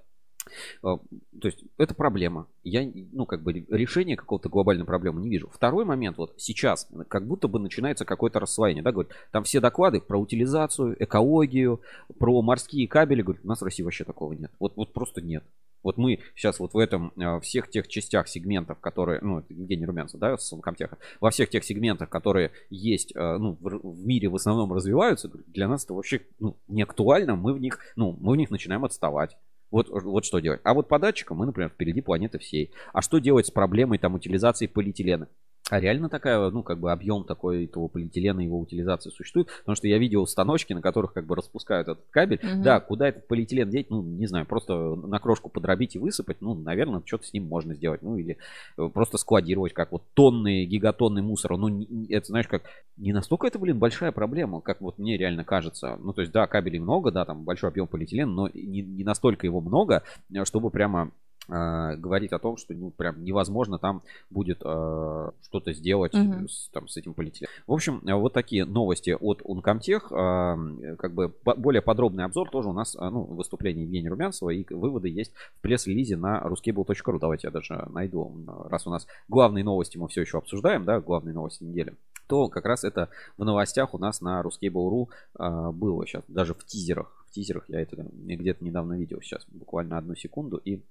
[0.83, 0.97] Э,
[1.39, 2.47] то есть это проблема.
[2.63, 5.49] Я, ну, как бы решения какого-то глобальной проблемы не вижу.
[5.53, 10.01] Второй момент, вот сейчас, как будто бы начинается какое-то рассвоение, да, говорит, там все доклады
[10.01, 11.81] про утилизацию, экологию,
[12.19, 14.51] про морские кабели, говорит, у нас в России вообще такого нет.
[14.59, 15.43] Вот, вот просто нет.
[15.83, 20.19] Вот мы сейчас вот в этом, э, всех тех частях сегментов, которые, ну, Евгений Румянцев,
[20.19, 24.73] да, с Комтеха, во всех тех сегментах, которые есть, э, ну, в мире в основном
[24.73, 28.51] развиваются, для нас это вообще, ну, не актуально, мы в них, ну, мы в них
[28.51, 29.37] начинаем отставать.
[29.71, 30.59] Вот, вот что делать.
[30.65, 32.71] А вот по датчикам мы, например, впереди планеты всей.
[32.91, 35.29] А что делать с проблемой там утилизации полиэтилена?
[35.71, 39.47] А реально такая, ну, как бы объем такой этого полиэтилена, его утилизации существует?
[39.59, 42.41] Потому что я видел установочки, на которых как бы распускают этот кабель.
[42.43, 42.61] Угу.
[42.61, 46.55] Да, куда этот полиэтилен деть, ну, не знаю, просто на крошку подробить и высыпать, ну,
[46.55, 48.01] наверное, что-то с ним можно сделать.
[48.01, 48.37] Ну, или
[48.77, 51.55] э, просто складировать, как вот тонны, гигатонны мусора.
[51.55, 52.63] Ну, это, знаешь, как
[52.97, 55.97] не настолько это, блин, большая проблема, как вот мне реально кажется.
[56.03, 59.47] Ну, то есть, да, кабелей много, да, там большой объем полиэтилена, но не, не настолько
[59.47, 60.03] его много,
[60.33, 61.11] э, чтобы прямо
[61.47, 66.47] говорить о том, что ну прям невозможно там будет э, что-то сделать угу.
[66.47, 67.51] с, там с этим полиэтиленом.
[67.67, 70.03] В общем, э, вот такие новости от Uncomtech.
[70.11, 74.51] Э, как бы по- более подробный обзор тоже у нас, э, ну, выступление Евгения Румянцева
[74.51, 77.19] и выводы есть в пресс-релизе на ruskable.ru.
[77.19, 78.31] Давайте я даже найду,
[78.69, 81.95] раз у нас главные новости мы все еще обсуждаем, да, главные новости недели
[82.27, 86.63] то как раз это в новостях у нас на Ruskable.ru э, было сейчас, даже в
[86.65, 87.25] тизерах.
[87.27, 90.81] В тизерах я это где-то недавно видел сейчас, буквально одну секунду, и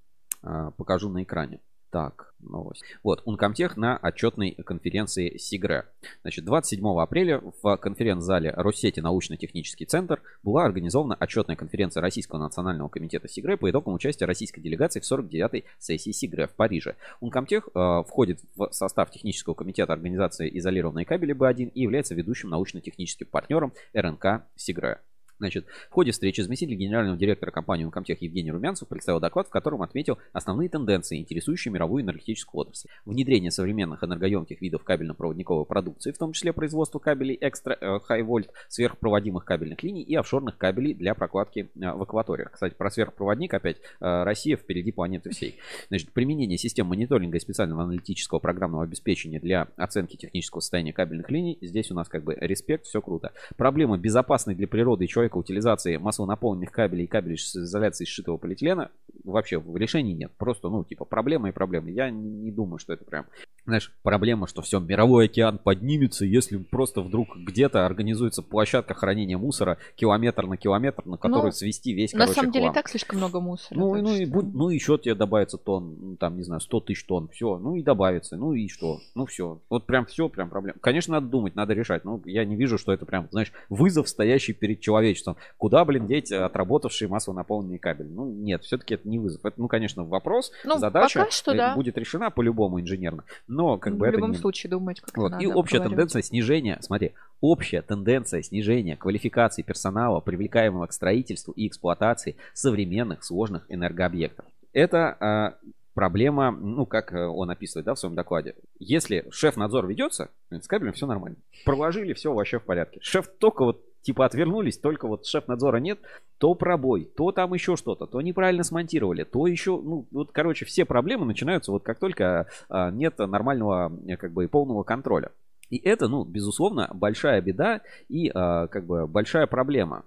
[0.77, 1.61] покажу на экране.
[1.91, 2.85] Так, новость.
[3.03, 5.87] Вот, Uncomtech на отчетной конференции СИГРЕ.
[6.23, 13.27] Значит, 27 апреля в конференц-зале Россети научно-технический центр была организована отчетная конференция Российского национального комитета
[13.27, 16.95] СИГРЕ по итогам участия российской делегации в 49-й сессии СИГРЕ в Париже.
[17.21, 23.27] Uncomtech э, входит в состав технического комитета организации изолированные кабели Б1 и является ведущим научно-техническим
[23.27, 25.01] партнером РНК СИГРЕ.
[25.41, 29.81] Значит, в ходе встречи заместитель генерального директора компании Uncomtech Евгений Румянцев представил доклад, в котором
[29.81, 32.89] отметил основные тенденции, интересующие мировую энергетическую отрасль.
[33.07, 38.51] Внедрение современных энергоемких видов кабельно-проводниковой продукции, в том числе производство кабелей экстра э, high вольт,
[38.69, 42.53] сверхпроводимых кабельных линий и офшорных кабелей для прокладки э, в акваториях.
[42.53, 45.59] Кстати, про сверхпроводник опять э, Россия впереди планеты всей.
[45.89, 51.57] Значит, применение систем мониторинга и специального аналитического программного обеспечения для оценки технического состояния кабельных линий.
[51.63, 53.33] Здесь у нас как бы респект, все круто.
[53.57, 58.09] Проблема безопасной для природы и человека человека утилизации массово наполненных кабелей и кабелей с изоляцией
[58.09, 58.91] сшитого полиэтилена
[59.25, 60.33] вообще решений нет.
[60.37, 61.91] Просто, ну, типа, проблема и проблемы.
[61.91, 63.27] Я не думаю, что это прям,
[63.67, 69.79] знаешь, проблема, что все, мировой океан поднимется, если просто вдруг где-то организуется площадка хранения мусора
[69.97, 73.41] километр на километр, на который ну, свести весь, На самом деле и так слишком много
[73.41, 73.79] мусора.
[73.79, 77.05] Ну, ну, и, будь, ну, еще тебе добавится тонн, ну, там, не знаю, 100 тысяч
[77.05, 79.61] тонн, все, ну и добавится, ну и что, ну все.
[79.69, 80.79] Вот прям все, прям проблема.
[80.81, 84.53] Конечно, надо думать, надо решать, но я не вижу, что это прям, знаешь, вызов, стоящий
[84.53, 85.37] перед человечеством.
[85.57, 88.09] Куда, блин, деть отработавшие массово наполненные кабели?
[88.09, 89.45] Ну, нет, все-таки это не вызов.
[89.45, 91.75] Это, ну, конечно, вопрос, ну, задача что, да.
[91.75, 93.25] будет решена по-любому инженерно.
[93.51, 94.37] Но, как бы, В это любом не...
[94.39, 95.33] случае думать, как вот.
[95.33, 101.67] надо И общая тенденция снижения, смотри, общая тенденция снижения квалификации персонала, привлекаемого к строительству и
[101.67, 104.45] эксплуатации современных сложных энергообъектов.
[104.73, 105.59] Это а,
[105.95, 108.55] проблема, ну, как э, он описывает, да, в своем докладе.
[108.79, 111.39] Если шеф-надзор ведется, с кабелем все нормально.
[111.65, 113.01] Проложили, все вообще в порядке.
[113.03, 115.99] Шеф только вот типа отвернулись, только вот шеф-надзора нет,
[116.39, 120.85] то пробой, то там еще что-то, то неправильно смонтировали, то еще, ну, вот, короче, все
[120.85, 125.33] проблемы начинаются вот как только а, нет нормального, э, как бы, и полного контроля.
[125.69, 130.05] И это, ну, безусловно, большая беда и, а, как бы, большая проблема.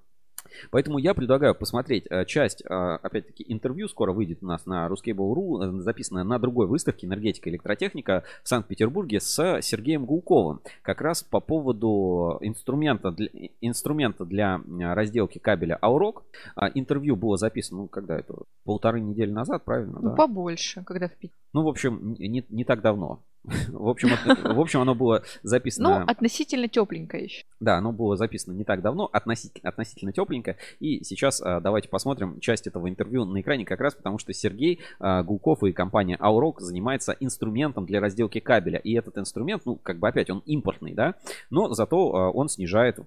[0.72, 5.80] Поэтому я предлагаю посмотреть э, часть, э, опять-таки, интервью скоро выйдет у нас на Ruskable.ru,
[5.80, 10.62] э, записанное на другой выставке «Энергетика и электротехника» в Санкт-Петербурге с Сергеем Гулковым.
[10.82, 13.30] Как раз по поводу инструмента для,
[13.62, 14.62] инструмента для
[14.94, 16.24] разделки кабеля Aurok.
[16.56, 20.00] А, интервью было записано, ну, когда это, полторы недели назад, правильно?
[20.02, 20.16] Ну, да?
[20.16, 21.40] побольше, когда в Питере.
[21.54, 23.22] Ну, в общем, не, не так давно.
[23.44, 26.00] В общем, в общем, оно было записано...
[26.00, 27.44] Ну, относительно тепленькое еще.
[27.60, 30.56] Да, оно было записано не так давно, относительно, относительно тепленько.
[30.80, 34.80] И сейчас а, давайте посмотрим часть этого интервью на экране, как раз потому что Сергей
[35.00, 38.80] а, Гулков и компания Aurok занимается инструментом для разделки кабеля.
[38.80, 41.16] И этот инструмент, ну, как бы опять, он импортный, да,
[41.50, 43.00] но зато а, он снижает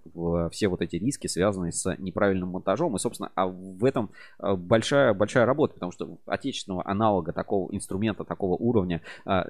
[0.50, 2.94] все вот эти риски, связанные с неправильным монтажом.
[2.96, 8.54] И, собственно, а в этом большая, большая работа, потому что отечественного аналога такого инструмента, такого
[8.56, 9.00] уровня,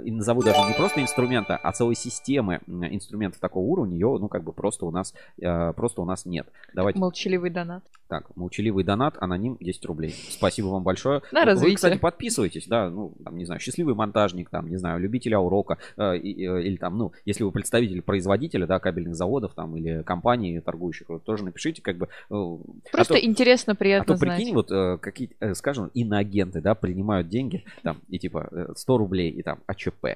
[0.03, 4.45] и назову даже не просто инструмента, а целой системы инструментов такого уровня, ее, ну, как
[4.45, 6.47] бы просто у нас, э, просто у нас нет.
[6.75, 6.99] Давайте.
[6.99, 7.85] Молчаливый донат.
[8.09, 10.15] Так, молчаливый донат, аноним 10 рублей.
[10.31, 11.23] Спасибо вам большое.
[11.33, 11.71] На развитие.
[11.71, 15.79] Вы, кстати, подписывайтесь, да, ну, там, не знаю, счастливый монтажник, там, не знаю, любителя урока,
[15.97, 20.61] э, э, или там, ну, если вы представитель производителя, да, кабельных заводов, там, или компании
[20.61, 22.09] торгующих, вот, тоже напишите, как бы.
[22.31, 22.57] Э,
[22.93, 24.37] Просто а то, интересно, приятно А то, знать.
[24.37, 29.31] прикинь, вот, э, какие, э, скажем, иноагенты, да, принимают деньги, там, и типа 100 рублей,
[29.31, 30.07] и там, АЧП.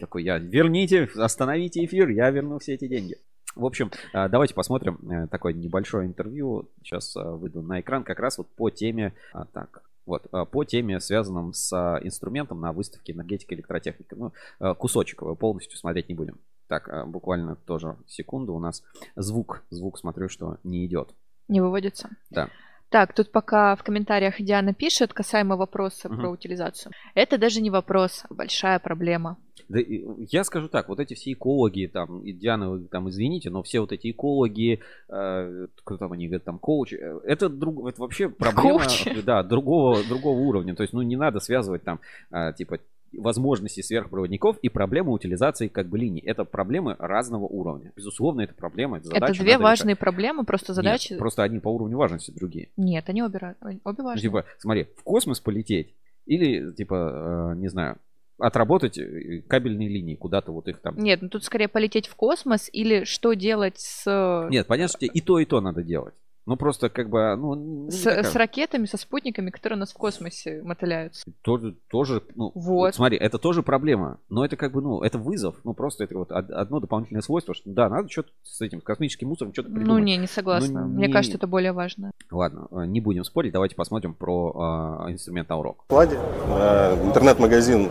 [0.00, 3.16] Такой я, верните, остановите эфир, я верну все эти деньги.
[3.56, 6.68] В общем, а, давайте посмотрим э, такое небольшое интервью.
[6.82, 9.14] Сейчас а, выйду на экран как раз вот по теме.
[9.32, 11.72] А, так, вот, по теме, связанном с
[12.04, 14.14] инструментом на выставке энергетика и электротехника.
[14.14, 14.32] Ну,
[14.76, 16.38] кусочек полностью смотреть не будем.
[16.68, 18.54] Так, буквально тоже секунду.
[18.54, 18.84] У нас
[19.16, 21.12] звук, звук смотрю, что не идет.
[21.48, 22.10] Не выводится?
[22.30, 22.50] Да.
[22.88, 26.16] Так, тут пока в комментариях Диана пишет касаемо вопроса угу.
[26.16, 26.92] про утилизацию.
[27.14, 29.38] Это даже не вопрос, а большая проблема.
[29.68, 33.62] Да, я скажу так, вот эти все экологи, там, и Диана, вы там извините, но
[33.62, 38.00] все вот эти экологи, э, кто там они говорят, там, коучи, э, это, друг, это
[38.00, 39.20] вообще проблема, Коучи.
[39.24, 40.74] да, другого, другого уровня.
[40.74, 42.00] То есть, ну, не надо связывать там,
[42.30, 42.78] э, типа,
[43.12, 46.20] возможности сверхпроводников и проблемы утилизации как бы линий.
[46.20, 47.92] Это проблемы разного уровня.
[47.96, 49.32] Безусловно, это проблема, это задача.
[49.32, 50.00] Это две важные решать.
[50.00, 51.12] проблемы, просто задачи.
[51.12, 52.68] Нет, просто одни по уровню важности, другие.
[52.76, 54.20] Нет, они обе, обе важны.
[54.20, 55.94] Типа, смотри, в космос полететь
[56.26, 57.98] или, типа, э, не знаю,
[58.38, 60.96] отработать э, кабельные линии куда-то вот их там.
[60.98, 64.48] Нет, ну тут скорее полететь в космос или что делать с...
[64.50, 66.14] Нет, понятно, что тебе и то, и то надо делать.
[66.46, 67.54] Ну, просто как бы, ну...
[67.86, 68.22] не С, такая.
[68.22, 71.24] с ракетами, со спутниками, которые у нас в космосе мотыляются.
[71.42, 72.94] Тоже, тоже, ну, Вот.
[72.94, 76.30] смотри, это тоже проблема, но это как бы, ну, это вызов, ну, просто это вот
[76.30, 80.04] од- одно дополнительное свойство, что да, надо что-то с этим космическим мусором что-то Ну, придумать.
[80.04, 80.82] не, не согласна.
[80.82, 82.12] Ну, Мне не- кажется, это более важно.
[82.30, 85.82] Ладно, э, не будем спорить, давайте посмотрим про э, инструмент Аурок.
[85.86, 86.16] складе.
[86.48, 87.88] Э, Интернет-магазин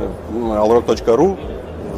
[0.00, 0.12] э,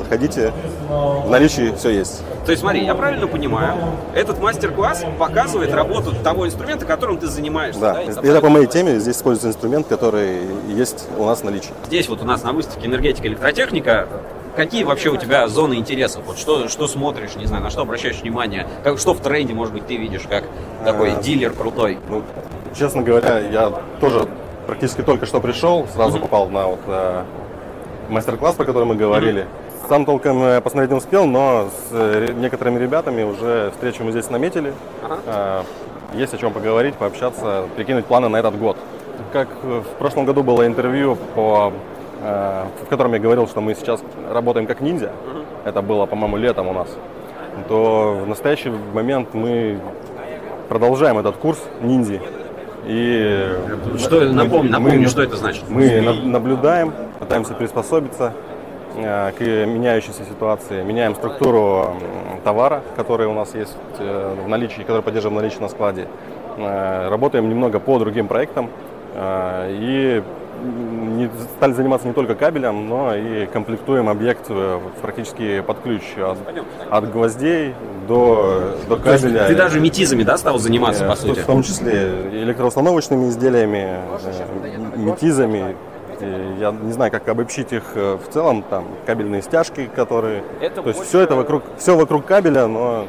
[0.05, 0.53] Заходите.
[0.89, 2.23] В наличии все есть.
[2.45, 3.75] То есть, смотри, я правильно понимаю,
[4.15, 7.81] этот мастер-класс показывает работу того инструмента, которым ты занимаешься.
[7.81, 8.99] Да, и это по моей теме.
[8.99, 11.73] Здесь используется инструмент, который есть у нас в наличии.
[11.87, 14.09] Здесь вот у нас на выставке энергетика, электротехника.
[14.57, 16.23] Какие вообще у тебя зоны интересов?
[16.27, 18.69] Вот что, что смотришь, не знаю, на что обращаешь внимание?
[18.85, 20.45] Как, что в тренде, может быть, ты видишь, как
[20.85, 21.23] такой А.
[21.23, 21.99] дилер крутой?
[22.09, 22.23] Ну,
[22.79, 24.29] честно говоря, я тоже
[24.67, 27.25] практически только что пришел, сразу попал на вот, э,
[28.11, 29.47] мастер-класс, про который мы говорили.
[29.89, 34.31] Сам толком э, посмотреть не успел, но с э, некоторыми ребятами уже встречу мы здесь
[34.31, 34.73] наметили.
[35.27, 35.63] Э,
[36.15, 38.77] Есть о чем поговорить, пообщаться, прикинуть планы на этот год.
[39.33, 41.73] Как в прошлом году было интервью, по,
[42.23, 45.11] в котором я говорил, что мы сейчас работаем как ниндзя,
[45.65, 46.89] это было, по-моему, летом у нас,
[47.69, 49.81] то в настоящий момент мы
[50.69, 52.21] продолжаем этот курс ниндзи.
[52.87, 53.49] И
[53.99, 55.65] Что, мы- напомни, мы- что это значит.
[55.69, 58.33] мы на- наблюдаем, пытаемся приспособиться
[58.95, 61.97] к меняющейся ситуации, меняем структуру
[62.45, 66.07] товара, который у нас есть э, в наличии, который поддерживаем в наличии на складе.
[66.59, 68.71] Э, Работаем немного по другим проектам
[69.15, 70.23] э, и
[71.17, 76.39] не- стали заниматься не только кабелем, но и комплектуем объект э, практически под ключ от,
[76.91, 77.75] от гвоздей
[78.07, 79.47] до, до То есть кабеля.
[79.49, 81.41] ты даже метизами, да, стал заниматься, Э, по в- сути?
[81.41, 85.75] В том числе электроустановочными изделиями, э, метизами.
[86.21, 90.43] Я не знаю, как обобщить их э, в целом, там кабельные стяжки, которые.
[90.61, 93.07] Это То есть все это вокруг, все вокруг кабеля, но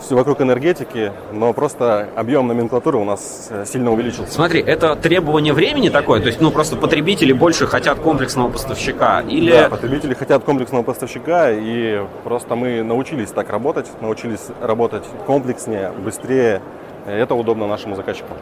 [0.00, 4.32] все вокруг энергетики, но просто объем номенклатуры у нас э, сильно увеличился.
[4.32, 9.50] Смотри, это требование времени такое, то есть, ну, просто потребители больше хотят комплексного поставщика, или...
[9.50, 16.60] Да, потребители хотят комплексного поставщика, и просто мы научились так работать, научились работать комплекснее, быстрее.
[17.06, 18.34] И Это удобно нашему заказчику.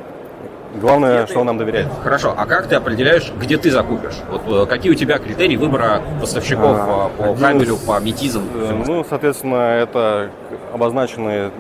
[0.81, 1.89] Главное, что он нам доверяет.
[2.03, 4.17] Хорошо, а как ты определяешь, где ты закупишь?
[4.31, 8.43] Вот э, какие у тебя критерии выбора поставщиков А, э, по один кабелю, по метизам?
[8.55, 10.31] Э, Ну, соответственно, это
[10.73, 11.51] обозначенные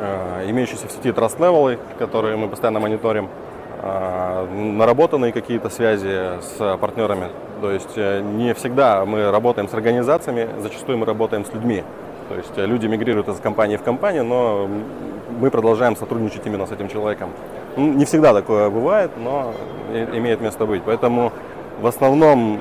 [0.00, 3.28] э, имеющиеся в сети траст левелы, которые мы постоянно мониторим,
[3.82, 4.46] э,
[4.76, 7.28] наработанные какие-то связи с партнерами.
[7.60, 11.84] То есть не всегда мы работаем с организациями, зачастую мы работаем с людьми.
[12.28, 14.68] То есть люди мигрируют из компании в компанию, но
[15.40, 17.30] мы продолжаем сотрудничать именно с этим человеком.
[17.76, 19.52] Ну, Не всегда такое бывает, но
[19.92, 20.82] имеет место быть.
[20.84, 21.32] Поэтому
[21.80, 22.60] в основном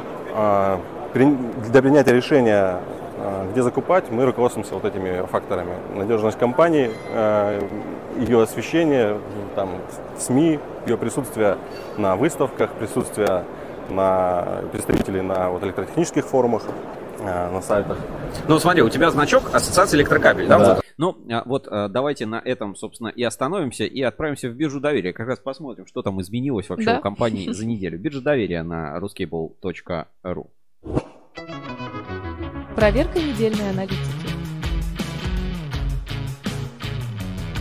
[1.15, 1.37] при-
[1.71, 2.79] для принятия решения,
[3.17, 5.71] э, где закупать, мы руководствуемся вот этими факторами.
[5.95, 7.61] Надежность компании, э,
[8.17, 9.17] ее освещение
[9.55, 9.69] там,
[10.17, 11.55] в СМИ, ее присутствие
[11.97, 13.45] на выставках, присутствие
[13.89, 14.43] на
[14.73, 16.63] представителей на вот, электротехнических форумах,
[17.23, 17.97] на сайтах.
[18.47, 20.59] Ну, смотри, у тебя значок Ассоциации электрокабель, да?
[20.59, 20.73] Да.
[20.75, 20.84] вот?
[20.97, 25.11] Ну, а, вот а, давайте на этом, собственно, и остановимся и отправимся в биржу доверия.
[25.11, 26.97] Как раз посмотрим, что там изменилось вообще Да.
[26.99, 27.99] у компании за неделю.
[27.99, 30.47] Биржа доверия на ruscable.ru.
[32.75, 33.99] Проверка недельной аналитики.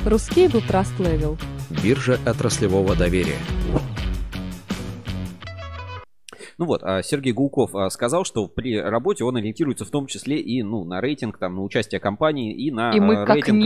[0.05, 1.39] Ruscable Trust Level.
[1.83, 3.39] Биржа отраслевого доверия.
[6.59, 10.41] Ну вот, а Сергей Гулков а, сказал, что при работе он ориентируется в том числе
[10.41, 13.57] и ну, на рейтинг, там, на участие компании и на И мы а, рейтинг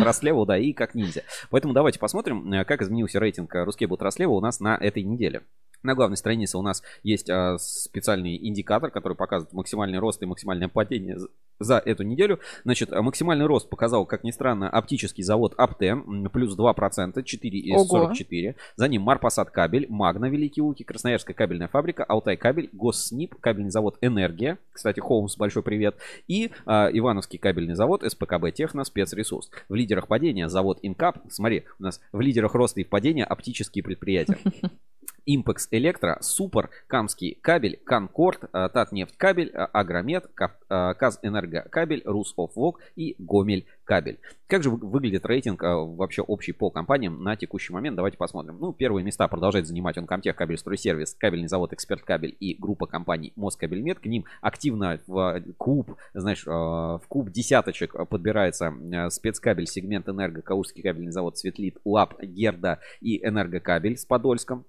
[0.00, 1.22] Trust Level, да, и как ниндзя.
[1.50, 5.42] Поэтому давайте посмотрим, как изменился рейтинг Trust Level у нас на этой неделе.
[5.86, 10.68] На главной странице у нас есть а, специальный индикатор, который показывает максимальный рост и максимальное
[10.68, 11.16] падение
[11.60, 12.40] за- эту неделю.
[12.64, 17.84] Значит, максимальный рост показал, как ни странно, оптический завод Оптен, плюс 2%, 4 из Ого.
[17.84, 18.56] 44.
[18.74, 24.58] За ним Марпосадкабель, Магна Великие Луки, Красноярская кабельная фабрика, Алтай кабель, Госснип, кабельный завод Энергия,
[24.72, 25.96] кстати, Холмс, большой привет,
[26.28, 29.50] и а, Ивановский кабельный завод, СПКБ Техно, спецресурс.
[29.68, 34.38] В лидерах падения завод Инкап, смотри, у нас в лидерах роста и падения оптические предприятия.
[35.26, 42.80] Импекс Электро, Супер, Камский кабель, Конкорд, э, Татнефть кабель, э, Агромет, э, Казэнерго кабель, Русофвок
[42.94, 44.18] и Гомель кабель.
[44.46, 47.96] Как же вы- выглядит рейтинг вообще общий по компаниям на текущий момент?
[47.96, 48.58] Давайте посмотрим.
[48.60, 52.86] Ну, первые места продолжает занимать он Комтех кабель стройсервис, кабельный завод Эксперт кабель и группа
[52.86, 53.98] компаний Москабельмет.
[53.98, 58.72] К ним активно в клуб, знаешь, в клуб десяточек подбирается
[59.10, 64.64] спецкабель сегмент Энерго, Калужский кабельный завод Светлит, УАП, Герда и Энергокабель с Подольском.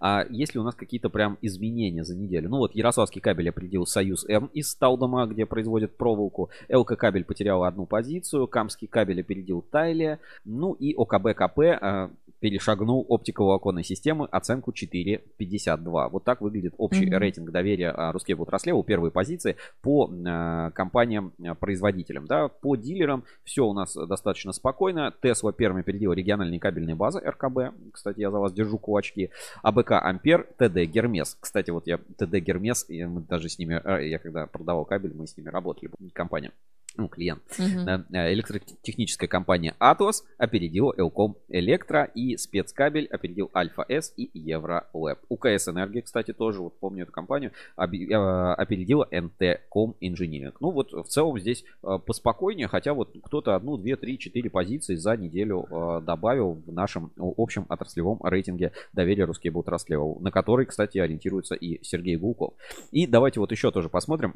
[0.00, 2.48] А есть ли у нас какие-то прям изменения за неделю?
[2.48, 6.50] Ну вот Ярославский кабель определил Союз М из Сталдома, где производят проволоку.
[6.68, 8.46] ЛК кабель потерял одну позицию.
[8.46, 10.18] Камский кабель опередил Тайлия.
[10.44, 12.10] Ну и ОКБ КП а,
[12.40, 16.08] перешагнул оптиковую оконной системы оценку 4.52.
[16.10, 17.18] Вот так выглядит общий mm-hmm.
[17.18, 18.82] рейтинг доверия а, Русскебу Траслеву.
[18.82, 22.26] Первые позиции по э, компаниям-производителям.
[22.26, 25.12] Да, по дилерам все у нас достаточно спокойно.
[25.22, 27.74] Тесла первыми опередила региональные кабельные базы РКБ.
[27.92, 29.30] Кстати, я за вас держу кулачки.
[29.62, 31.36] АБК Ампер, ТД Гермес.
[31.40, 35.36] Кстати, вот я ТД Гермес, мы даже с ними, я когда продавал кабель, мы с
[35.36, 36.52] ними работали, компания
[36.98, 37.42] ну, клиент.
[37.58, 38.04] Uh-huh.
[38.10, 45.18] Электротехническая компания Atos опередила Элком Электро и спецкабель опередил Альфа С и Евролэб.
[45.28, 50.54] УКС Энергия, кстати, тоже, вот помню эту компанию, э, опередила НТКом Engineering.
[50.60, 54.96] Ну вот в целом здесь э, поспокойнее, хотя вот кто-то одну, две, три, четыре позиции
[54.96, 55.66] за неделю
[56.02, 62.16] добавил в нашем общем отраслевом рейтинге доверия русские отраслевого, на который, кстати, ориентируется и Сергей
[62.16, 62.54] Гулков.
[62.90, 64.34] И давайте вот еще тоже посмотрим,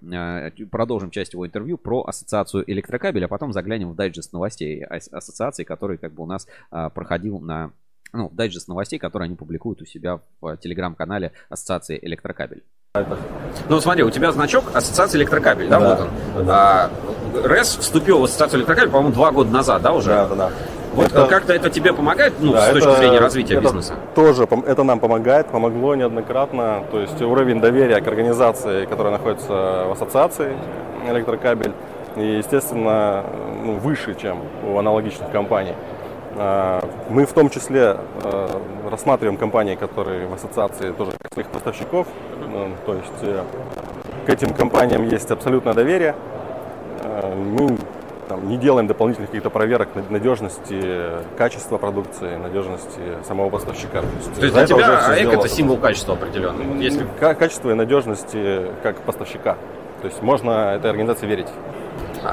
[0.71, 5.65] продолжим часть его интервью про ассоциацию ассоциацию электрокабель, а потом заглянем в дайджест новостей ассоциации,
[5.65, 7.73] который как бы у нас а, проходил на
[8.13, 12.63] ну, дайджест новостей, которые они публикуют у себя в телеграм-канале Ассоциации Электрокабель.
[13.71, 16.47] Ну, смотри, у тебя значок Ассоциации Электрокабель, да, да вот он.
[16.47, 16.55] Да.
[16.55, 16.91] А,
[17.49, 20.11] РЭС вступил в Ассоциацию Электрокабель, по-моему, два года назад, да, уже?
[20.11, 20.53] Да, да, да.
[20.93, 23.95] Вот это, как-то это тебе помогает, ну, да, с точки это, зрения развития это бизнеса?
[24.15, 26.85] Тоже, это нам помогает, помогло неоднократно.
[26.91, 30.55] То есть уровень доверия к организации, которая находится в ассоциации
[31.09, 31.73] электрокабель,
[32.17, 33.25] и, естественно,
[33.65, 35.75] ну, выше, чем у аналогичных компаний.
[36.37, 42.07] А, мы в том числе а, рассматриваем компании, которые в ассоциации тоже как своих поставщиков,
[42.51, 43.43] ну, то есть э,
[44.27, 46.15] к этим компаниям есть абсолютное доверие.
[47.03, 47.77] А, мы
[48.29, 50.81] там, не делаем дополнительных каких-то проверок надежности
[51.37, 54.01] качества продукции, надежности самого поставщика.
[54.01, 56.83] То есть, То есть для тебя АЭК это символ качества определенный?
[56.83, 57.07] Если...
[57.19, 59.57] Качество и надежности как поставщика.
[60.03, 61.47] То есть можно этой организации верить.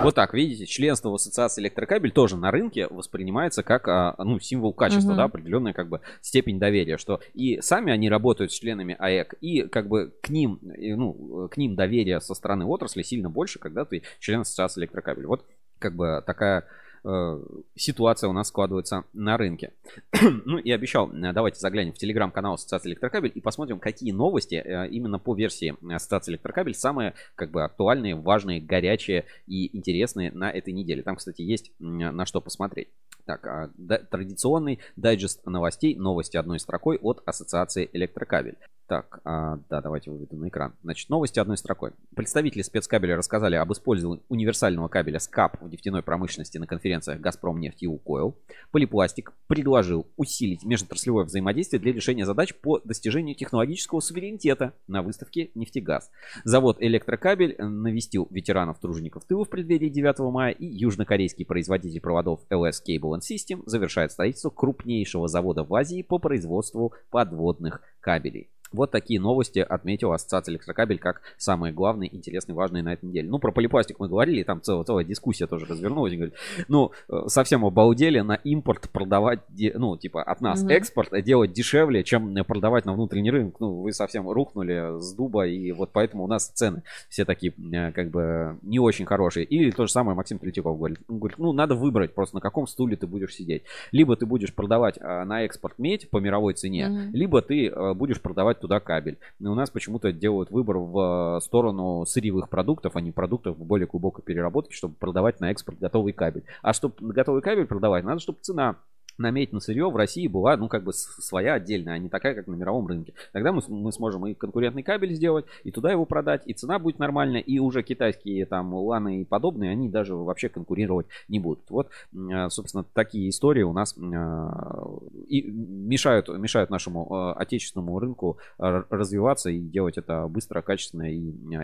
[0.02, 4.74] Вот так, видите, членство в ассоциации электрокабель тоже на рынке воспринимается как а, ну, символ
[4.74, 5.18] качества, угу.
[5.18, 9.62] да, определенная как бы степень доверия, что и сами они работают с членами АЭК, и
[9.64, 14.02] как бы к ним, ну, к ним доверие со стороны отрасли сильно больше, когда ты
[14.20, 15.28] член ассоциации электрокабель.
[15.28, 15.46] Вот
[15.78, 16.66] как бы такая
[17.04, 17.40] Э,
[17.76, 19.74] ситуация у нас складывается на рынке.
[20.46, 24.90] ну и обещал, э, давайте заглянем в телеграм-канал Ассоциации Электрокабель и посмотрим, какие новости э,
[24.90, 30.74] именно по версии Ассоциации Электрокабель самые как бы актуальные, важные, горячие и интересные на этой
[30.74, 31.04] неделе.
[31.04, 32.90] Там, кстати, есть на что посмотреть.
[33.30, 33.70] Так, а,
[34.10, 38.58] традиционный дайджест новостей, новости одной строкой от Ассоциации Электрокабель.
[38.90, 40.74] Так, а, да, давайте выведу на экран.
[40.82, 41.92] Значит, новости одной строкой.
[42.16, 47.84] Представители спецкабеля рассказали об использовании универсального кабеля СКАП в нефтяной промышленности на конференциях «Газпром нефть»
[47.84, 48.36] и «Укойл».
[48.72, 56.10] Полипластик предложил усилить межотраслевое взаимодействие для решения задач по достижению технологического суверенитета на выставке «Нефтегаз».
[56.44, 63.19] Завод «Электрокабель» навестил ветеранов-тружеников тыла в преддверии 9 мая и южнокорейский производитель проводов LS Cable
[63.20, 68.50] and System завершает строительство крупнейшего завода в Азии по производству подводных кабелей.
[68.72, 73.30] Вот такие новости отметила Ассоциация Электрокабель как самые главные, интересные, важные на этой неделе.
[73.30, 76.14] Ну, про полипластик мы говорили, там целая, целая дискуссия тоже развернулась.
[76.14, 76.36] Говорит,
[76.68, 79.40] ну, э, совсем обалдели на импорт продавать,
[79.76, 80.72] ну, типа от нас mm-hmm.
[80.72, 83.56] экспорт делать дешевле, чем продавать на внутренний рынок.
[83.60, 87.92] Ну, вы совсем рухнули с дуба, и вот поэтому у нас цены все такие, э,
[87.92, 89.46] как бы, не очень хорошие.
[89.46, 91.00] Или то же самое Максим Третьяков говорит.
[91.08, 93.64] Он говорит, ну, надо выбрать просто, на каком стуле ты будешь сидеть.
[93.92, 97.12] Либо ты будешь продавать э, на экспорт медь по мировой цене, mm-hmm.
[97.14, 99.18] либо ты будешь продавать туда кабель.
[99.40, 103.88] И у нас почему-то делают выбор в э, сторону сырьевых продуктов, а не продуктов более
[103.88, 106.44] глубокой переработке, чтобы продавать на экспорт готовый кабель.
[106.62, 108.78] А чтобы готовый кабель продавать, надо, чтобы цена
[109.20, 112.34] на медь, на сырье в России была, ну, как бы своя отдельная, а не такая,
[112.34, 113.14] как на мировом рынке.
[113.34, 117.00] Тогда мы, мы сможем и конкурентный кабель сделать, и туда его продать, и цена будет
[117.00, 121.70] нормальная, и уже китайские там ланы и подобные, они даже вообще конкурировать не будут.
[121.70, 121.90] Вот,
[122.32, 124.98] а, собственно, такие истории у нас а,
[125.28, 131.18] и мешают, мешают нашему а, отечественному рынку развиваться и делать это быстро, качественно и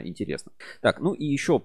[0.07, 0.51] интересно.
[0.81, 1.61] Так, ну и еще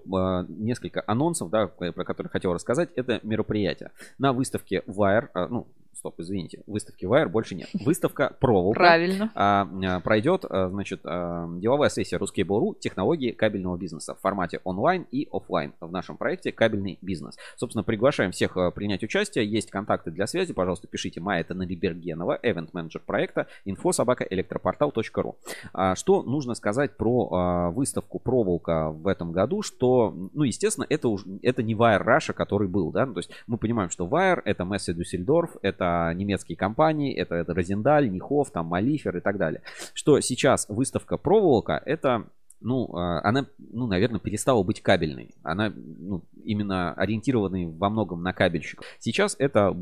[0.47, 2.89] несколько анонсов, да, про которые хотел рассказать.
[2.95, 3.91] Это мероприятие.
[4.17, 7.69] На выставке Wire, ну, стоп, извините, выставки Wire больше нет.
[7.73, 8.79] Выставка Проволока.
[8.79, 9.31] Правильно.
[9.35, 15.05] А, а, пройдет, а, значит, а, деловая сессия Ruskable.ru технологии кабельного бизнеса в формате онлайн
[15.11, 17.37] и офлайн в нашем проекте «Кабельный бизнес».
[17.55, 19.45] Собственно, приглашаем всех принять участие.
[19.45, 20.53] Есть контакты для связи.
[20.53, 25.37] Пожалуйста, пишите Майя Танарибергенова, event-менеджер проекта, info.собака.электропортал.ру.
[25.73, 29.61] А, что нужно сказать про а, выставку Проволока в этом году?
[29.61, 33.57] Что, ну, естественно, это, уж, это не Wire Russia, который был, да, то есть мы
[33.57, 38.67] понимаем, что Wire это Месси Дюссельдорф, это это немецкие компании, это, это Розендаль, Нихов, там
[38.67, 39.61] Малифер и так далее.
[39.93, 42.27] Что сейчас выставка проволока, это
[42.63, 45.33] ну, а, она, ну, наверное, перестала быть кабельной.
[45.41, 48.85] Она, ну, именно ориентированной во многом на кабельщиков.
[48.99, 49.75] Сейчас это,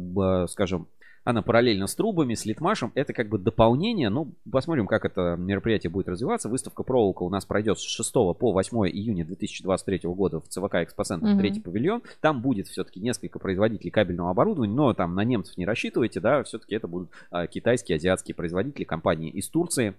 [0.49, 0.87] скажем,
[1.23, 2.91] она параллельно с трубами, с литмашем.
[2.95, 4.09] Это как бы дополнение.
[4.09, 6.49] Ну, посмотрим, как это мероприятие будет развиваться.
[6.49, 11.27] Выставка проволока у нас пройдет с 6 по 8 июня 2023 года в ЦВК Экспоцентр,
[11.27, 11.37] mm-hmm.
[11.37, 12.01] третий павильон.
[12.21, 16.75] Там будет все-таки несколько производителей кабельного оборудования, но там на немцев не рассчитывайте, да, все-таки
[16.75, 19.95] это будут а, китайские, азиатские производители, компании из Турции.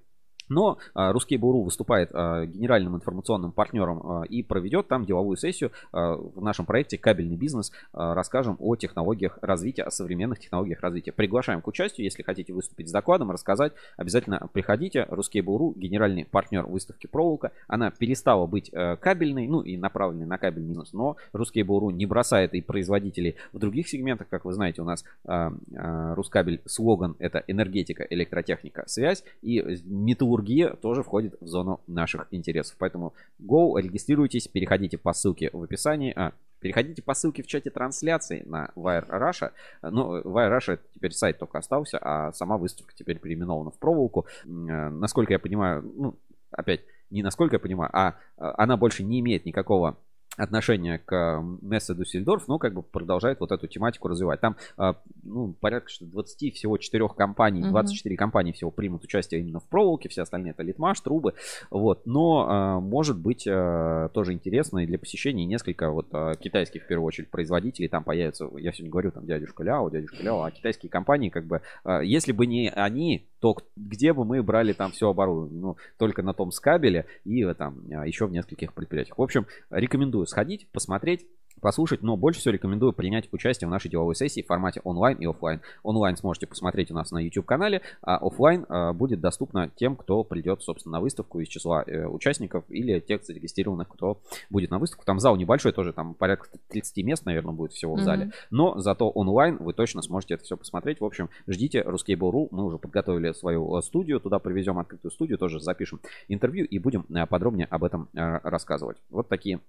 [0.50, 5.70] Но а, Русский Буру выступает а, генеральным информационным партнером а, и проведет там деловую сессию
[5.92, 7.70] в нашем проекте «Кабельный бизнес».
[7.92, 11.12] Расскажем о технологиях развития, о современных технологиях развития.
[11.12, 15.06] Приглашаем к участию, если хотите выступить с докладом, рассказать, обязательно приходите.
[15.08, 17.52] Русский Буру, генеральный партнер выставки «Проволока».
[17.68, 22.06] Она перестала быть э, кабельной, ну и направленной на кабель минус, но Русский Буру не
[22.06, 24.28] бросает и производителей в других сегментах.
[24.28, 31.02] Как вы знаете, у нас Рускабель слоган это энергетика, электротехника, связь и металлургия металлургия тоже
[31.02, 32.76] входит в зону наших интересов.
[32.78, 36.12] Поэтому go, регистрируйтесь, переходите по ссылке в описании.
[36.16, 39.52] А, Переходите по ссылке в чате трансляции на Wire Russia.
[39.80, 44.26] Ну, Wire Russia теперь сайт только остался, а сама выставка теперь переименована в проволоку.
[44.44, 44.46] Э,
[44.90, 46.18] насколько я понимаю, ну,
[46.50, 49.96] опять, не насколько я понимаю, а она больше не имеет никакого
[50.40, 54.40] отношение к Мессе Дюссельдорф, но как бы продолжает вот эту тематику развивать.
[54.40, 58.18] Там а, ну, порядка что 20 всего 4 компаний, 24 mm-hmm.
[58.18, 61.34] компании всего примут участие именно в проволоке, все остальные это Литмаш, трубы,
[61.70, 62.06] вот.
[62.06, 66.08] Но а, может быть а, тоже интересно и для посещения несколько вот
[66.38, 70.42] китайских в первую очередь производителей там появятся, я сегодня говорю там дядюшка Ляо, дядюшка Ляо,
[70.42, 71.62] а китайские компании как бы,
[72.02, 75.60] если бы не они, то где бы мы брали там все оборудование?
[75.60, 79.18] Ну, только на том скабеле и там еще в нескольких предприятиях.
[79.18, 81.26] В общем, рекомендую сходить, посмотреть
[81.60, 85.26] послушать, но больше всего рекомендую принять участие в нашей деловой сессии в формате онлайн и
[85.26, 85.60] офлайн.
[85.82, 90.24] Онлайн сможете посмотреть у нас на YouTube канале, а офлайн а, будет доступно тем, кто
[90.24, 95.04] придет, собственно, на выставку из числа э, участников или тех зарегистрированных, кто будет на выставку.
[95.04, 98.26] Там зал небольшой тоже, там порядка 30 мест, наверное, будет всего в зале.
[98.26, 98.46] Mm-hmm.
[98.50, 101.00] Но зато онлайн вы точно сможете это все посмотреть.
[101.00, 102.48] В общем, ждите Ruskable.ru.
[102.50, 107.06] Мы уже подготовили свою э, студию, туда привезем открытую студию, тоже запишем интервью и будем
[107.08, 108.96] э, подробнее об этом рассказывать.
[109.10, 109.60] Вот такие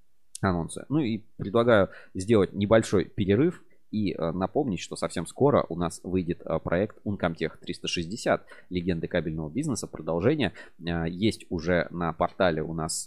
[0.41, 0.85] анонсы.
[0.89, 3.61] Ну и предлагаю сделать небольшой перерыв
[3.91, 9.49] и э, напомнить, что совсем скоро у нас выйдет э, проект Uncomtech 360, легенды кабельного
[9.49, 10.53] бизнеса, продолжение.
[10.80, 13.05] Э, есть уже на портале у нас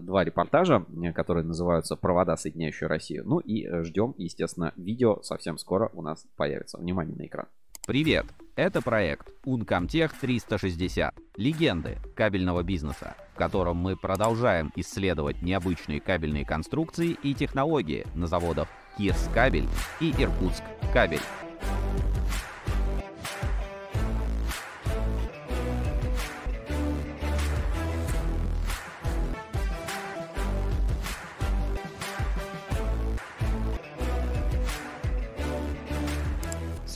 [0.00, 0.84] два репортажа,
[1.14, 3.24] которые называются «Провода, соединяющие Россию».
[3.26, 6.78] Ну и ждем, естественно, видео совсем скоро у нас появится.
[6.78, 7.46] Внимание на экран.
[7.86, 8.26] Привет!
[8.56, 17.16] Это проект Uncomtech 360 «Легенды кабельного бизнеса», в котором мы продолжаем исследовать необычные кабельные конструкции
[17.22, 18.66] и технологии на заводах
[18.98, 19.68] Кирс Кабель
[20.00, 21.20] и Иркутск Кабель.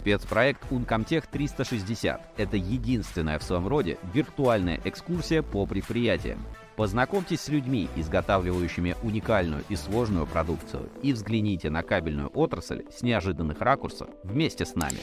[0.00, 6.42] Спецпроект Uncomtech 360– это единственная в своем роде виртуальная экскурсия по предприятиям.
[6.74, 13.60] Познакомьтесь с людьми, изготавливающими уникальную и сложную продукцию, и взгляните на кабельную отрасль с неожиданных
[13.60, 15.00] ракурсов вместе с нами.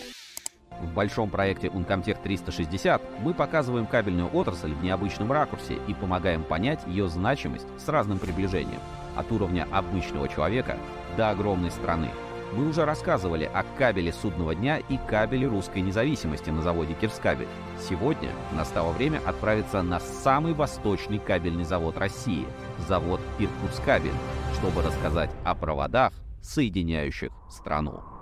[0.81, 6.79] В большом проекте Uncomtech 360 мы показываем кабельную отрасль в необычном ракурсе и помогаем понять
[6.87, 8.81] ее значимость с разным приближением,
[9.15, 10.75] от уровня обычного человека
[11.17, 12.09] до огромной страны–
[12.53, 17.47] мы уже рассказывали о кабеле судного дня и кабеле русской независимости на заводе Кирскабель.
[17.79, 22.45] Сегодня настало время отправиться на самый восточный кабельный завод России–
[22.87, 24.11] завод Иркутскабель,
[24.55, 28.16] чтобы рассказать о проводах, соединяющих страну.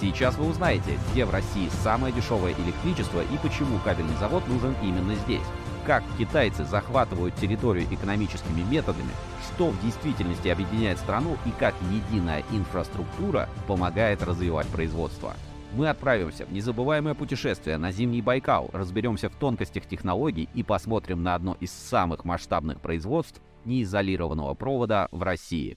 [0.00, 5.14] Сейчас вы узнаете, где в России самое дешевое электричество и почему кабельный завод нужен именно
[5.14, 5.44] здесь.
[5.86, 9.10] Как китайцы захватывают территорию экономическими методами,
[9.46, 15.34] что в действительности объединяет страну и как единая инфраструктура помогает развивать производство.
[15.74, 21.34] Мы отправимся в незабываемое путешествие на зимний Байкал, разберемся в тонкостях технологий и посмотрим на
[21.34, 25.76] одно из самых масштабных производств неизолированного провода в России.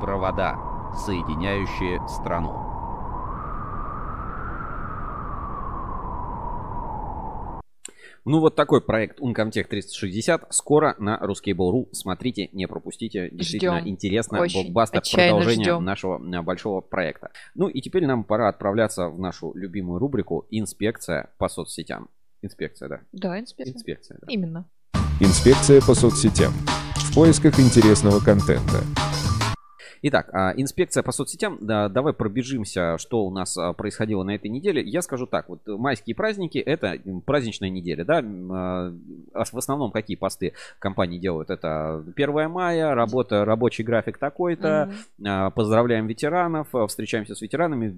[0.00, 2.70] Провода соединяющие страну.
[8.24, 11.88] Ну, вот такой проект Uncomtech 360 скоро на Ruskable.ru.
[11.92, 13.30] Смотрите, не пропустите.
[13.30, 13.90] Действительно ждем.
[13.90, 14.38] интересно.
[14.38, 15.84] Блокбастер продолжение ждем.
[15.84, 17.30] нашего э, большого проекта.
[17.54, 22.08] Ну и теперь нам пора отправляться в нашу любимую рубрику «Инспекция по соцсетям».
[22.42, 23.00] Инспекция, да.
[23.12, 23.74] Да, инспекция.
[23.74, 24.26] Инспекция, да.
[24.28, 24.68] Именно.
[25.20, 26.52] Инспекция по соцсетям.
[26.96, 28.80] В поисках интересного контента.
[30.02, 31.58] Итак, а, инспекция по соцсетям.
[31.60, 34.82] Да, давай пробежимся, что у нас а, происходило на этой неделе.
[34.82, 36.96] Я скажу так, вот майские праздники это
[37.26, 38.18] праздничная неделя, да.
[38.18, 38.92] А,
[39.44, 41.50] в основном какие посты компании делают?
[41.50, 45.50] Это 1 мая, работа, рабочий график такой-то, mm-hmm.
[45.52, 47.94] поздравляем ветеранов, встречаемся с ветеранами,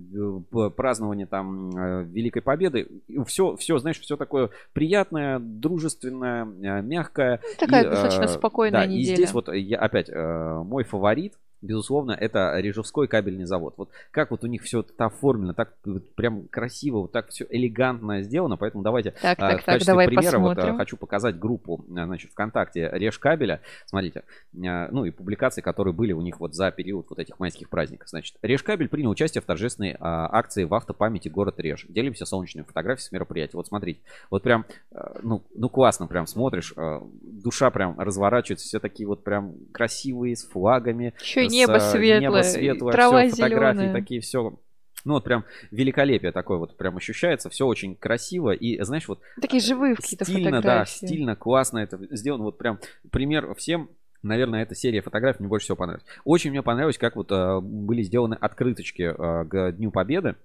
[0.71, 1.71] празднование там
[2.11, 2.89] Великой Победы.
[3.27, 7.41] Все, все, знаешь, все такое приятное, дружественное, мягкое.
[7.59, 9.13] Такая и, достаточно спокойная да, неделя.
[9.13, 13.75] И здесь вот я опять мой фаворит безусловно, это Рижевской кабельный завод.
[13.77, 17.47] Вот как вот у них все это оформлено, так вот прям красиво, вот так все
[17.49, 18.57] элегантно сделано.
[18.57, 20.75] Поэтому давайте так, а, так, в качестве так, давай примера вот, посмотрим.
[20.75, 23.61] а, хочу показать группу, а, значит, ВКонтакте Реж кабеля.
[23.87, 24.25] Смотрите,
[24.67, 28.09] а, ну и публикации, которые были у них вот за период вот этих майских праздников.
[28.09, 31.87] Значит, Реж кабель принял участие в торжественной а, акции в автопамяти город Реж.
[31.89, 33.57] Делимся солнечными фотографиями с мероприятия.
[33.57, 38.81] Вот смотрите, вот прям, а, ну, ну классно прям смотришь, а, душа прям разворачивается, все
[38.81, 41.15] такие вот прям красивые, с флагами.
[41.19, 43.93] С, небо светлое, небо светлое, трава все, фотографии зеленая.
[43.93, 44.59] такие, все.
[45.05, 49.61] Ну вот прям великолепие такое вот прям ощущается, все очень красиво и знаешь вот Такие
[49.61, 51.01] живые какие-то стильно, фотографии.
[51.01, 52.79] да, стильно, классно это сделано, вот прям
[53.11, 53.91] пример всем.
[54.23, 56.07] Наверное, эта серия фотографий мне больше всего понравилась.
[56.25, 60.37] Очень мне понравилось, как вот э, были сделаны открыточки э, к Дню Победы.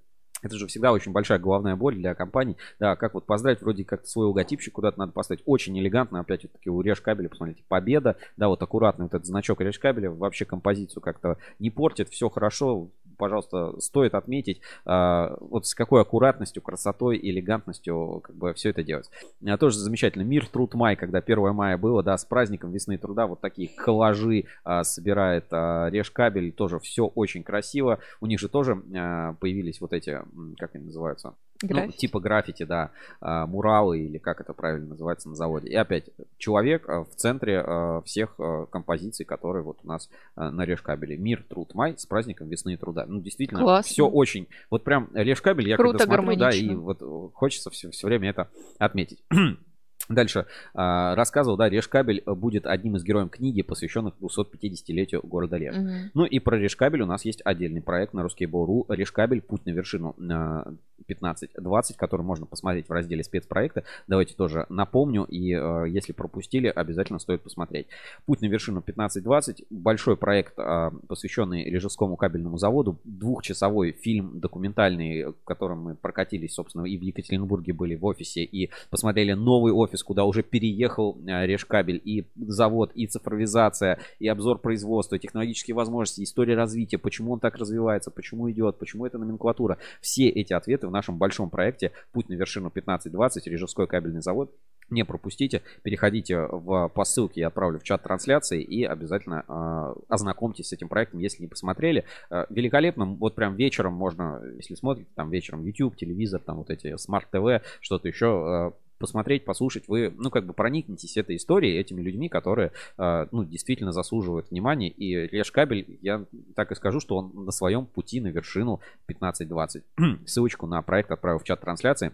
[0.42, 2.58] Это же всегда очень большая головная боль для компаний.
[2.80, 5.42] Да, как вот поздравить, вроде как свой логотипчик куда-то надо поставить.
[5.46, 8.18] Очень элегантно, опять вот таки у Реж кабеля, посмотрите, победа.
[8.38, 12.90] Да, вот аккуратный вот этот значок Реж кабеля вообще композицию как-то не портит, все хорошо.
[13.18, 19.10] Пожалуйста, стоит отметить, э, вот с какой аккуратностью, красотой, элегантностью как бы все это делать.
[19.46, 20.24] А, тоже замечательно.
[20.24, 24.46] Мир, труд, май, когда 1 мая было, да, с праздником весны труда, вот такие коллажи
[24.64, 28.00] а, собирает а, Реж кабель, тоже все очень красиво.
[28.22, 30.20] У них же тоже а, появились вот эти,
[30.58, 31.34] как они называются?
[31.62, 35.70] Ну, типа граффити, да, а, муралы или как это правильно называется на заводе.
[35.70, 38.36] И опять человек а, в центре а, всех
[38.70, 41.18] композиций, которые вот у нас на Решкабеле.
[41.18, 43.06] Мир, труд, май с праздником весны и труда.
[43.08, 43.90] Ну, действительно, Классно.
[43.90, 44.48] все очень.
[44.70, 48.30] Вот прям Решкабель я Круто, когда смотрю, да, и вот э, хочется все, все время
[48.30, 49.24] это отметить.
[50.10, 55.76] Дальше а, рассказывал, да, Решкабель будет одним из героев книги, посвященных 250-летию города Леж.
[55.76, 56.12] Мгм.
[56.14, 58.86] Ну и про Решкабель у нас есть отдельный проект на Ruskable.ru.
[58.90, 60.74] Решкабель «Путь на вершину» а,
[61.08, 63.84] 15-20, который можно посмотреть в разделе спецпроекта.
[64.08, 67.88] Давайте тоже напомню, и э, если пропустили, обязательно стоит посмотреть.
[68.26, 75.44] «Путь на вершину» 15-20, большой проект, а, посвященный Лежевскому кабельному заводу, двухчасовой фильм документальный, в
[75.44, 80.26] котором мы прокатились, собственно, и в Екатеринбурге были в офисе, и посмотрели новый офис, куда
[80.26, 86.56] уже переехал э, Решкабель, и завод, и цифровизация, и обзор производства, и технологические возможности, история
[86.56, 89.78] развития, почему он так развивается, почему идет, почему это номенклатура.
[90.02, 94.54] Все эти ответы в нашем большом проекте «Путь на вершину 15-20», Рижевской кабельный завод.
[94.90, 100.70] Не пропустите, переходите в, по ссылке, я отправлю в чат трансляции и обязательно э, ознакомьтесь
[100.70, 102.06] с этим проектом, если не посмотрели.
[102.30, 106.96] Э, великолепно, вот прям вечером можно, если смотрите, там вечером YouTube, телевизор, там вот эти
[106.96, 112.30] TV, что-то еще, э, посмотреть, послушать, вы, ну, как бы проникнетесь этой историей, этими людьми,
[112.30, 114.90] которые, э, ну, действительно заслуживают внимания.
[114.90, 116.26] И Леш Кабель, я
[116.56, 119.84] так и скажу, что он на своем пути на вершину 15-20.
[120.26, 122.12] Ссылочку на проект отправил в чат трансляции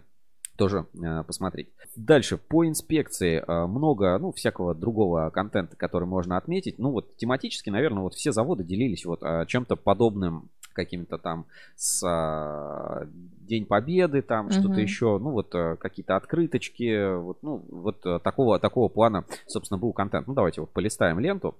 [0.56, 1.68] тоже э, посмотреть.
[1.96, 6.78] Дальше по инспекции э, много, ну, всякого другого контента, который можно отметить.
[6.78, 11.46] Ну, вот тематически, наверное, вот все заводы делились вот э, чем-то подобным каким-то там
[11.76, 13.06] с э,
[13.40, 18.58] День Победы, там что-то еще, ну вот э, какие-то открыточки, вот, ну вот э, такого
[18.58, 20.26] такого плана, собственно, был контент.
[20.26, 21.54] Ну давайте вот полистаем ленту.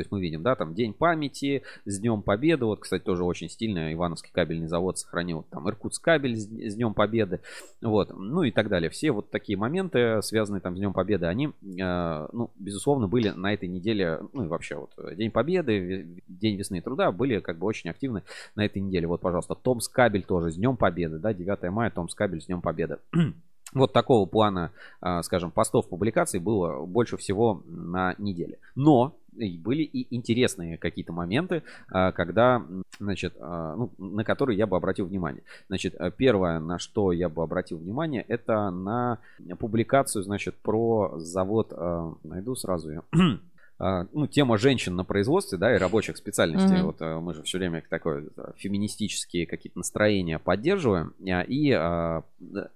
[0.00, 2.64] То есть мы видим, да, там День памяти, с Днем Победы.
[2.64, 5.44] Вот, кстати, тоже очень стильно Ивановский кабельный завод сохранил.
[5.50, 7.40] Там Иркутск кабель с, с Днем Победы.
[7.82, 8.88] Вот, ну и так далее.
[8.88, 13.52] Все вот такие моменты, связанные там с Днем Победы, они, э, ну, безусловно, были на
[13.52, 17.90] этой неделе, ну и вообще вот День Победы, День весны труда были как бы очень
[17.90, 18.22] активны
[18.54, 19.06] на этой неделе.
[19.06, 22.62] Вот, пожалуйста, Томск кабель тоже с Днем Победы, да, 9 мая, Томск кабель с Днем
[22.62, 23.00] Победы.
[23.72, 28.58] Вот такого плана, а, скажем, постов публикаций было больше всего на неделе.
[28.74, 32.64] Но были и интересные какие-то моменты, а, когда,
[32.98, 35.42] значит, а, ну, на которые я бы обратил внимание.
[35.68, 39.18] Значит, а, первое, на что я бы обратил внимание, это на
[39.58, 41.72] публикацию, значит, про завод,
[42.24, 43.02] найду сразу ее.
[43.80, 46.76] А, ну, тема женщин на производстве, да, и рабочих специальностей.
[46.76, 46.86] Мгм.
[46.86, 51.14] Вот а, мы же все время такое а, феминистические какие-то настроения поддерживаем.
[51.26, 52.22] А, И а,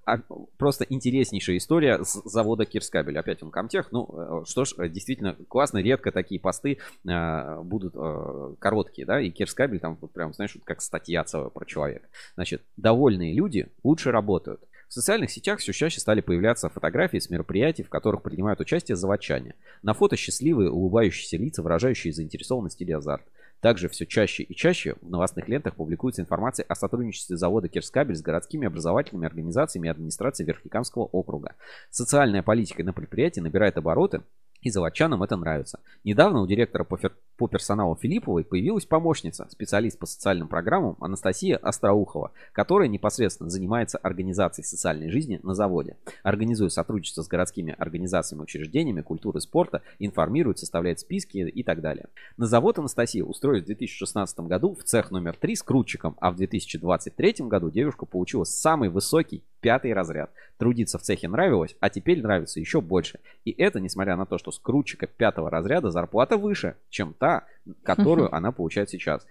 [0.07, 0.19] а,
[0.57, 3.19] просто интереснейшая история с завода Кирскабель.
[3.19, 3.93] Опять он комтех.
[3.93, 9.21] Ну, э, что ж, э, действительно классно, редко такие посты а, будут э, короткие, да,
[9.21, 12.09] и Кирскабель там вот прям, знаешь, вот как статья целая про человека.
[12.35, 14.63] Значит, довольные люди лучше работают.
[14.95, 19.57] В социальных сетях все чаще стали появляться фотографии с мероприятий, в которых принимают участие заводчане.
[19.83, 23.25] На фото счастливые, улыбающиеся лица, выражающие заинтересованность или азарт.
[23.59, 28.23] Также все чаще и чаще в новостных лентах публикуется информация о сотрудничестве завода Кирскабель с
[28.23, 31.57] городскими образовательными организациями и администрацией Верхнекамского округа.
[31.91, 34.23] Социальная политика на предприятии набирает обороты,
[34.65, 35.79] и заводчанам это нравится.
[36.03, 37.13] Недавно у директора по, фер...
[37.37, 44.65] по персоналу Филипповой появилась помощница, специалист по социальным программам Анастасия Остроухова, которая непосредственно занимается организацией
[44.65, 45.99] социальной жизни на заводе.
[46.23, 52.09] Организует сотрудничество с городскими организациями, учреждениями культуры спорта, информирует, составляет списки и так далее.
[52.39, 56.37] На завод Анастасия устроилась в 2016 году в цех номер 3 с крутчиком, а в
[56.37, 60.31] 2023 году девушка получила самый высокий пятый разряд.
[60.59, 63.19] Трудиться в цехе нравилось, а теперь нравится еще больше.
[63.47, 67.45] И это несмотря на то, что с крутчика пятого разряда зарплата выше, чем та,
[67.83, 69.27] которую она получает сейчас.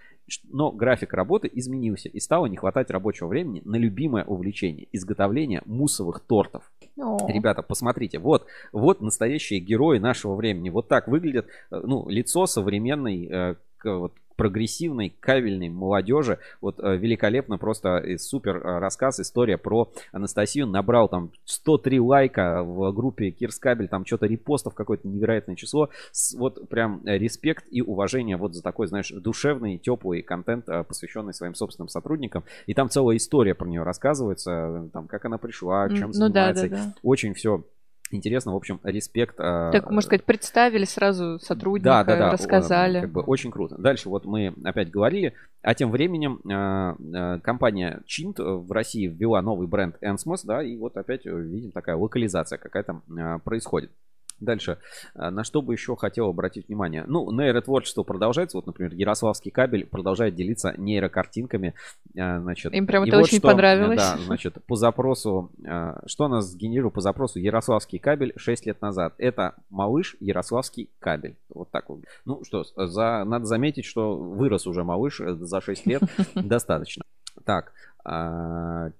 [0.49, 6.21] Но график работы изменился и стало не хватать рабочего времени на любимое увлечение– изготовление муссовых
[6.21, 6.63] тортов.
[7.27, 10.71] Ребята, посмотрите, вот, вот настоящие герои нашего времени.
[10.71, 16.39] Вот так выглядит э, ну, лицо современной э, вот, прогрессивной, кабельной молодежи.
[16.61, 20.67] Вот э, великолепно просто и супер э, рассказ, история про Анастасию.
[20.67, 25.89] Набрал там 103 лайка в группе Кирскабель, там что-то репостов какое-то невероятное число.
[26.35, 31.55] Вот прям респект и уважение вот за такой, знаешь, душевный, теплый контент, э, посвященный своим
[31.55, 32.43] собственным сотрудникам.
[32.67, 36.69] И там целая история про нее рассказывается, там, как она пришла, чем ну, занимается.
[36.69, 36.93] Да, да, да.
[37.03, 37.63] Очень все
[38.13, 39.35] интересно, в общем, респект.
[39.39, 43.01] А, так, можно сказать, представили сразу сотрудника, да, да, да, рассказали.
[43.01, 43.75] Как бы очень круто.
[43.77, 49.41] Дальше вот мы опять говорили, а тем временем а, а, компания Chint в России ввела
[49.41, 53.01] новый бренд Ensmos, да, и вот опять видим такая локализация какая-то
[53.43, 53.91] происходит.
[54.43, 54.77] Дальше.
[55.15, 57.05] А, на что бы еще хотел обратить внимание?
[57.07, 58.57] Ну, нейротворчество продолжается.
[58.57, 61.73] Вот, например, Ярославский кабель продолжает делиться нейрокартинками.
[62.17, 63.97] А, значит, Им прям это вот очень что, понравилось.
[63.97, 69.13] Да, значит, по запросу, а, что нас сгенерировал по запросу Ярославский кабель 6 лет назад?
[69.17, 71.35] Это малыш Ярославский кабель.
[71.49, 72.01] Вот так вот.
[72.25, 76.03] Ну что, за, надо заметить, что вырос уже малыш э, за 6 лет
[76.35, 77.03] достаточно.
[77.45, 77.73] Так,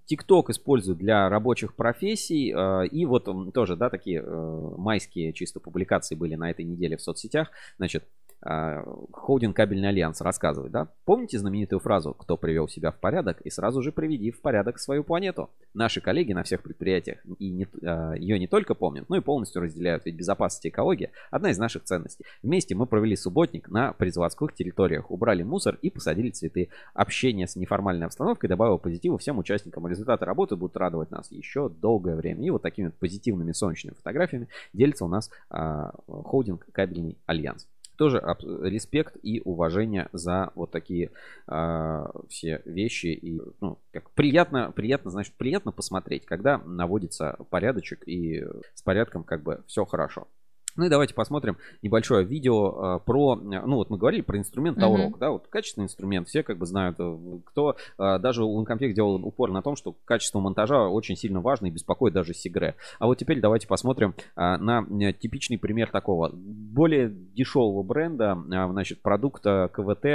[0.06, 2.54] ТикТок используют для рабочих профессий.
[2.56, 7.02] А, и вот тоже, да, такие э, майские чисто публикации были на этой неделе в
[7.02, 7.52] соцсетях.
[7.78, 10.90] Значит, а, Холдинг Кабельный Альянс рассказывает, да?
[11.06, 15.04] Помните знаменитую фразу «Кто привел себя в порядок и сразу же приведи в порядок свою
[15.04, 15.50] планету»?
[15.74, 19.62] Наши коллеги на всех предприятиях и не, а, ее не только помнят, но и полностью
[19.62, 22.26] разделяют, ведь безопасность и экология– одна из наших ценностей.
[22.42, 26.70] Вместе мы провели субботник на производских территориях, убрали мусор и посадили цветы.
[26.94, 29.88] Общение с неформальной обстановкой добавило позитива всем участникам.
[29.88, 32.46] Результаты работы будут радовать нас еще долгое время.
[32.46, 37.68] И вот такими позитивными солнечными фотографиями делится у нас а, холдинг Кабельный Альянс
[37.98, 41.12] тоже респект и уважение за вот такие
[41.48, 43.08] э, все вещи.
[43.08, 48.44] И, ну, как приятно, приятно, значит, приятно посмотреть, когда наводится порядочек и
[48.74, 50.28] с порядком как бы все хорошо.
[50.76, 55.16] Ну и давайте посмотрим небольшое видео э, про, ну вот мы говорили про инструмент Таурок,
[55.16, 55.20] mm-hmm.
[55.20, 59.52] да, вот качественный инструмент, все как бы знают, э, кто, э, даже Uncomplect делал упор
[59.52, 62.76] на том, что качество монтажа очень сильно важно и беспокоит даже Сигре.
[63.00, 70.06] А вот теперь давайте посмотрим на типичный пример такого более дешевого бренда, значит, продукта КВТ,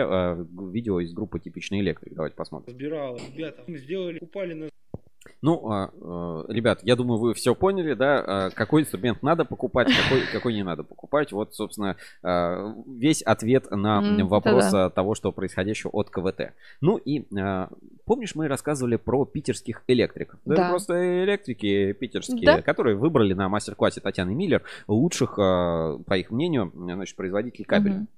[0.71, 2.15] видео из группы Типичный Электрик.
[2.15, 2.69] Давайте посмотрим.
[2.69, 4.69] Разбирал, ребята, мы сделали, упали на
[5.41, 9.89] ну, а, а, ребят, я думаю, вы все поняли, да, а, какой инструмент надо покупать,
[9.89, 11.33] какой, какой не надо покупать.
[11.33, 11.97] Вот, собственно,
[12.87, 14.91] весь ответ на mm, вопрос да.
[14.91, 16.53] того, что происходящего от КВТ.
[16.81, 17.25] Ну и
[18.05, 20.41] помнишь, мы рассказывали про питерских электриков.
[20.45, 20.55] Да.
[20.55, 22.63] Это просто электрики питерские, да.
[22.63, 27.97] которые выбрали на мастер-классе Татьяны Миллер лучших, по их мнению, значит, производителей кабеля.
[27.97, 28.18] Mm-hmm.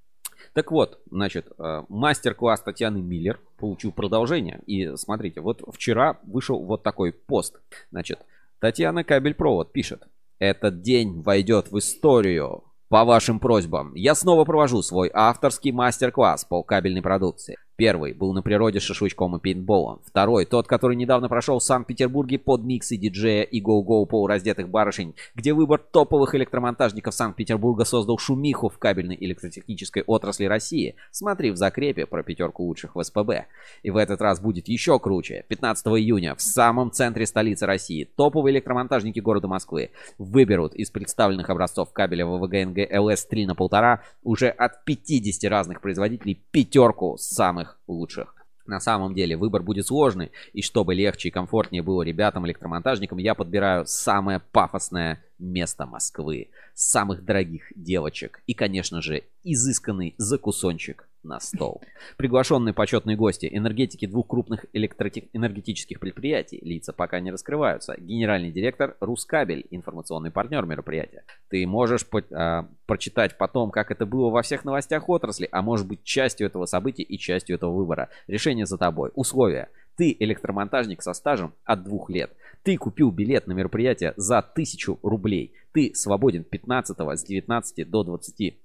[0.52, 4.60] Так вот, значит, э, мастер-класс Татьяны Миллер получил продолжение.
[4.66, 7.60] И смотрите, вот вчера вышел вот такой пост.
[7.90, 8.20] Значит,
[8.58, 10.02] Татьяна Кабель-Провод пишет.
[10.38, 12.64] Этот день войдет в историю.
[12.88, 17.56] По вашим просьбам, я снова провожу свой авторский мастер-класс по кабельной продукции.
[17.80, 20.02] Первый был на природе шашлычком и пейнтболом.
[20.04, 25.54] Второй, тот, который недавно прошел в Санкт-Петербурге под миксы диджея и гоу-гоу полураздетых барышень, где
[25.54, 30.94] выбор топовых электромонтажников Санкт-Петербурга создал шумиху в кабельной электротехнической отрасли России.
[31.10, 33.46] Смотри в закрепе про пятерку лучших в СПБ.
[33.82, 35.46] И в этот раз будет еще круче.
[35.48, 41.94] 15 июня в самом центре столицы России топовые электромонтажники города Москвы выберут из представленных образцов
[41.94, 48.34] кабеля ВВГ-НГ ЛС-3 на полтора уже от 50 разных производителей пятерку самых самых лучших.
[48.66, 53.84] На самом деле выбор будет сложный, и чтобы легче и комфортнее было ребятам-электромонтажникам, я подбираю
[53.86, 61.82] самое пафосное место Москвы, самых дорогих девочек и, конечно же, изысканный закусончик на стол.
[62.16, 67.94] Приглашенные почетные гости, энергетики двух крупных энергетических предприятий, лица пока не раскрываются.
[67.98, 71.24] Генеральный директор Рускабель, информационный партнер мероприятия.
[71.48, 72.22] Ты можешь по...
[72.30, 76.66] а, прочитать потом, как это было во всех новостях отрасли, а может быть частью этого
[76.66, 78.08] события и частью этого выбора.
[78.26, 79.10] Решение за тобой.
[79.14, 79.68] Условия.
[79.96, 82.32] Ты электромонтажник со стажем от двух лет.
[82.62, 85.54] Ты купил билет на мероприятие за тысячу рублей.
[85.72, 88.56] Ты свободен 15 с 19 до 23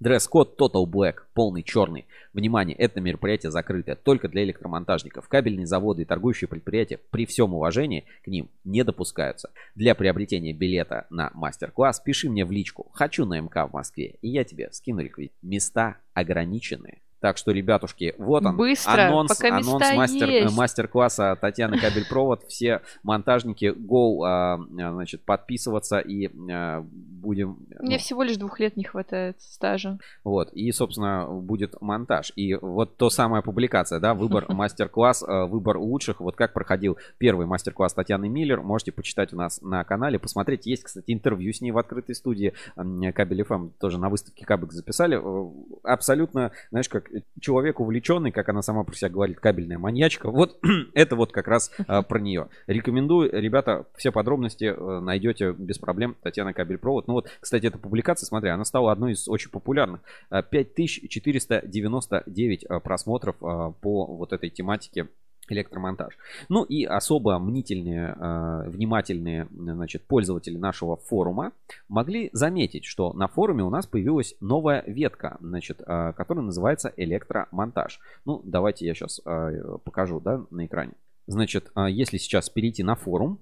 [0.00, 2.06] Дресс-код Total Black, полный черный.
[2.32, 5.26] Внимание, это мероприятие закрытое только для электромонтажников.
[5.26, 9.50] Кабельные заводы и торгующие предприятия при всем уважении к ним не допускаются.
[9.74, 14.28] Для приобретения билета на мастер-класс пиши мне в личку «Хочу на МК в Москве» и
[14.28, 15.32] я тебе скину реквизит.
[15.42, 17.00] Места ограничены.
[17.20, 22.44] Так что, ребятушки, вот он, Быстро, анонс, пока анонс мастер, мастер-класса Татьяны Кабель-Провод.
[22.48, 26.84] Все монтажники, go, а, значит, подписываться и а,
[27.18, 27.66] будем...
[27.80, 29.98] Мне ну, всего лишь двух лет не хватает стажа.
[30.24, 32.32] вот, и, собственно, будет монтаж.
[32.36, 36.20] И вот то самая публикация, да, выбор мастер-класс, э, выбор лучших.
[36.20, 40.66] Вот как проходил первый мастер-класс Татьяны Миллер, можете почитать у нас на канале, посмотреть.
[40.66, 45.18] Есть, кстати, интервью с ней в открытой студии Кабель ФМ, тоже на выставке Кабек записали.
[45.20, 45.48] Э,
[45.82, 47.07] Абсолютно, знаешь, как
[47.40, 50.30] человек увлеченный, как она сама про себя говорит, кабельная маньячка.
[50.30, 50.58] Вот
[50.94, 52.48] это вот как раз э, про нее.
[52.66, 56.16] Рекомендую, ребята, все подробности э, найдете без проблем.
[56.22, 57.08] Татьяна Кабель-Провод.
[57.08, 60.00] Ну вот, кстати, эта публикация, смотри, она стала одной из очень популярных.
[60.30, 65.06] Э, 5499 э, просмотров э, по вот этой тематике
[65.52, 66.16] электромонтаж.
[66.48, 71.52] Ну и особо мнительные, э, внимательные значит, пользователи нашего форума
[71.88, 78.00] могли заметить, что на форуме у нас появилась новая ветка, значит, э, которая называется электромонтаж.
[78.24, 80.92] Ну, давайте я сейчас э, покажу да, на экране.
[81.26, 83.38] Значит, если сейчас перейти на форум,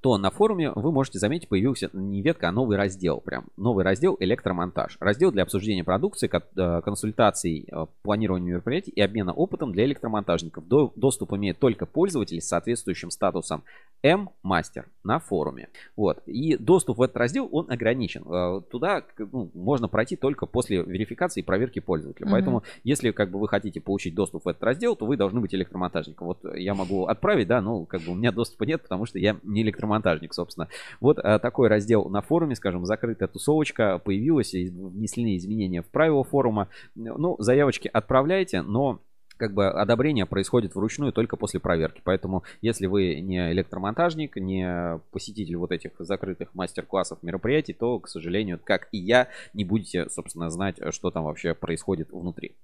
[0.00, 3.20] то на форуме вы можете заметить, появился не ветка, а новый раздел.
[3.20, 4.96] Прям новый раздел электромонтаж.
[5.00, 10.66] Раздел для обсуждения продукции, э, консультаций, э, планирования мероприятий и обмена опытом для электромонтажников.
[10.68, 13.64] До- Доступ имеет только пользователи с соответствующим статусом
[14.02, 15.68] М-мастер на форуме.
[15.96, 16.22] Вот.
[16.26, 18.22] И доступ в этот раздел, он ограничен.
[18.30, 22.26] Э, Туда ну, можно пройти только после верификации и проверки пользователя.
[22.26, 22.32] Мгм.
[22.32, 25.54] Поэтому, если как бы вы хотите получить доступ в этот раздел, то вы должны быть
[25.54, 26.26] электромонтажником.
[26.26, 29.36] Вот я могу отправить, да, но как бы у меня доступа нет, потому что я
[29.42, 29.95] не электромонтажник,
[30.32, 30.68] собственно.
[31.00, 36.68] Вот э, такой раздел на форуме, скажем, закрытая тусовочка появилась, внесли изменения в правила форума.
[36.94, 39.00] Ну, заявочки отправляйте, но
[39.36, 42.00] как бы одобрение происходит вручную только после проверки.
[42.04, 48.58] Поэтому, если вы не электромонтажник, не посетитель вот этих закрытых мастер-классов мероприятий, то, к сожалению,
[48.62, 52.56] как и я, не будете, собственно, знать, что там вообще происходит внутри.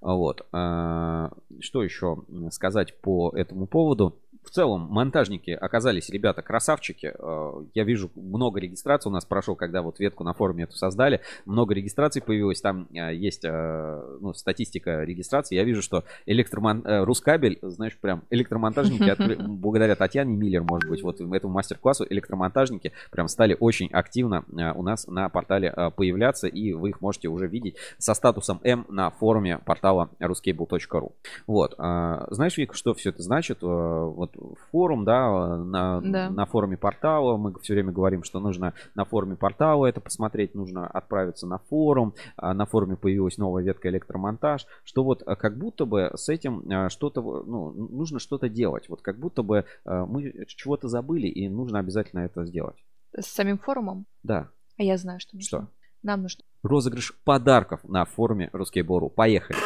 [0.00, 0.46] Вот.
[0.52, 4.18] А, Что еще сказать по этому поводу?
[4.42, 7.12] В целом, монтажники оказались, ребята, красавчики.
[7.18, 11.20] Э, Я вижу, много регистраций у нас прошел, когда вот ветку на форуме эту создали.
[11.44, 12.60] Много регистраций появилось.
[12.60, 15.54] Там э, есть э, ну, статистика регистрации.
[15.56, 16.82] Я вижу, что электромон...
[16.84, 23.28] Рускабель, знаешь, прям электромонтажники, откры- благодаря Татьяне Миллер, может быть, вот этому мастер-классу, электромонтажники прям
[23.28, 24.44] стали очень активно
[24.74, 29.10] у нас на портале появляться, и вы их можете уже видеть со статусом М на
[29.10, 31.12] форуме портала ruscable.ru.
[31.46, 31.74] Вот.
[31.76, 33.58] Знаешь, Вика, что все это значит?
[33.62, 36.30] Э, Вот форум, да, на, Да.
[36.30, 40.86] на форуме портала, мы все время говорим, что нужно на форуме портала это посмотреть, нужно
[40.86, 45.84] отправиться на форум, А на форуме появилась новая ветка электромонтаж, что вот а, как будто
[45.84, 50.88] бы с этим а, что-то, ну, нужно что-то делать, вот как будто бы мы чего-то
[50.88, 52.76] забыли и нужно обязательно это сделать.
[53.16, 54.06] С самим форумом?
[54.22, 54.48] Да.
[54.78, 55.46] А я знаю, что нужно.
[55.46, 55.68] Что?
[56.02, 56.44] Нам нужно.
[56.62, 59.08] Розыгрыш подарков на форуме Русский Бору.
[59.08, 59.58] Поехали.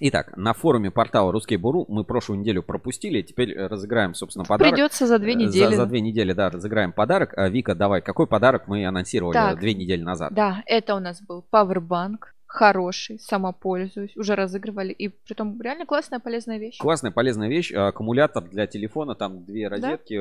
[0.00, 4.72] Итак, на форуме портала Русский Буру мы прошлую неделю пропустили, теперь э, разыграем, собственно, подарок.
[4.74, 5.70] Придется за две Э, недели.
[5.74, 7.34] За, за две недели, да, разыграем подарок.
[7.36, 9.58] А, Вика, давай, какой подарок мы анонсировали Так.
[9.58, 10.32] две недели назад?
[10.32, 12.18] Да, это у нас был Powerbank.
[12.48, 14.16] Хороший, сама пользуюсь.
[14.16, 14.90] Уже разыгрывали.
[14.92, 16.78] И притом реально классная, полезная вещь.
[16.78, 17.72] Классная, полезная вещь.
[17.74, 20.18] а, Аккумулятор для телефона, там две розетки.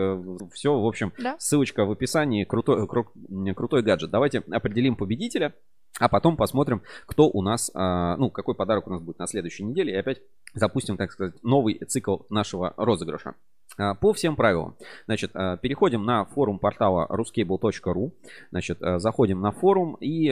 [0.53, 1.37] Все, в общем, Да.
[1.39, 2.43] ссылочка в описании.
[2.43, 4.11] Крутой, кру- м, крутой гаджет.
[4.11, 5.53] Давайте определим победителя.
[5.99, 9.63] А потом посмотрим, кто у нас, а, ну, какой подарок у нас будет на следующей
[9.63, 9.93] неделе.
[9.93, 10.21] И опять
[10.53, 13.35] запустим, так сказать, новый цикл нашего розыгрыша.
[13.77, 14.75] А, По всем правилам.
[15.05, 18.11] Значит, а, переходим на форум портала ruscable.ru.
[18.51, 20.27] Значит, а, заходим на форум и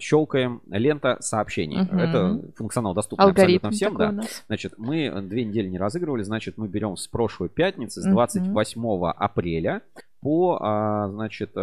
[0.00, 1.82] щелкаем лента сообщений.
[1.82, 1.98] Мгм.
[1.98, 4.20] Это функционал доступный Алгоритм абсолютно всем.
[4.20, 4.24] Да.
[4.46, 8.14] Значит, мы две недели не разыгрывали, значит, мы берем с прошлой пятницы, с Мгм.
[8.14, 9.82] 28 апреля
[10.20, 11.56] по, значит,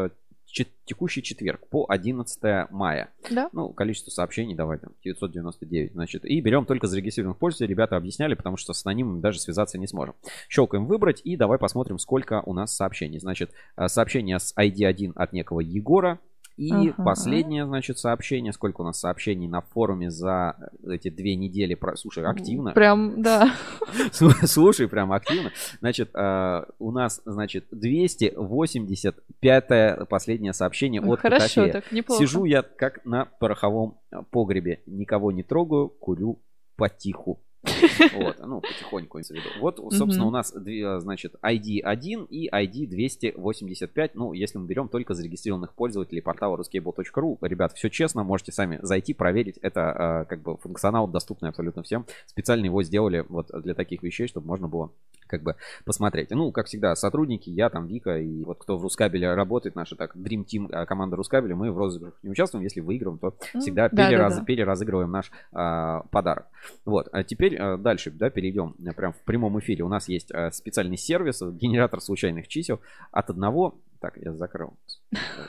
[0.85, 3.13] текущий четверг по 11 мая.
[3.29, 3.49] Да.
[3.53, 6.25] Ну, количество сообщений, давай там, 999, значит.
[6.25, 7.69] И берем только зарегистрированных пользователей.
[7.69, 10.15] Ребята объясняли, потому что с анонимом даже связаться не сможем.
[10.47, 13.19] Щелкаем выбрать и давай посмотрим, сколько у нас сообщений.
[13.19, 16.19] Значит, э, сообщение с ID1 от некого Егора.
[16.59, 17.03] И ага.
[17.05, 18.51] последнее, значит, сообщение.
[18.51, 21.73] Сколько у нас сообщений на форуме за эти две недели?
[21.73, 21.95] Про...
[21.95, 22.73] Слушай, активно.
[22.73, 23.53] Прям, да.
[24.11, 25.53] Слушай, прям активно.
[25.79, 31.71] Значит, э, у нас, значит, 285 последнее сообщение от Хорошо, Котофея.
[31.71, 32.21] так неплохо.
[32.21, 33.97] Сижу я как на пороховом
[34.29, 34.81] погребе.
[34.85, 36.41] Никого не трогаю, курю
[36.75, 37.39] потиху.
[37.61, 39.49] Вот, ну, потихоньку имеется в виду.
[39.59, 44.15] Вот, собственно, у нас, значит, ID 1 и ID 285.
[44.15, 47.37] Ну, если мы берем только зарегистрированных пользователей портала ruscable.ru.
[47.41, 49.57] Ребят, все честно, можете сами зайти, проверить.
[49.57, 52.05] Это как бы функционал доступный абсолютно всем.
[52.25, 54.91] Специально его сделали вот для таких вещей, чтобы можно было
[55.29, 56.31] как бы посмотреть.
[56.31, 60.15] Ну, как всегда, сотрудники, я там, Вика, и вот кто в Рускабеле работает, наша так,
[60.15, 62.63] Dream Team команда Рускабеля, мы в розыгрышах не участвуем.
[62.63, 64.45] Если выигрываем, то всегда да, перераз, да, да.
[64.45, 66.47] переразыгрываем наш а, подарок.
[66.85, 69.83] Вот, а теперь а, дальше, да, перейдем прям в прямом эфире.
[69.83, 72.79] У нас есть а, специальный сервис, генератор случайных чисел
[73.11, 73.79] от одного...
[73.99, 74.77] Так, я закрыл.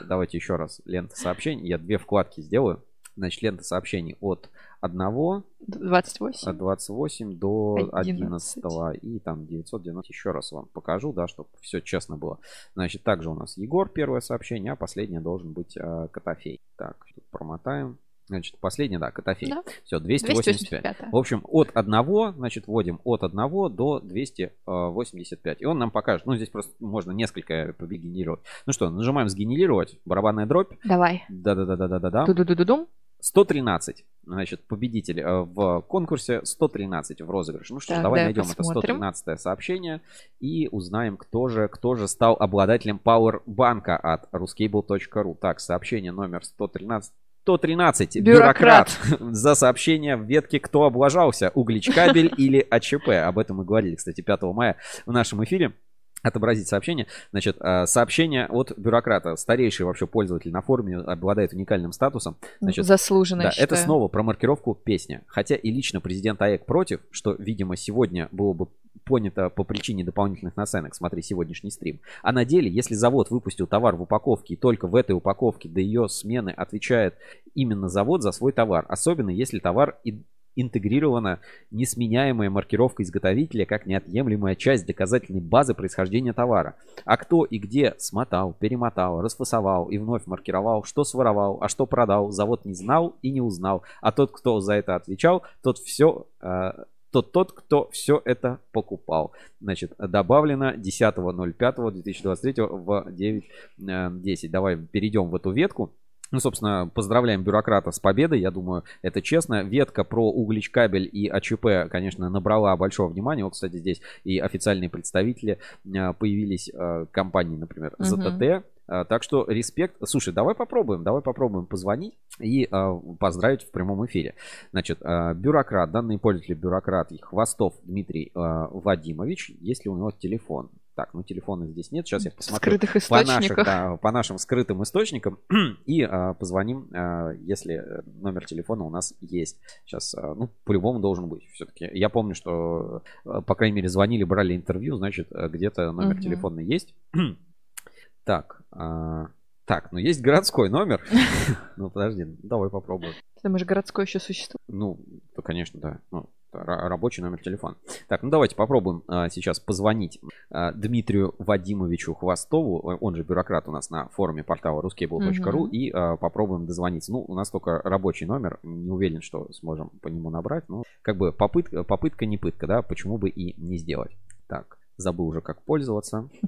[0.05, 1.69] Давайте еще раз лента сообщений.
[1.69, 2.83] Я две вкладки сделаю.
[3.15, 4.49] Значит, лента сообщений от
[4.81, 6.49] 1 28.
[6.49, 11.81] от 28 до 11, 11 и там 990 еще раз вам покажу, да, чтобы все
[11.81, 12.39] честно было.
[12.73, 16.61] Значит, также у нас Егор первое сообщение, а последнее должен быть э, Котофей.
[16.77, 17.97] Так, тут промотаем.
[18.31, 19.49] Значит, последнее, да, Котофей.
[19.49, 19.61] Да.
[19.83, 20.81] Все, 285.
[20.81, 21.11] 285.
[21.11, 23.35] В общем, от 1, значит, вводим от 1
[23.75, 25.61] до 285.
[25.61, 26.25] И он нам покажет.
[26.25, 28.39] Ну, здесь просто можно несколько генерировать.
[28.65, 29.99] Ну что, нажимаем сгенерировать.
[30.05, 30.71] Барабанная дробь.
[30.85, 31.25] Давай.
[31.27, 32.25] Да-да-да-да-да-да.
[32.25, 32.87] Ду-ду-ду-ду-дум.
[33.21, 34.05] 113.
[34.23, 37.73] Значит, победитель э, в конкурсе 113 в розыгрыше.
[37.73, 38.71] Ну что ж, так, давай найдем посмотрим.
[38.71, 40.01] это 113 сообщение
[40.39, 45.35] и узнаем, кто же, кто же стал обладателем Powerbank от ruscable.ru.
[45.39, 47.13] Так, сообщение номер 113.
[47.43, 48.21] 113.
[48.21, 48.89] Бюрократ.
[49.09, 49.19] Бюрократ.
[49.35, 53.09] За сообщение в ветке «Кто облажался?» Угличкабель или АЧП.
[53.09, 55.73] Об этом мы говорили, кстати, 5 мая в нашем эфире
[56.21, 57.07] отобразить сообщение.
[57.31, 59.35] Значит, э, сообщение от бюрократа.
[59.35, 62.37] Старейший вообще пользователь на форуме обладает уникальным статусом.
[62.59, 65.23] Значит, Заслуженно, да, Это снова про маркировку песня.
[65.27, 68.67] Хотя и лично президент АЭК против, что, видимо, сегодня было бы
[69.03, 70.95] понято по причине дополнительных наценок.
[70.95, 71.99] Смотри сегодняшний стрим.
[72.21, 75.79] А на деле, если завод выпустил товар в упаковке и только в этой упаковке до
[75.79, 77.15] ее смены отвечает
[77.55, 80.23] именно завод за свой товар, особенно если товар и
[80.55, 81.39] интегрирована
[81.71, 86.75] несменяемая маркировка изготовителя как неотъемлемая часть доказательной базы происхождения товара.
[87.05, 92.31] А кто и где смотал, перемотал, расфасовал и вновь маркировал, что своровал, а что продал,
[92.31, 93.83] завод не знал и не узнал.
[94.01, 96.71] А тот, кто за это отвечал, тот все э,
[97.11, 99.33] тот тот, кто все это покупал.
[99.59, 104.49] Значит, добавлено 10.05.2023 в 9.10.
[104.49, 105.93] Давай перейдем в эту ветку.
[106.31, 108.39] Ну, собственно, поздравляем бюрократа с победой.
[108.39, 109.63] Я думаю, это честно.
[109.63, 113.43] Ветка про углич кабель и АЧП, конечно, набрала большого внимания.
[113.43, 115.59] Вот, кстати, здесь и официальные представители
[115.95, 118.41] а, появились а, компании, например, ЗТТ.
[118.41, 118.63] Uh-huh.
[119.07, 119.95] Так что респект.
[120.03, 124.35] Слушай, давай попробуем, давай попробуем позвонить и э, поздравить в прямом эфире.
[124.71, 128.39] Значит, э, бюрократ, данный пользователь бюрократ Хвостов Дмитрий э,
[128.71, 130.71] Вадимович, есть ли у него телефон?
[131.01, 132.05] Так, ну телефона здесь нет.
[132.05, 132.77] Сейчас я посмотрю
[133.09, 135.39] по, наших, да, по нашим скрытым источникам
[135.87, 139.57] и а, позвоним, а, если номер телефона у нас есть.
[139.83, 141.89] Сейчас, а, ну, по-любому должен быть все-таки.
[141.91, 146.21] Я помню, что, а, по крайней мере, звонили, брали интервью, значит, где-то номер угу.
[146.21, 146.93] телефона есть.
[148.23, 149.29] так, а,
[149.65, 151.03] так, ну есть городской номер.
[151.77, 153.13] ну, подожди, давай попробуем.
[153.37, 154.61] Ты думаешь, городской еще существует?
[154.67, 154.99] Ну,
[155.43, 155.99] конечно, да.
[156.11, 157.75] Ну, рабочий номер телефона.
[158.07, 160.19] Так, ну давайте попробуем а, сейчас позвонить
[160.49, 165.67] а, Дмитрию Вадимовичу Хвостову, он же бюрократ у нас на форуме портала ruskable.ru угу.
[165.67, 167.11] и а, попробуем дозвониться.
[167.11, 171.17] Ну, у нас только рабочий номер, не уверен, что сможем по нему набрать, но как
[171.17, 174.11] бы попытка, попытка не пытка, да, почему бы и не сделать.
[174.47, 176.29] Так, забыл уже как пользоваться.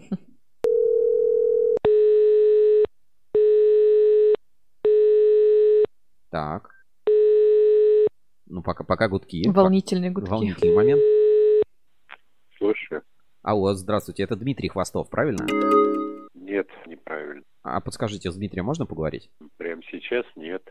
[6.34, 6.73] Так.
[8.54, 9.50] Ну, пока, пока гудки.
[9.50, 10.30] Волнительные гудки.
[10.30, 11.02] Волнительный момент.
[12.60, 13.02] Слушаю.
[13.42, 14.22] Алло, здравствуйте.
[14.22, 15.48] Это Дмитрий Хвостов, правильно?
[16.36, 17.42] Нет, неправильно.
[17.64, 19.32] А подскажите, с Дмитрием можно поговорить?
[19.58, 20.62] Прямо сейчас нет.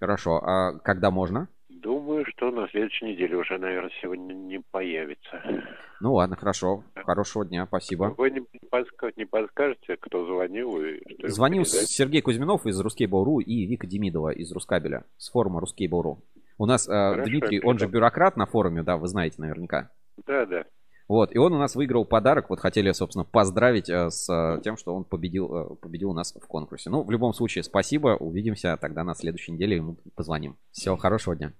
[0.00, 0.42] Хорошо.
[0.42, 1.46] А когда можно?
[1.68, 5.40] Думаю, что на следующей неделе уже, наверное, сегодня не появится.
[6.00, 6.82] Ну ладно, хорошо.
[6.96, 8.12] Хорошего дня, спасибо.
[8.18, 8.40] Вы не,
[8.70, 10.82] подскажете, не подскажете, кто звонил?
[10.82, 16.18] И что Звонил Сергей Кузьминов из Ruskable.ru и Вика Демидова из Рускабеля с форума Ruskable.ru.
[16.60, 19.90] У нас э, Дмитрий, он же бюрократ на форуме, да, вы знаете наверняка.
[20.26, 20.64] Да, да.
[21.08, 22.50] Вот, и он у нас выиграл подарок.
[22.50, 26.46] Вот хотели, собственно, поздравить э, с э, тем, что он победил, победил у нас в
[26.46, 26.90] конкурсе.
[26.90, 28.08] Ну, в любом случае, спасибо.
[28.08, 29.76] Увидимся тогда на следующей неделе.
[29.76, 30.58] Ему позвоним.
[30.70, 31.54] Всего хорошего дня.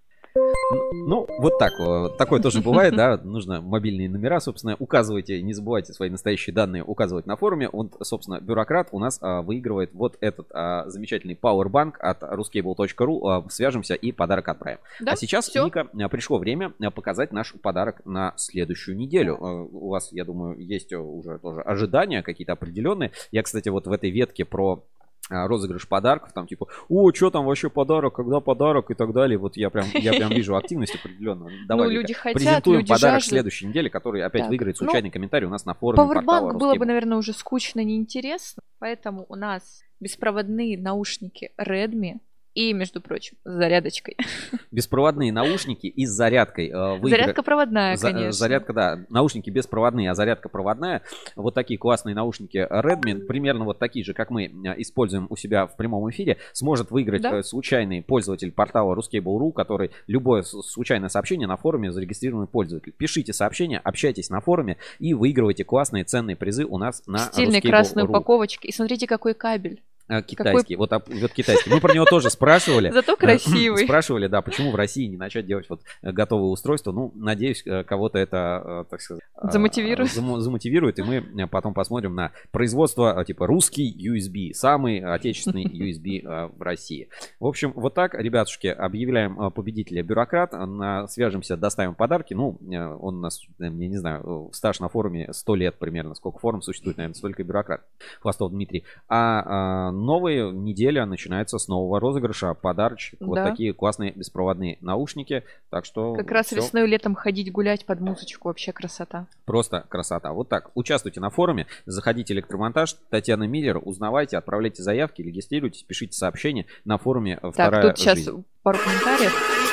[0.93, 1.79] Ну, вот так.
[1.79, 3.19] вот Такое тоже бывает, да.
[3.23, 7.69] Нужно мобильные номера, собственно, указывайте, не забывайте свои настоящие данные указывать на форуме.
[7.69, 13.29] Он, собственно, бюрократ у нас а, выигрывает вот этот а, замечательный Powerbank от ruscable.ru.
[13.29, 14.79] А, свяжемся и подарок отправим.
[15.01, 15.65] Да, а сейчас, всё.
[15.65, 19.37] Ника, пришло время показать наш подарок на следующую неделю.
[19.37, 23.13] У вас, я думаю, есть а, уже тоже ожидания какие-то определенные.
[23.33, 24.85] Я, кстати, вот в этой ветке про
[25.31, 29.39] розыгрыш подарков, там типа, о, что там вообще подарок, когда подарок и так далее.
[29.39, 31.51] Вот я прям, я прям вижу активность определенную.
[31.69, 33.31] Давай, Ну, люди хотят, презентуем люди подарок жаждут.
[33.31, 36.75] следующей неделе, который опять Так, выиграет ну, случайный комментарий у нас на форуме Powerbank было
[36.75, 38.63] бы, наверное, уже скучно, неинтересно.
[38.79, 42.19] Поэтому у нас беспроводные наушники Redmi
[42.55, 44.17] и, между прочим, с зарядочкой.
[44.71, 46.69] Беспроводные наушники и с зарядкой.
[46.69, 48.33] э, выигра- Зарядка проводная, За- э, конечно.
[48.33, 48.99] Зарядка, да.
[49.09, 51.03] Наушники беспроводные, а зарядка проводная.
[51.37, 54.47] Вот такие классные наушники Redmi, примерно вот такие же, как мы
[54.79, 57.39] используем у себя в прямом эфире, сможет выиграть Да.
[57.39, 62.93] э, случайный пользователь портала Ruscable.ru, который любое случайное сообщение на форуме зарегистрированный пользователь.
[62.97, 68.09] Пишите сообщение, общайтесь на форуме и выигрывайте классные ценные призы у нас на красной Ruscable.ru.
[68.09, 68.67] упаковочки.
[68.67, 69.83] И смотрите, какой кабель.
[70.11, 70.75] Э, Китайский.
[70.77, 71.71] Вот, вот китайский.
[71.71, 72.91] Мы про него тоже спрашивали.
[72.91, 73.85] Зато красивый.
[73.85, 76.91] Спрашивали, да, почему в России не начать делать вот э, готовые устройства.
[76.93, 80.11] Ну, надеюсь, э, кого-то это, э, так сказать, э, Замотивирует.
[80.11, 85.65] замо- замотивирует, и мы э, потом посмотрим на производство э, типа русский USB, самый отечественный
[85.65, 87.09] USB э, в России.
[87.39, 92.35] В общем, вот так, ребятушки, объявляем э, победителя бюрократ, На- свяжемся, доставим подарки.
[92.35, 95.79] Ну, э, он у нас, э, я не знаю, э, стаж на форуме 100 лет
[95.79, 97.83] примерно, сколько форум существует, наверное, столько бюрократ.
[98.21, 98.85] Хвостов Дмитрий.
[99.09, 99.43] А,
[99.89, 102.55] а, новая неделя начинается с нового розыгрыша.
[102.55, 103.19] Подарочек.
[103.21, 103.51] Вот Да.
[103.51, 105.45] такие классные беспроводные наушники.
[105.71, 108.49] Так что Как раз всё весной и летом ходить гулять под музычку.
[108.49, 109.27] Вообще красота.
[109.45, 110.33] просто красота.
[110.33, 110.71] Вот так.
[110.75, 111.67] Участвуйте на форуме.
[111.87, 112.95] Заходите в электромонтаж.
[113.11, 113.81] Татьяна Миллер.
[113.83, 118.45] Узнавайте, отправляйте заявки, регистрируйтесь, пишите сообщения на форуме Так, «Вторая тут сейчас жизнь».
[118.63, 119.70] пару комментариев.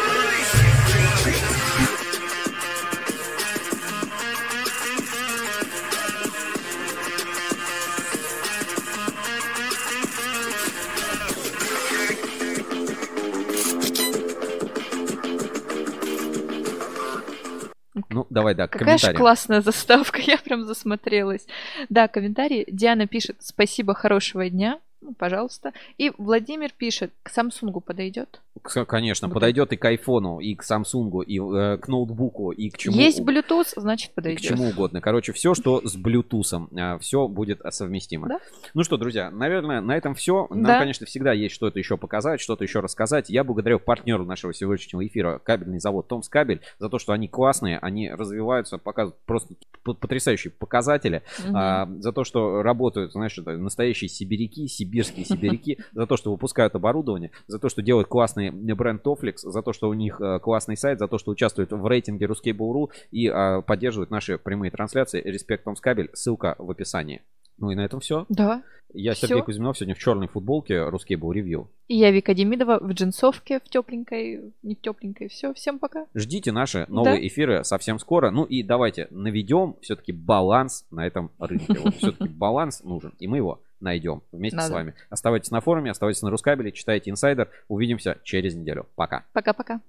[18.38, 21.48] Давай, да, Какая же классная заставка, я прям засмотрелась.
[21.90, 22.66] Да, комментарий.
[22.68, 24.80] Диана пишет, спасибо, хорошего дня.
[25.02, 25.74] Ну, пожалуйста.
[25.98, 28.42] И Владимир пишет, к Самсунгу подойдет?
[28.64, 32.96] Конечно, подойдет и к айфону, и к Самсунгу, и э, к ноутбуку, и к чему
[32.98, 34.42] Есть Bluetooth, значит и к подойдет.
[34.42, 35.02] чему угодно.
[35.02, 38.28] Короче, все, что с Bluetooth, все будет э, совместимо.
[38.28, 38.40] Да.
[38.74, 40.48] Ну что, друзья, наверное, на этом все.
[40.50, 40.80] Нам, Да.
[40.80, 43.30] конечно, всегда есть что-то еще показать, что-то еще рассказать.
[43.30, 47.80] Я благодарю партнеру нашего сегодняшнего эфира, кабельный завод Томс Кабель, за то, что они классные,
[47.80, 51.56] они развиваются, показывают просто потрясающие показатели, Мгм.
[51.56, 57.32] а, за то, что работают, знаешь, настоящие сибиряки, сибирские сибиряки, за то, что выпускают оборудование,
[57.48, 61.00] за то, что делают классный бренд Toflix, за то, что у них э, классный сайт,
[61.00, 65.22] за то, что участвуют в рейтинге Ruskable.ru и а, поддерживают наши прямые трансляции.
[65.22, 67.22] Респект Томс Кабель, ссылка в описании.
[67.58, 68.26] Ну и на этом все.
[68.30, 68.62] Да.
[68.94, 69.28] Я Всё.
[69.28, 71.68] Сергей Кузьминов сегодня в черной футболке Ruskable Review.
[71.88, 75.28] И я Вика Демидова в джинсовке, в тепленькой, не в тепленькой.
[75.28, 76.06] Все, всем пока.
[76.16, 77.28] Ждите наши новые Да.
[77.28, 78.32] эфиры совсем скоро.
[78.32, 81.78] Ну и давайте наведем все-таки баланс на этом рынке.
[81.84, 84.74] Вот все-таки баланс нужен, и мы его найдем вместе с Надо.
[84.74, 84.94] вами.
[85.10, 87.50] Оставайтесь на форуме, оставайтесь на Рускабеле, читайте инсайдер.
[87.68, 88.88] Увидимся через неделю.
[88.96, 89.26] Пока.
[89.34, 89.82] Пока-пока.